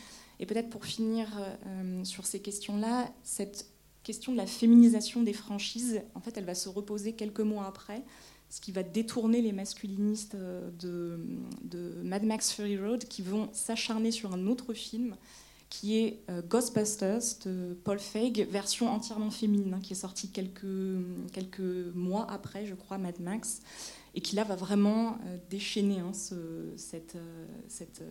Et 0.41 0.47
peut-être 0.47 0.71
pour 0.71 0.85
finir 0.85 1.27
euh, 1.37 2.03
sur 2.03 2.25
ces 2.25 2.41
questions-là, 2.41 3.13
cette 3.23 3.67
question 4.03 4.31
de 4.31 4.37
la 4.37 4.47
féminisation 4.47 5.21
des 5.21 5.33
franchises, 5.33 6.01
en 6.15 6.19
fait, 6.19 6.35
elle 6.35 6.45
va 6.45 6.55
se 6.55 6.67
reposer 6.67 7.13
quelques 7.13 7.41
mois 7.41 7.67
après, 7.67 8.03
ce 8.49 8.59
qui 8.59 8.71
va 8.71 8.81
détourner 8.81 9.43
les 9.43 9.51
masculinistes 9.51 10.33
euh, 10.33 10.71
de, 11.61 12.01
Mad 12.03 12.23
Max 12.23 12.53
Fury 12.53 12.79
Road, 12.79 13.05
qui 13.05 13.21
vont 13.21 13.49
s'acharner 13.53 14.09
sur 14.09 14.33
un 14.33 14.47
autre 14.47 14.73
film, 14.73 15.15
qui 15.69 15.99
est 15.99 16.23
euh, 16.31 16.41
Ghostbusters 16.41 17.37
de 17.45 17.77
Paul 17.83 17.99
Feig, 17.99 18.47
version 18.49 18.89
entièrement 18.89 19.29
féminine, 19.29 19.75
hein, 19.75 19.79
qui 19.79 19.93
est 19.93 19.95
sorti 19.95 20.29
quelques, 20.29 20.65
quelques 21.33 21.93
mois 21.93 22.25
après, 22.31 22.65
je 22.65 22.73
crois, 22.73 22.97
Mad 22.97 23.19
Max, 23.19 23.61
et 24.15 24.21
qui 24.21 24.35
là 24.35 24.43
va 24.43 24.55
vraiment 24.55 25.19
déchaîner 25.51 25.99
hein, 25.99 26.13
cette... 26.13 27.15
cette 27.67 28.01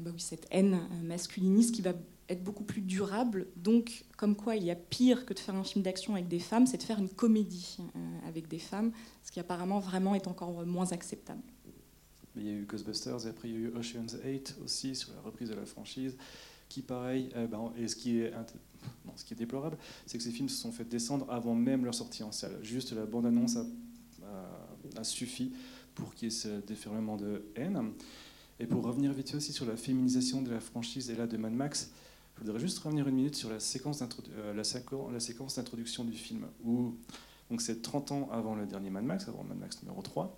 bah 0.00 0.10
oui, 0.12 0.20
cette 0.20 0.46
haine 0.50 0.80
masculiniste 1.02 1.74
qui 1.74 1.82
va 1.82 1.92
être 2.28 2.44
beaucoup 2.44 2.64
plus 2.64 2.82
durable. 2.82 3.46
Donc, 3.56 4.04
comme 4.16 4.36
quoi 4.36 4.56
il 4.56 4.64
y 4.64 4.70
a 4.70 4.74
pire 4.74 5.24
que 5.24 5.34
de 5.34 5.38
faire 5.38 5.54
un 5.54 5.64
film 5.64 5.82
d'action 5.82 6.14
avec 6.14 6.28
des 6.28 6.38
femmes, 6.38 6.66
c'est 6.66 6.76
de 6.76 6.82
faire 6.82 6.98
une 6.98 7.08
comédie 7.08 7.78
euh, 7.80 8.28
avec 8.28 8.48
des 8.48 8.58
femmes, 8.58 8.92
ce 9.22 9.32
qui 9.32 9.40
apparemment 9.40 9.78
vraiment 9.78 10.14
est 10.14 10.26
encore 10.26 10.64
moins 10.66 10.92
acceptable. 10.92 11.42
Il 12.36 12.46
y 12.46 12.50
a 12.50 12.52
eu 12.52 12.66
Ghostbusters 12.66 13.26
et 13.26 13.30
après 13.30 13.48
il 13.48 13.54
y 13.54 13.56
a 13.56 13.60
eu 13.60 13.72
Ocean's 13.74 14.16
8 14.24 14.56
aussi 14.62 14.94
sur 14.94 15.12
la 15.14 15.20
reprise 15.22 15.48
de 15.48 15.54
la 15.54 15.66
franchise, 15.66 16.16
qui 16.68 16.82
pareil, 16.82 17.30
euh, 17.34 17.46
ben, 17.46 17.72
et 17.78 17.88
ce 17.88 17.96
qui 17.96 18.20
est 18.20 18.32
déplorable, 19.36 19.78
c'est 20.06 20.18
que 20.18 20.24
ces 20.24 20.30
films 20.30 20.48
se 20.48 20.60
sont 20.60 20.70
fait 20.70 20.84
descendre 20.84 21.26
avant 21.30 21.54
même 21.54 21.84
leur 21.84 21.94
sortie 21.94 22.22
en 22.22 22.32
salle. 22.32 22.58
Juste 22.62 22.92
la 22.92 23.06
bande-annonce 23.06 23.56
a, 23.56 23.64
suffi 25.02 25.52
pour 25.94 26.14
qu'il 26.14 26.26
y 26.26 26.28
ait 26.28 26.34
ce 26.34 26.60
déferlement 26.66 27.16
de 27.16 27.44
haine. 27.54 27.92
Et 28.60 28.66
pour 28.66 28.84
revenir 28.84 29.12
vite 29.12 29.34
aussi 29.34 29.52
sur 29.52 29.66
la 29.66 29.76
féminisation 29.76 30.42
de 30.42 30.50
la 30.50 30.60
franchise 30.60 31.10
et 31.10 31.14
là 31.14 31.26
de 31.26 31.36
Mad 31.36 31.52
Max, 31.52 31.92
je 32.36 32.44
voudrais 32.44 32.60
juste 32.60 32.78
revenir 32.80 33.06
une 33.08 33.14
minute 33.14 33.34
sur 33.34 33.50
la 33.50 33.60
séquence 33.60 34.02
euh, 34.02 34.54
d'introduction 35.56 36.04
du 36.04 36.12
film, 36.12 36.46
où 36.64 36.94
donc 37.50 37.60
c'est 37.60 37.82
30 37.82 38.12
ans 38.12 38.28
avant 38.30 38.54
le 38.54 38.66
dernier 38.66 38.90
Mad 38.90 39.04
Max, 39.04 39.28
avant 39.28 39.44
Mad 39.44 39.58
Max 39.58 39.82
numéro 39.82 40.02
3. 40.02 40.36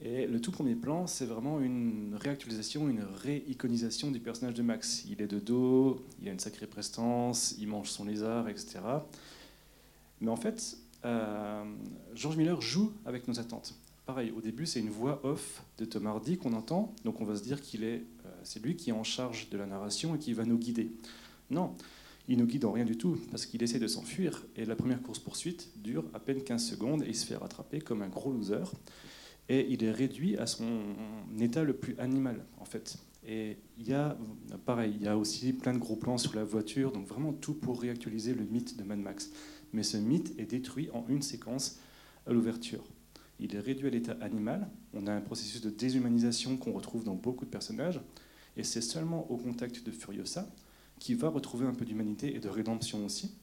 Et 0.00 0.26
le 0.26 0.40
tout 0.40 0.50
premier 0.50 0.74
plan, 0.74 1.06
c'est 1.06 1.24
vraiment 1.24 1.60
une 1.60 2.16
réactualisation, 2.20 2.88
une 2.88 3.02
réiconisation 3.02 4.10
du 4.10 4.20
personnage 4.20 4.54
de 4.54 4.62
Max. 4.62 5.04
Il 5.08 5.22
est 5.22 5.26
de 5.26 5.38
dos, 5.38 6.04
il 6.20 6.28
a 6.28 6.32
une 6.32 6.40
sacrée 6.40 6.66
prestance, 6.66 7.54
il 7.58 7.68
mange 7.68 7.90
son 7.90 8.04
lézard, 8.04 8.48
etc. 8.48 8.80
Mais 10.20 10.30
en 10.30 10.36
fait, 10.36 10.76
euh, 11.04 11.64
George 12.14 12.36
Miller 12.36 12.60
joue 12.60 12.92
avec 13.06 13.28
nos 13.28 13.38
attentes. 13.38 13.74
Pareil, 14.06 14.32
au 14.36 14.42
début, 14.42 14.66
c'est 14.66 14.80
une 14.80 14.90
voix 14.90 15.24
off 15.24 15.64
de 15.78 15.86
Tom 15.86 16.06
Hardy 16.06 16.36
qu'on 16.36 16.52
entend, 16.52 16.94
donc 17.04 17.22
on 17.22 17.24
va 17.24 17.36
se 17.36 17.42
dire 17.42 17.62
qu'il 17.62 17.84
est, 17.84 18.04
euh, 18.26 18.30
c'est 18.42 18.62
lui 18.62 18.76
qui 18.76 18.90
est 18.90 18.92
en 18.92 19.02
charge 19.02 19.48
de 19.48 19.56
la 19.56 19.64
narration 19.64 20.14
et 20.14 20.18
qui 20.18 20.34
va 20.34 20.44
nous 20.44 20.58
guider. 20.58 20.90
Non, 21.48 21.74
il 22.28 22.36
nous 22.36 22.44
guide 22.44 22.66
en 22.66 22.72
rien 22.72 22.84
du 22.84 22.98
tout, 22.98 23.16
parce 23.30 23.46
qu'il 23.46 23.62
essaie 23.62 23.78
de 23.78 23.86
s'enfuir, 23.86 24.44
et 24.56 24.66
la 24.66 24.76
première 24.76 25.00
course-poursuite 25.00 25.70
dure 25.82 26.04
à 26.12 26.20
peine 26.20 26.42
15 26.42 26.62
secondes, 26.62 27.02
et 27.02 27.08
il 27.08 27.16
se 27.16 27.24
fait 27.24 27.36
rattraper 27.36 27.80
comme 27.80 28.02
un 28.02 28.08
gros 28.08 28.30
loser, 28.30 28.64
et 29.48 29.66
il 29.70 29.82
est 29.82 29.90
réduit 29.90 30.36
à 30.36 30.46
son 30.46 30.82
état 31.40 31.64
le 31.64 31.72
plus 31.72 31.98
animal, 31.98 32.44
en 32.58 32.66
fait. 32.66 32.98
Et 33.26 33.56
il 33.78 33.88
y 33.88 33.94
a, 33.94 34.18
pareil, 34.66 34.92
il 34.96 35.02
y 35.02 35.08
a 35.08 35.16
aussi 35.16 35.54
plein 35.54 35.72
de 35.72 35.78
gros 35.78 35.96
plans 35.96 36.18
sur 36.18 36.34
la 36.34 36.44
voiture, 36.44 36.92
donc 36.92 37.06
vraiment 37.06 37.32
tout 37.32 37.54
pour 37.54 37.80
réactualiser 37.80 38.34
le 38.34 38.44
mythe 38.44 38.76
de 38.76 38.84
Mad 38.84 38.98
Max. 38.98 39.30
Mais 39.72 39.82
ce 39.82 39.96
mythe 39.96 40.38
est 40.38 40.44
détruit 40.44 40.90
en 40.92 41.06
une 41.08 41.22
séquence 41.22 41.78
à 42.26 42.32
l'ouverture 42.34 42.84
il 43.40 43.54
est 43.54 43.60
réduit 43.60 43.88
à 43.88 43.90
l'état 43.90 44.16
animal. 44.20 44.68
On 44.92 45.06
a 45.06 45.12
un 45.12 45.20
processus 45.20 45.60
de 45.60 45.70
déshumanisation 45.70 46.56
qu'on 46.56 46.72
retrouve 46.72 47.04
dans 47.04 47.14
beaucoup 47.14 47.44
de 47.44 47.50
personnages. 47.50 48.00
Et 48.56 48.62
c'est 48.62 48.80
seulement 48.80 49.30
au 49.30 49.36
contact 49.36 49.84
de 49.84 49.90
Furiosa 49.90 50.48
qu'il 51.00 51.16
va 51.16 51.28
retrouver 51.28 51.66
un 51.66 51.74
peu 51.74 51.84
d'humanité 51.84 52.34
et 52.34 52.38
de 52.38 52.48
rédemption 52.48 53.04
aussi. 53.04 53.34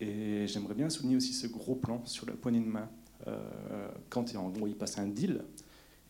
Et 0.00 0.46
j'aimerais 0.46 0.74
bien 0.74 0.88
souligner 0.88 1.16
aussi 1.16 1.34
ce 1.34 1.46
gros 1.46 1.74
plan 1.74 2.04
sur 2.06 2.26
la 2.26 2.32
poignée 2.32 2.60
de 2.60 2.64
main 2.64 2.88
euh, 3.26 3.88
quand 4.08 4.32
il 4.32 4.74
passe 4.74 4.98
un 4.98 5.06
deal. 5.06 5.44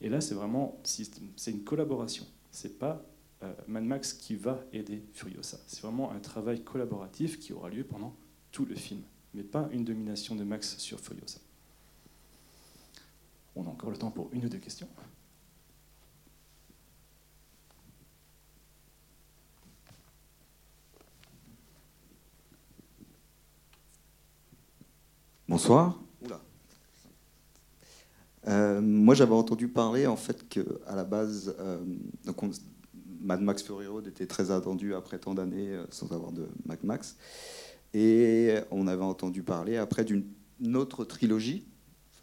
Et 0.01 0.09
là, 0.09 0.21
c'est 0.21 0.35
vraiment 0.35 0.81
c'est 0.85 1.51
une 1.51 1.65
collaboration. 1.65 2.25
C'est 2.53 2.79
pas 2.79 3.05
euh, 3.43 3.53
Mad 3.67 3.85
Max 3.85 4.13
qui 4.13 4.37
va 4.37 4.65
aider 4.73 5.03
Furiosa. 5.13 5.59
C'est 5.67 5.83
vraiment 5.83 6.13
un 6.13 6.21
travail 6.21 6.63
collaboratif 6.63 7.39
qui 7.39 7.53
aura 7.53 7.69
lieu 7.69 7.85
pendant 7.85 8.15
tout 8.53 8.65
le 8.65 8.75
film, 8.75 9.03
mais 9.35 9.43
pas 9.43 9.69
une 9.73 9.85
domination 9.85 10.37
de 10.37 10.45
Max 10.45 10.79
sur 10.79 11.01
Furiosa. 11.01 11.41
On 13.61 13.67
a 13.67 13.69
encore 13.69 13.91
le 13.91 13.97
temps 13.99 14.11
pour 14.11 14.31
une 14.33 14.47
ou 14.47 14.49
deux 14.49 14.59
questions. 14.59 14.89
Bonsoir. 25.47 26.01
Euh, 28.49 28.81
moi, 28.81 29.15
j'avais 29.15 29.35
entendu 29.35 29.69
parler 29.69 30.07
en 30.07 30.17
fait 30.17 30.49
que 30.49 30.81
à 30.87 30.97
la 30.97 31.05
base, 31.05 31.55
euh, 31.59 31.85
Mad 33.21 33.43
Max 33.43 33.63
Fury 33.63 33.87
Road 33.87 34.07
était 34.07 34.27
très 34.27 34.51
attendu 34.51 34.95
après 34.95 35.19
tant 35.19 35.35
d'années 35.35 35.69
euh, 35.69 35.85
sans 35.91 36.11
avoir 36.13 36.33
de 36.33 36.49
Mad 36.65 36.83
Max, 36.83 37.19
et 37.93 38.55
on 38.71 38.87
avait 38.87 39.05
entendu 39.05 39.43
parler 39.43 39.77
après 39.77 40.07
d'une 40.07 40.25
autre 40.75 41.05
trilogie 41.05 41.67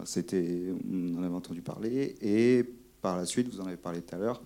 c'était, 0.06 0.74
on 0.90 1.18
en 1.18 1.24
avait 1.24 1.36
entendu 1.36 1.62
parler. 1.62 2.16
Et 2.22 2.64
par 3.02 3.18
la 3.18 3.26
suite, 3.26 3.48
vous 3.50 3.62
en 3.62 3.66
avez 3.66 3.78
parlé 3.78 4.02
tout 4.02 4.16
à 4.16 4.18
l'heure, 4.18 4.42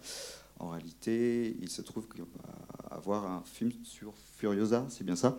en 0.59 0.69
réalité, 0.69 1.57
il 1.59 1.69
se 1.69 1.81
trouve 1.81 2.07
qu'il 2.07 2.21
va 2.21 2.27
avoir 2.95 3.25
un 3.25 3.43
film 3.43 3.71
sur 3.83 4.13
Furiosa, 4.37 4.85
c'est 4.89 5.03
bien 5.03 5.15
ça 5.15 5.37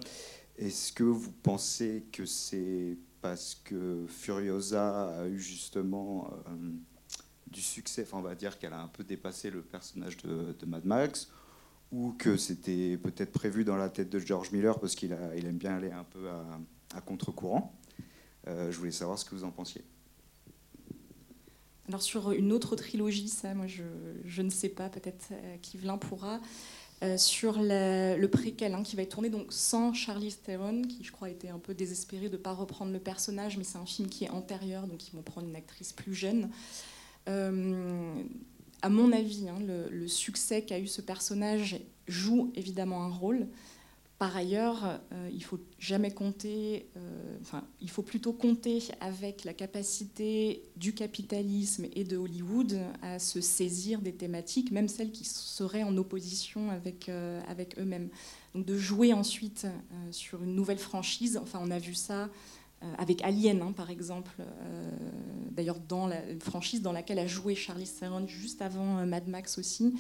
Est-ce 0.57 0.93
que 0.93 1.05
vous 1.05 1.31
pensez 1.31 2.07
que 2.11 2.27
c'est 2.27 2.97
parce 3.21 3.55
que 3.55 4.05
Furiosa 4.09 5.21
a 5.21 5.29
eu 5.29 5.39
justement 5.39 6.29
euh, 6.49 6.73
du 7.47 7.61
succès, 7.61 8.03
enfin 8.03 8.19
on 8.19 8.23
va 8.23 8.35
dire 8.35 8.59
qu'elle 8.59 8.73
a 8.73 8.81
un 8.81 8.89
peu 8.89 9.05
dépassé 9.05 9.51
le 9.51 9.63
personnage 9.63 10.17
de, 10.19 10.67
Mad 10.67 10.85
Max, 10.85 11.31
ou 11.93 12.15
que 12.19 12.37
c'était 12.37 12.97
peut-être 12.97 13.31
prévu 13.31 13.65
dans 13.65 13.77
la 13.77 13.91
tête 13.91 14.11
de 14.11 14.19
George 14.19 14.51
Miller 14.51 14.81
parce 14.81 14.97
qu'il 14.97 15.17
il 15.37 15.47
aime 15.47 15.59
bien 15.59 15.77
aller 15.77 15.93
un 15.93 16.05
peu 16.05 16.29
à, 16.31 17.01
contre-courant? 17.03 17.79
Euh, 18.49 18.73
Je 18.73 18.79
voulais 18.79 18.91
savoir 18.91 19.19
ce 19.19 19.25
que 19.25 19.35
vous 19.35 19.45
en 19.45 19.53
pensiez. 19.53 19.85
Alors 21.89 22.03
sur 22.03 22.33
une 22.33 22.53
autre 22.53 22.77
trilogie, 22.77 23.29
ça, 23.29 23.55
moi 23.55 23.67
je, 23.67 24.43
ne 24.43 24.51
sais 24.51 24.69
pas, 24.69 24.89
peut-être 24.89 25.27
euh, 25.33 25.57
Kivlin 25.61 25.99
pourra. 25.99 26.41
Euh, 27.03 27.17
sur 27.17 27.57
le 27.59 28.27
préquel 28.27 28.75
hein, 28.75 28.85
qui 28.85 28.95
va 28.95 29.03
être 29.03 29.11
tourné 29.11 29.29
donc 29.29 29.47
sans 29.53 29.93
Charlie 29.93 30.33
Theron, 30.33 30.83
qui 30.83 31.03
je 31.03 31.11
crois 31.11 31.31
était 31.31 31.49
un 31.49 31.59
peu 31.59 31.75
désespéré 31.75 32.29
de 32.29 32.37
ne 32.37 32.43
pas 32.43 32.53
reprendre 32.53 32.93
le 32.93 33.01
personnage, 33.01 33.59
mais 33.59 33.65
c'est 33.65 33.79
un 33.79 33.87
film 33.87 34.09
qui 34.09 34.25
est 34.25 34.31
antérieur, 34.31 34.87
donc 34.87 35.09
ils 35.09 35.17
vont 35.17 35.23
prendre 35.23 35.49
une 35.49 35.57
actrice 35.57 35.93
plus 35.93 36.15
jeune. 36.15 36.49
Euh, 37.29 38.23
à 38.83 38.89
mon 38.89 39.11
avis, 39.11 39.49
hein, 39.49 39.59
le, 39.91 40.07
succès 40.07 40.63
qu'a 40.63 40.79
eu 40.79 40.87
ce 40.87 41.01
personnage 41.01 41.81
joue 42.07 42.53
évidemment 42.55 43.03
un 43.03 43.11
rôle. 43.11 43.49
Par 44.23 44.37
ailleurs, 44.37 45.01
euh, 45.11 45.29
il 45.33 45.43
faut 45.43 45.59
jamais 45.81 46.13
compter, 46.13 46.87
euh, 46.97 47.37
enfin, 47.41 47.65
il 47.81 47.91
faut 47.91 48.03
plutôt 48.03 48.33
compter 48.33 48.81
avec 49.01 49.43
la 49.43 49.53
capacité 49.53 50.63
du 50.77 50.95
capitalisme 50.95 51.87
et 51.93 52.05
de 52.05 52.17
Hollywood 52.17 52.79
à 53.03 53.19
se 53.19 53.41
saisir 53.41 54.01
des 54.01 54.13
thématiques, 54.13 54.71
même 54.71 54.87
celles 54.87 55.11
qui 55.11 55.25
seraient 55.25 55.83
en 55.83 55.97
opposition 55.97 56.71
avec, 56.71 57.09
euh, 57.09 57.41
avec 57.49 57.77
eux-mêmes. 57.81 58.11
Donc 58.55 58.65
de 58.65 58.79
jouer 58.79 59.13
ensuite 59.13 59.67
sur 60.13 60.45
une 60.45 60.55
nouvelle 60.55 60.79
franchise, 60.79 61.37
enfin 61.43 61.59
on 61.61 61.73
a 61.73 61.81
vu 61.81 61.95
ça 61.95 62.29
avec 62.99 63.23
Alien, 63.23 63.61
hein, 63.61 63.73
par 63.73 63.91
exemple, 63.91 64.31
d'ailleurs 65.51 65.81
dans 65.81 66.07
la 66.07 66.21
franchise 66.39 66.81
dans 66.81 66.93
laquelle 66.93 67.19
a 67.19 67.27
joué 67.27 67.57
Charlie 67.57 67.89
Theron 67.89 68.29
juste 68.29 68.63
avant 68.63 69.05
Mad 69.05 69.27
Max 69.27 69.59
aussi 69.59 69.95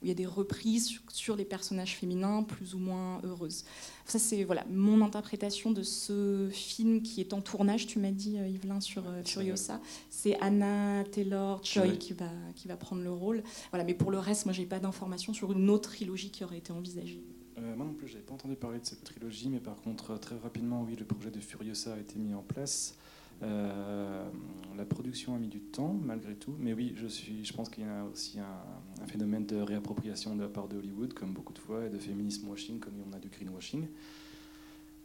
où 0.00 0.04
il 0.04 0.08
y 0.08 0.10
a 0.10 0.14
des 0.14 0.26
reprises 0.26 1.00
sur, 1.12 1.36
les 1.36 1.44
personnages 1.44 1.96
féminins 1.96 2.42
plus 2.42 2.74
ou 2.74 2.78
moins 2.78 3.20
heureuses. 3.24 3.64
Ça, 4.04 4.18
c'est 4.18 4.44
voilà, 4.44 4.64
mon 4.70 5.02
interprétation 5.04 5.70
de 5.70 5.82
ce 5.82 6.48
film 6.52 7.02
qui 7.02 7.20
est 7.20 7.32
en 7.32 7.40
tournage, 7.40 7.86
tu 7.86 7.98
m'as 7.98 8.12
dit, 8.12 8.38
euh, 8.38 8.48
Yvelin, 8.48 8.80
sur 8.80 9.06
euh, 9.08 9.22
Furiosa. 9.24 9.80
C'est 10.10 10.38
Anna 10.40 11.04
Taylor-Joy 11.04 11.98
qui, 11.98 12.12
va, 12.12 12.30
qui 12.54 12.68
va 12.68 12.76
prendre 12.76 13.02
le 13.02 13.12
rôle. 13.12 13.42
Voilà, 13.70 13.84
mais 13.84 13.94
pour 13.94 14.10
le 14.10 14.18
reste, 14.18 14.46
moi, 14.46 14.52
j'ai 14.52 14.66
pas 14.66 14.78
d'informations 14.78 15.32
sur 15.32 15.52
une 15.52 15.68
autre 15.70 15.90
trilogie 15.90 16.30
qui 16.30 16.44
aurait 16.44 16.58
été 16.58 16.72
envisagée. 16.72 17.22
Euh, 17.58 17.74
moi 17.74 17.86
non 17.86 17.94
plus, 17.94 18.08
j'avais 18.08 18.22
pas 18.22 18.34
entendu 18.34 18.54
parler 18.54 18.78
de 18.78 18.84
cette 18.84 19.02
trilogie, 19.02 19.48
mais 19.48 19.60
par 19.60 19.76
contre, 19.76 20.18
très 20.18 20.36
rapidement, 20.36 20.82
oui, 20.82 20.94
le 20.96 21.04
projet 21.04 21.30
de 21.30 21.40
Furiosa 21.40 21.94
a 21.94 21.98
été 21.98 22.18
mis 22.18 22.34
en 22.34 22.42
place. 22.42 22.96
Euh, 23.42 24.28
la 24.76 24.84
production 24.84 25.34
a 25.34 25.38
mis 25.38 25.48
du 25.48 25.60
temps, 25.60 25.94
malgré 26.04 26.34
tout, 26.34 26.54
mais 26.58 26.72
oui, 26.72 26.92
je, 26.96 27.06
suis, 27.06 27.44
je 27.44 27.52
pense 27.52 27.68
qu'il 27.68 27.84
y 27.84 27.86
a 27.86 28.04
aussi 28.04 28.38
un, 28.38 29.06
phénomène 29.06 29.46
de 29.46 29.56
réappropriation 29.56 30.36
de 30.36 30.42
la 30.42 30.48
part 30.48 30.68
de 30.68 30.76
Hollywood, 30.76 31.14
comme 31.14 31.32
beaucoup 31.32 31.52
de 31.52 31.58
fois, 31.58 31.86
et 31.86 31.90
de 31.90 31.98
féminisme 31.98 32.48
washing, 32.48 32.78
comme 32.78 32.94
on 33.08 33.12
a 33.14 33.18
du 33.18 33.28
greenwashing. 33.28 33.86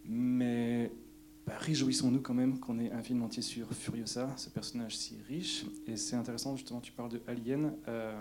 Mais 0.06 0.92
bah, 1.46 1.54
réjouissons-nous 1.58 2.22
quand 2.22 2.34
même 2.34 2.60
qu'on 2.60 2.80
ait 2.80 2.92
un 2.92 3.04
film 3.04 3.22
entier 3.24 3.42
sur 3.42 3.72
Furiosa, 3.74 4.34
ce 4.38 4.50
personnage 4.50 4.98
si 4.98 5.16
riche. 5.28 5.66
Et 5.88 5.96
c'est 5.96 6.16
intéressant, 6.16 6.56
justement, 6.56 6.82
tu 6.82 6.92
parles 6.92 7.12
de 7.12 7.22
Alien. 7.28 7.74
Euh, 7.88 8.14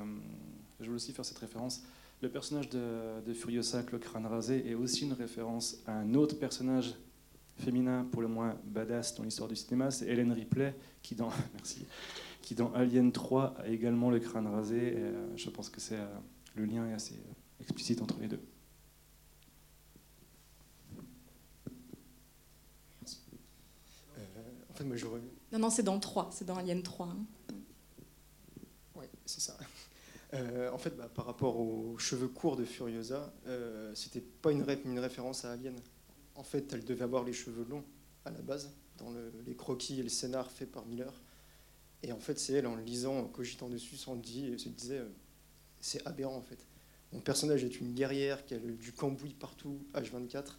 je 0.79 0.85
voulais 0.85 0.97
aussi 0.97 1.13
faire 1.13 1.25
cette 1.25 1.39
référence. 1.39 1.83
Le 2.23 2.29
personnage 2.29 2.69
de, 2.69 3.23
de 3.27 3.33
Furiosa, 3.33 3.79
avec 3.79 3.93
le 3.93 3.99
crâne 3.99 4.27
rasé, 4.27 4.69
est 4.69 4.75
aussi 4.75 5.05
une 5.05 5.15
référence 5.15 5.83
à 5.87 5.95
un 5.95 6.15
autre 6.15 6.39
personnage 6.39 6.95
féminin 7.61 8.07
pour 8.11 8.23
le 8.23 8.29
moins 8.29 8.59
badass 8.65 9.15
dans 9.15 9.23
l'histoire 9.23 9.49
du 9.49 9.57
cinéma, 9.57 9.91
c'est 9.91 10.07
Helen 10.07 10.33
Ripley 10.33 10.75
qui 11.03 11.15
dans, 11.15 11.31
merci, 11.55 11.87
qui 12.43 12.55
dans 12.55 12.73
Alien 12.73 13.13
3 13.13 13.55
a 13.59 13.69
également 13.69 14.11
le 14.11 14.19
crâne 14.19 14.47
rasé. 14.47 14.95
Euh, 14.97 15.37
je 15.37 15.51
pense 15.51 15.71
que 15.71 15.81
c'est 15.81 15.97
euh, 15.99 16.07
le 16.55 16.65
lien 16.65 16.87
est 16.89 16.93
assez 16.95 17.15
euh, 17.15 17.33
explicite 17.61 18.03
entre 18.03 18.19
les 18.21 18.29
deux. 18.29 18.41
en 24.71 24.75
fait, 24.75 24.85
moi, 24.85 24.97
Non, 25.53 25.59
non, 25.59 25.71
c'est 25.71 25.83
dans 25.83 25.99
3, 25.99 26.31
c'est 26.33 26.45
dans 26.47 26.57
Alien 26.57 26.83
3. 26.83 27.07
Hein. 27.09 27.55
Oui, 28.97 29.07
c'est 29.27 29.41
ça. 29.41 29.57
Euh, 30.33 30.71
en 30.71 30.79
fait, 30.79 30.97
bah, 30.97 31.09
par 31.13 31.27
rapport 31.27 31.59
aux 31.59 31.99
cheveux 31.99 32.29
courts 32.29 32.55
de 32.55 32.65
Furiosa, 32.65 33.35
euh, 33.49 33.93
c'était 33.97 34.21
pas 34.21 34.53
une, 34.53 34.63
ré- 34.63 34.81
une 34.85 35.01
référence 35.01 35.45
à 35.45 35.51
Alien. 35.51 35.75
En 36.41 36.43
fait, 36.43 36.73
elle 36.73 36.83
devait 36.87 37.05
avoir 37.05 37.23
les 37.23 37.35
cheveux 37.35 37.65
longs 37.69 37.85
à 38.25 38.31
la 38.31 38.41
base, 38.41 38.73
dans 38.97 39.11
le- 39.11 39.31
les 39.47 39.55
croquis 39.55 40.01
et 40.01 40.03
le 40.03 40.09
scénar 40.09 40.51
fait 40.51 40.65
par 40.65 40.87
Miller. 40.87 41.13
Et 42.03 42.13
en 42.13 42.19
fait, 42.19 42.39
c'est 42.39 42.55
elle, 42.55 42.67
en 42.67 42.77
le 42.77 42.83
lisant, 42.83 43.19
en 43.19 43.25
cogitant 43.29 43.69
dessus, 43.69 43.99
s'en 43.99 44.17
dit, 44.17 44.59
se 44.59 44.71
disait, 44.71 45.01
euh, 45.01 45.09
c'est 45.83 46.05
aberrant 46.07 46.37
en 46.37 46.41
fait. 46.43 46.67
Mon 47.13 47.21
personnage 47.21 47.63
est 47.63 47.79
une 47.79 47.93
guerrière 47.93 48.47
qui 48.47 48.55
a 48.55 48.59
du 48.59 48.93
cambouis 48.93 49.35
partout, 49.35 49.85
H24. 49.93 50.57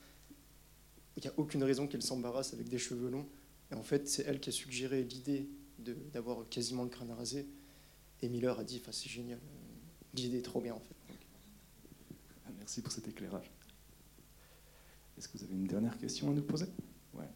Il 1.18 1.24
n'y 1.24 1.30
a 1.30 1.34
aucune 1.38 1.64
raison 1.64 1.88
qu'elle 1.88 2.04
s'embarrasse 2.04 2.54
avec 2.54 2.70
des 2.70 2.78
cheveux 2.78 3.10
longs. 3.10 3.28
Et 3.72 3.74
en 3.74 3.82
fait, 3.84 4.08
c'est 4.08 4.24
elle 4.28 4.40
qui 4.40 4.50
a 4.50 4.52
suggéré 4.52 5.02
l'idée 5.04 5.50
d'avoir 6.14 6.48
quasiment 6.50 6.84
le 6.84 6.90
crâne 6.90 7.12
rasé. 7.12 7.48
Et 8.22 8.30
Miller 8.30 8.60
a 8.60 8.64
dit, 8.64 8.84
c'est 8.92 9.10
génial, 9.10 9.40
euh, 9.40 10.14
l'idée 10.14 10.38
est 10.38 10.42
trop 10.44 10.62
bien 10.62 10.76
en 10.76 10.80
fait. 10.80 10.96
Merci 12.60 12.82
pour 12.84 12.92
cet 12.92 13.08
éclairage. 13.08 13.50
Est-ce 15.18 15.28
que 15.28 15.38
vous 15.38 15.44
avez 15.44 15.54
une 15.54 15.66
dernière 15.68 15.98
question 15.98 16.30
à 16.30 16.34
nous 16.34 16.42
poser 16.42 16.66
Ouais. 17.14 17.28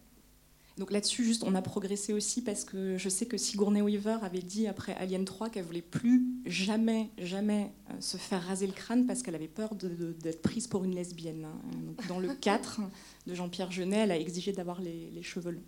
Donc 0.78 0.92
là-dessus, 0.92 1.24
juste, 1.24 1.44
on 1.46 1.56
a 1.56 1.62
progressé 1.62 2.12
aussi 2.14 2.42
parce 2.42 2.66
que 2.66 2.98
je 2.98 3.08
sais 3.10 3.26
que 3.26 3.38
Sigourney 3.38 3.82
Weaver 3.82 4.18
avait 4.24 4.42
dit 4.42 4.68
après 4.68 4.94
Alien 4.96 5.24
3 5.24 5.50
qu'elle 5.50 5.64
voulait 5.66 5.82
plus 5.82 6.26
jamais, 6.46 7.12
jamais 7.18 7.72
euh, 7.92 8.02
se 8.02 8.18
faire 8.18 8.44
raser 8.44 8.68
le 8.68 8.74
crâne 8.74 9.06
parce 9.06 9.22
qu'elle 9.22 9.36
avait 9.36 9.48
peur 9.48 9.76
d'être 9.76 10.42
prise 10.42 10.68
pour 10.68 10.84
une 10.84 10.94
lesbienne. 10.96 11.46
hein. 11.46 11.62
Donc, 11.86 12.08
dans 12.08 12.20
le 12.20 12.34
4 12.42 12.82
de 13.28 13.34
Jean-Pierre 13.34 13.72
Jeunet, 13.72 13.98
elle 14.00 14.12
a 14.12 14.18
exigé 14.20 14.52
d'avoir 14.52 14.82
les, 14.82 15.10
les 15.12 15.24
cheveux 15.24 15.52
longs. 15.52 15.64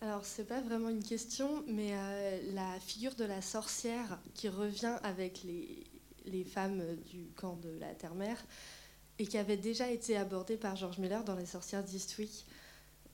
Alors, 0.00 0.24
c'est 0.24 0.44
pas 0.46 0.60
vraiment 0.60 0.90
une 0.90 1.02
question, 1.02 1.64
mais 1.66 1.90
euh, 1.92 2.54
la 2.54 2.78
figure 2.78 3.16
de 3.16 3.24
la 3.24 3.42
sorcière 3.42 4.20
qui 4.32 4.48
revient 4.48 4.96
avec 5.02 5.42
les, 5.42 5.84
les 6.24 6.44
femmes 6.44 6.80
du 7.10 7.26
camp 7.34 7.56
de 7.60 7.70
la 7.80 7.92
Terre-Mère 7.94 8.42
et 9.18 9.26
qui 9.26 9.36
avait 9.38 9.56
déjà 9.56 9.90
été 9.90 10.16
abordée 10.16 10.56
par 10.56 10.76
George 10.76 10.98
Miller 10.98 11.24
dans 11.24 11.34
Les 11.36 11.46
sorcières 11.46 11.82
d'Eastwick. 11.82 12.44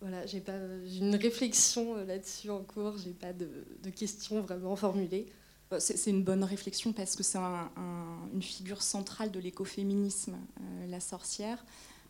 Voilà, 0.01 0.27
j'ai 0.27 0.41
pas 0.41 0.53
une 1.01 1.15
réflexion 1.15 1.97
euh, 1.97 2.05
là-dessus 2.05 2.51
en 2.51 2.63
cours, 2.63 2.99
j'ai 2.99 3.13
pas 3.13 3.33
de, 3.33 3.49
questions 3.91 4.41
vraiment 4.43 4.77
formulées. 4.77 5.27
Euh, 5.73 5.79
C'est 5.81 6.11
une 6.11 6.23
bonne 6.23 6.45
réflexion 6.45 6.93
parce 6.93 7.17
que 7.17 7.23
c'est 7.23 7.39
un- 7.39 7.71
un- 7.77 8.29
une 8.35 8.43
figure 8.43 8.83
centrale 8.83 9.31
de 9.31 9.41
l'écoféminisme, 9.41 10.35
euh, 10.61 10.87
la 10.89 11.01
sorcière, 11.01 11.65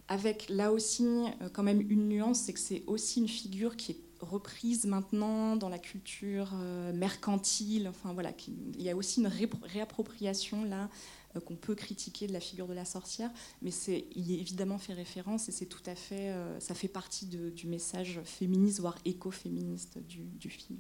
avec 0.09 0.47
là 0.49 0.73
aussi 0.73 1.07
quand 1.53 1.63
même 1.63 1.81
une 1.89 2.09
nuance, 2.09 2.41
c'est 2.41 2.53
que 2.53 2.59
c'est 2.61 2.83
aussi 2.87 3.21
une 3.21 3.29
figure 3.29 3.77
qui 3.77 3.93
est 3.93 3.99
reprise 4.21 4.85
maintenant 4.87 5.57
dans 5.57 5.69
la 5.69 5.79
culture 5.79 6.53
mercantile. 6.95 7.89
Enfin 7.89 8.13
voilà, 8.13 8.33
il 8.75 8.83
y 8.83 8.91
a 8.91 8.97
aussi 8.97 9.21
une 9.21 9.27
ré- 9.29 9.49
réappropriation 9.63 10.65
là 10.65 10.89
qu'on 11.41 11.57
peut 11.57 11.75
critiquer 11.75 12.27
de 12.27 12.33
la 12.33 12.41
figure 12.41 12.67
de 12.67 12.75
la 12.75 12.85
sorcière, 12.85 13.31
mais 13.63 13.71
c'est 13.71 14.07
il 14.15 14.31
est 14.33 14.39
évidemment 14.39 14.79
fait 14.79 14.93
référence 14.93 15.49
et 15.49 15.53
c'est 15.53 15.67
tout 15.67 15.83
à 15.87 15.95
fait, 15.95 16.31
euh, 16.31 16.59
ça 16.61 16.75
fait 16.75 16.89
partie 16.89 17.27
du 17.27 17.67
message 17.67 18.21
féministe 18.25 18.81
voire 18.81 18.99
écoféministe 19.05 19.99
du, 19.99 20.51
film. 20.51 20.79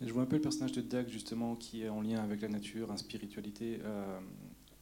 Je 0.00 0.12
vois 0.12 0.22
un 0.22 0.26
peu 0.26 0.36
le 0.36 0.42
personnage 0.42 0.72
de 0.72 0.82
Doug, 0.82 1.08
justement, 1.08 1.56
qui 1.56 1.82
est 1.82 1.88
en 1.88 2.02
lien 2.02 2.22
avec 2.22 2.42
la 2.42 2.48
nature, 2.48 2.88
la 2.88 2.98
spiritualité, 2.98 3.78
euh, 3.82 4.20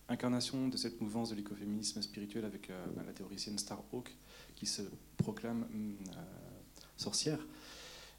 incarnation 0.08 0.68
de 0.68 0.76
cette 0.76 1.00
mouvance 1.00 1.30
de 1.30 1.34
l'écoféminisme 1.34 2.02
spirituel 2.02 2.44
avec 2.44 2.70
euh, 2.70 2.86
la 3.06 3.12
théoricienne 3.12 3.58
Starhawk, 3.58 4.14
qui 4.54 4.66
se 4.66 4.82
proclame 5.16 5.62
hum, 5.72 5.96
euh, 6.08 6.22
sorcière. 6.96 7.38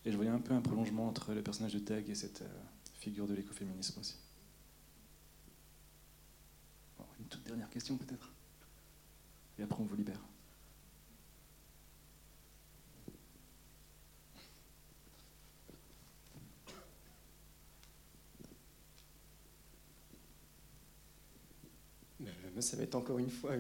Et 0.05 0.11
je 0.11 0.15
voyais 0.15 0.31
un 0.31 0.39
peu 0.39 0.53
un 0.53 0.61
prolongement 0.61 1.07
entre 1.07 1.33
le 1.33 1.41
personnage 1.41 1.73
de 1.73 1.79
Doug 1.79 2.09
et 2.09 2.15
cette 2.15 2.41
euh, 2.41 2.63
figure 2.93 3.27
de 3.27 3.33
l'écoféminisme 3.33 3.99
aussi. 3.99 4.15
Bon, 6.97 7.05
une 7.19 7.24
dernière 7.45 7.69
question 7.69 7.97
peut-être 7.97 8.31
Et 9.59 9.63
après 9.63 9.81
on 9.81 9.85
vous 9.85 9.95
libère. 9.95 10.21
Euh, 22.21 22.61
ça 22.61 22.77
va 22.77 22.83
être 22.83 22.95
encore 22.95 23.19
une 23.19 23.29
fois 23.29 23.51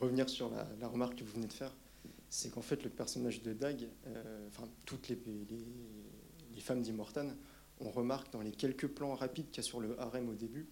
revenir 0.00 0.28
sur 0.28 0.50
la, 0.50 0.88
remarque 0.88 1.16
que 1.16 1.24
vous 1.24 1.32
venez 1.32 1.46
de 1.46 1.52
faire. 1.52 1.74
C'est 2.28 2.50
qu'en 2.50 2.62
fait, 2.62 2.84
le 2.84 2.90
personnage 2.90 3.42
de 3.42 3.52
Dag, 3.52 3.88
euh, 4.06 4.46
enfin, 4.48 4.68
toutes 4.86 5.08
les, 5.08 5.18
les, 5.26 5.66
les 6.54 6.60
femmes 6.60 6.82
d'Immortan, 6.82 7.28
on 7.80 7.90
remarque 7.90 8.32
dans 8.32 8.42
les 8.42 8.52
quelques 8.52 8.86
plans 8.86 9.14
rapides 9.14 9.50
qu'il 9.50 9.62
y 9.62 9.66
a 9.66 9.68
sur 9.68 9.80
le 9.80 9.98
harem 9.98 10.28
au 10.28 10.34
début 10.34 10.68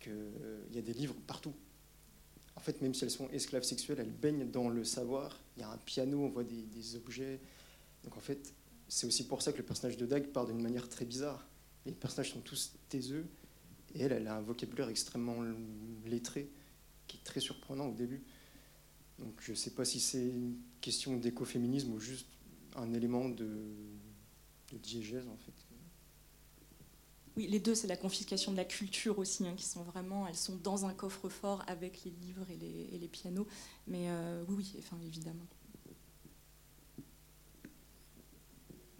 qu'il 0.00 0.72
y 0.72 0.78
a 0.78 0.82
des 0.82 0.92
livres 0.92 1.14
partout. 1.26 1.54
En 2.56 2.60
fait, 2.60 2.80
même 2.82 2.94
si 2.94 3.04
elles 3.04 3.10
sont 3.10 3.28
esclaves 3.30 3.62
sexuelles, 3.62 3.98
elles 4.00 4.10
baignent 4.10 4.50
dans 4.50 4.68
le 4.68 4.84
savoir. 4.84 5.38
Il 5.56 5.60
y 5.60 5.62
a 5.62 5.70
un 5.70 5.76
piano, 5.78 6.24
on 6.24 6.28
voit 6.28 6.44
des, 6.44 6.96
objets. 6.96 7.40
Donc 8.04 8.16
en 8.16 8.20
fait, 8.20 8.52
c'est 8.88 9.06
aussi 9.06 9.26
pour 9.26 9.42
ça 9.42 9.52
que 9.52 9.58
le 9.58 9.64
personnage 9.64 9.96
de 9.96 10.06
Dag 10.06 10.26
part 10.28 10.46
d'une 10.46 10.60
manière 10.60 10.88
très 10.88 11.04
bizarre. 11.04 11.46
Les 11.86 11.92
personnages 11.92 12.32
sont 12.32 12.40
tous 12.40 12.72
taiseux. 12.88 13.26
Et 13.94 14.02
elle, 14.02 14.12
elle 14.12 14.26
a 14.26 14.36
un 14.36 14.40
vocabulaire 14.40 14.88
extrêmement 14.88 15.36
lettré, 16.04 16.50
qui 17.06 17.16
est 17.16 17.24
très 17.24 17.40
surprenant 17.40 17.86
au 17.86 17.94
début. 17.94 18.22
Donc 19.18 19.34
je 19.40 19.52
ne 19.52 19.56
sais 19.56 19.70
pas 19.70 19.84
si 19.84 20.00
c'est 20.00 20.26
une 20.26 20.56
question 20.80 21.16
d'écoféminisme 21.16 21.92
ou 21.92 22.00
juste 22.00 22.26
un 22.76 22.92
élément 22.92 23.28
de 23.28 23.46
diégèse, 24.72 25.26
en 25.28 25.36
fait. 25.36 25.67
Oui, 27.38 27.46
les 27.46 27.60
deux, 27.60 27.76
c'est 27.76 27.86
la 27.86 27.96
confiscation 27.96 28.50
de 28.50 28.56
la 28.56 28.64
culture 28.64 29.16
aussi, 29.20 29.46
hein, 29.46 29.54
qui 29.56 29.64
sont 29.64 29.84
vraiment, 29.84 30.26
elles 30.26 30.34
sont 30.34 30.56
dans 30.56 30.86
un 30.86 30.92
coffre-fort 30.92 31.62
avec 31.68 32.02
les 32.04 32.10
livres 32.10 32.44
et 32.50 32.56
les, 32.56 32.88
et 32.92 32.98
les 32.98 33.06
pianos. 33.06 33.46
Mais 33.86 34.10
euh, 34.10 34.42
oui, 34.48 34.56
oui, 34.58 34.74
enfin, 34.80 34.96
évidemment. 35.06 35.46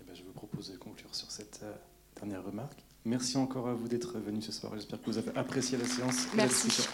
Eh 0.00 0.04
ben, 0.06 0.14
je 0.14 0.22
vous 0.22 0.30
propose 0.30 0.70
de 0.70 0.76
conclure 0.76 1.12
sur 1.16 1.32
cette 1.32 1.58
euh, 1.64 1.74
dernière 2.14 2.44
remarque. 2.44 2.84
Merci 3.04 3.38
encore 3.38 3.66
à 3.66 3.74
vous 3.74 3.88
d'être 3.88 4.20
venus 4.20 4.46
ce 4.46 4.52
soir. 4.52 4.72
J'espère 4.76 5.00
que 5.02 5.06
vous 5.06 5.18
avez 5.18 5.36
apprécié 5.36 5.76
la 5.76 5.86
séance 5.86 6.28
Merci. 6.36 6.68
discussion. 6.68 6.92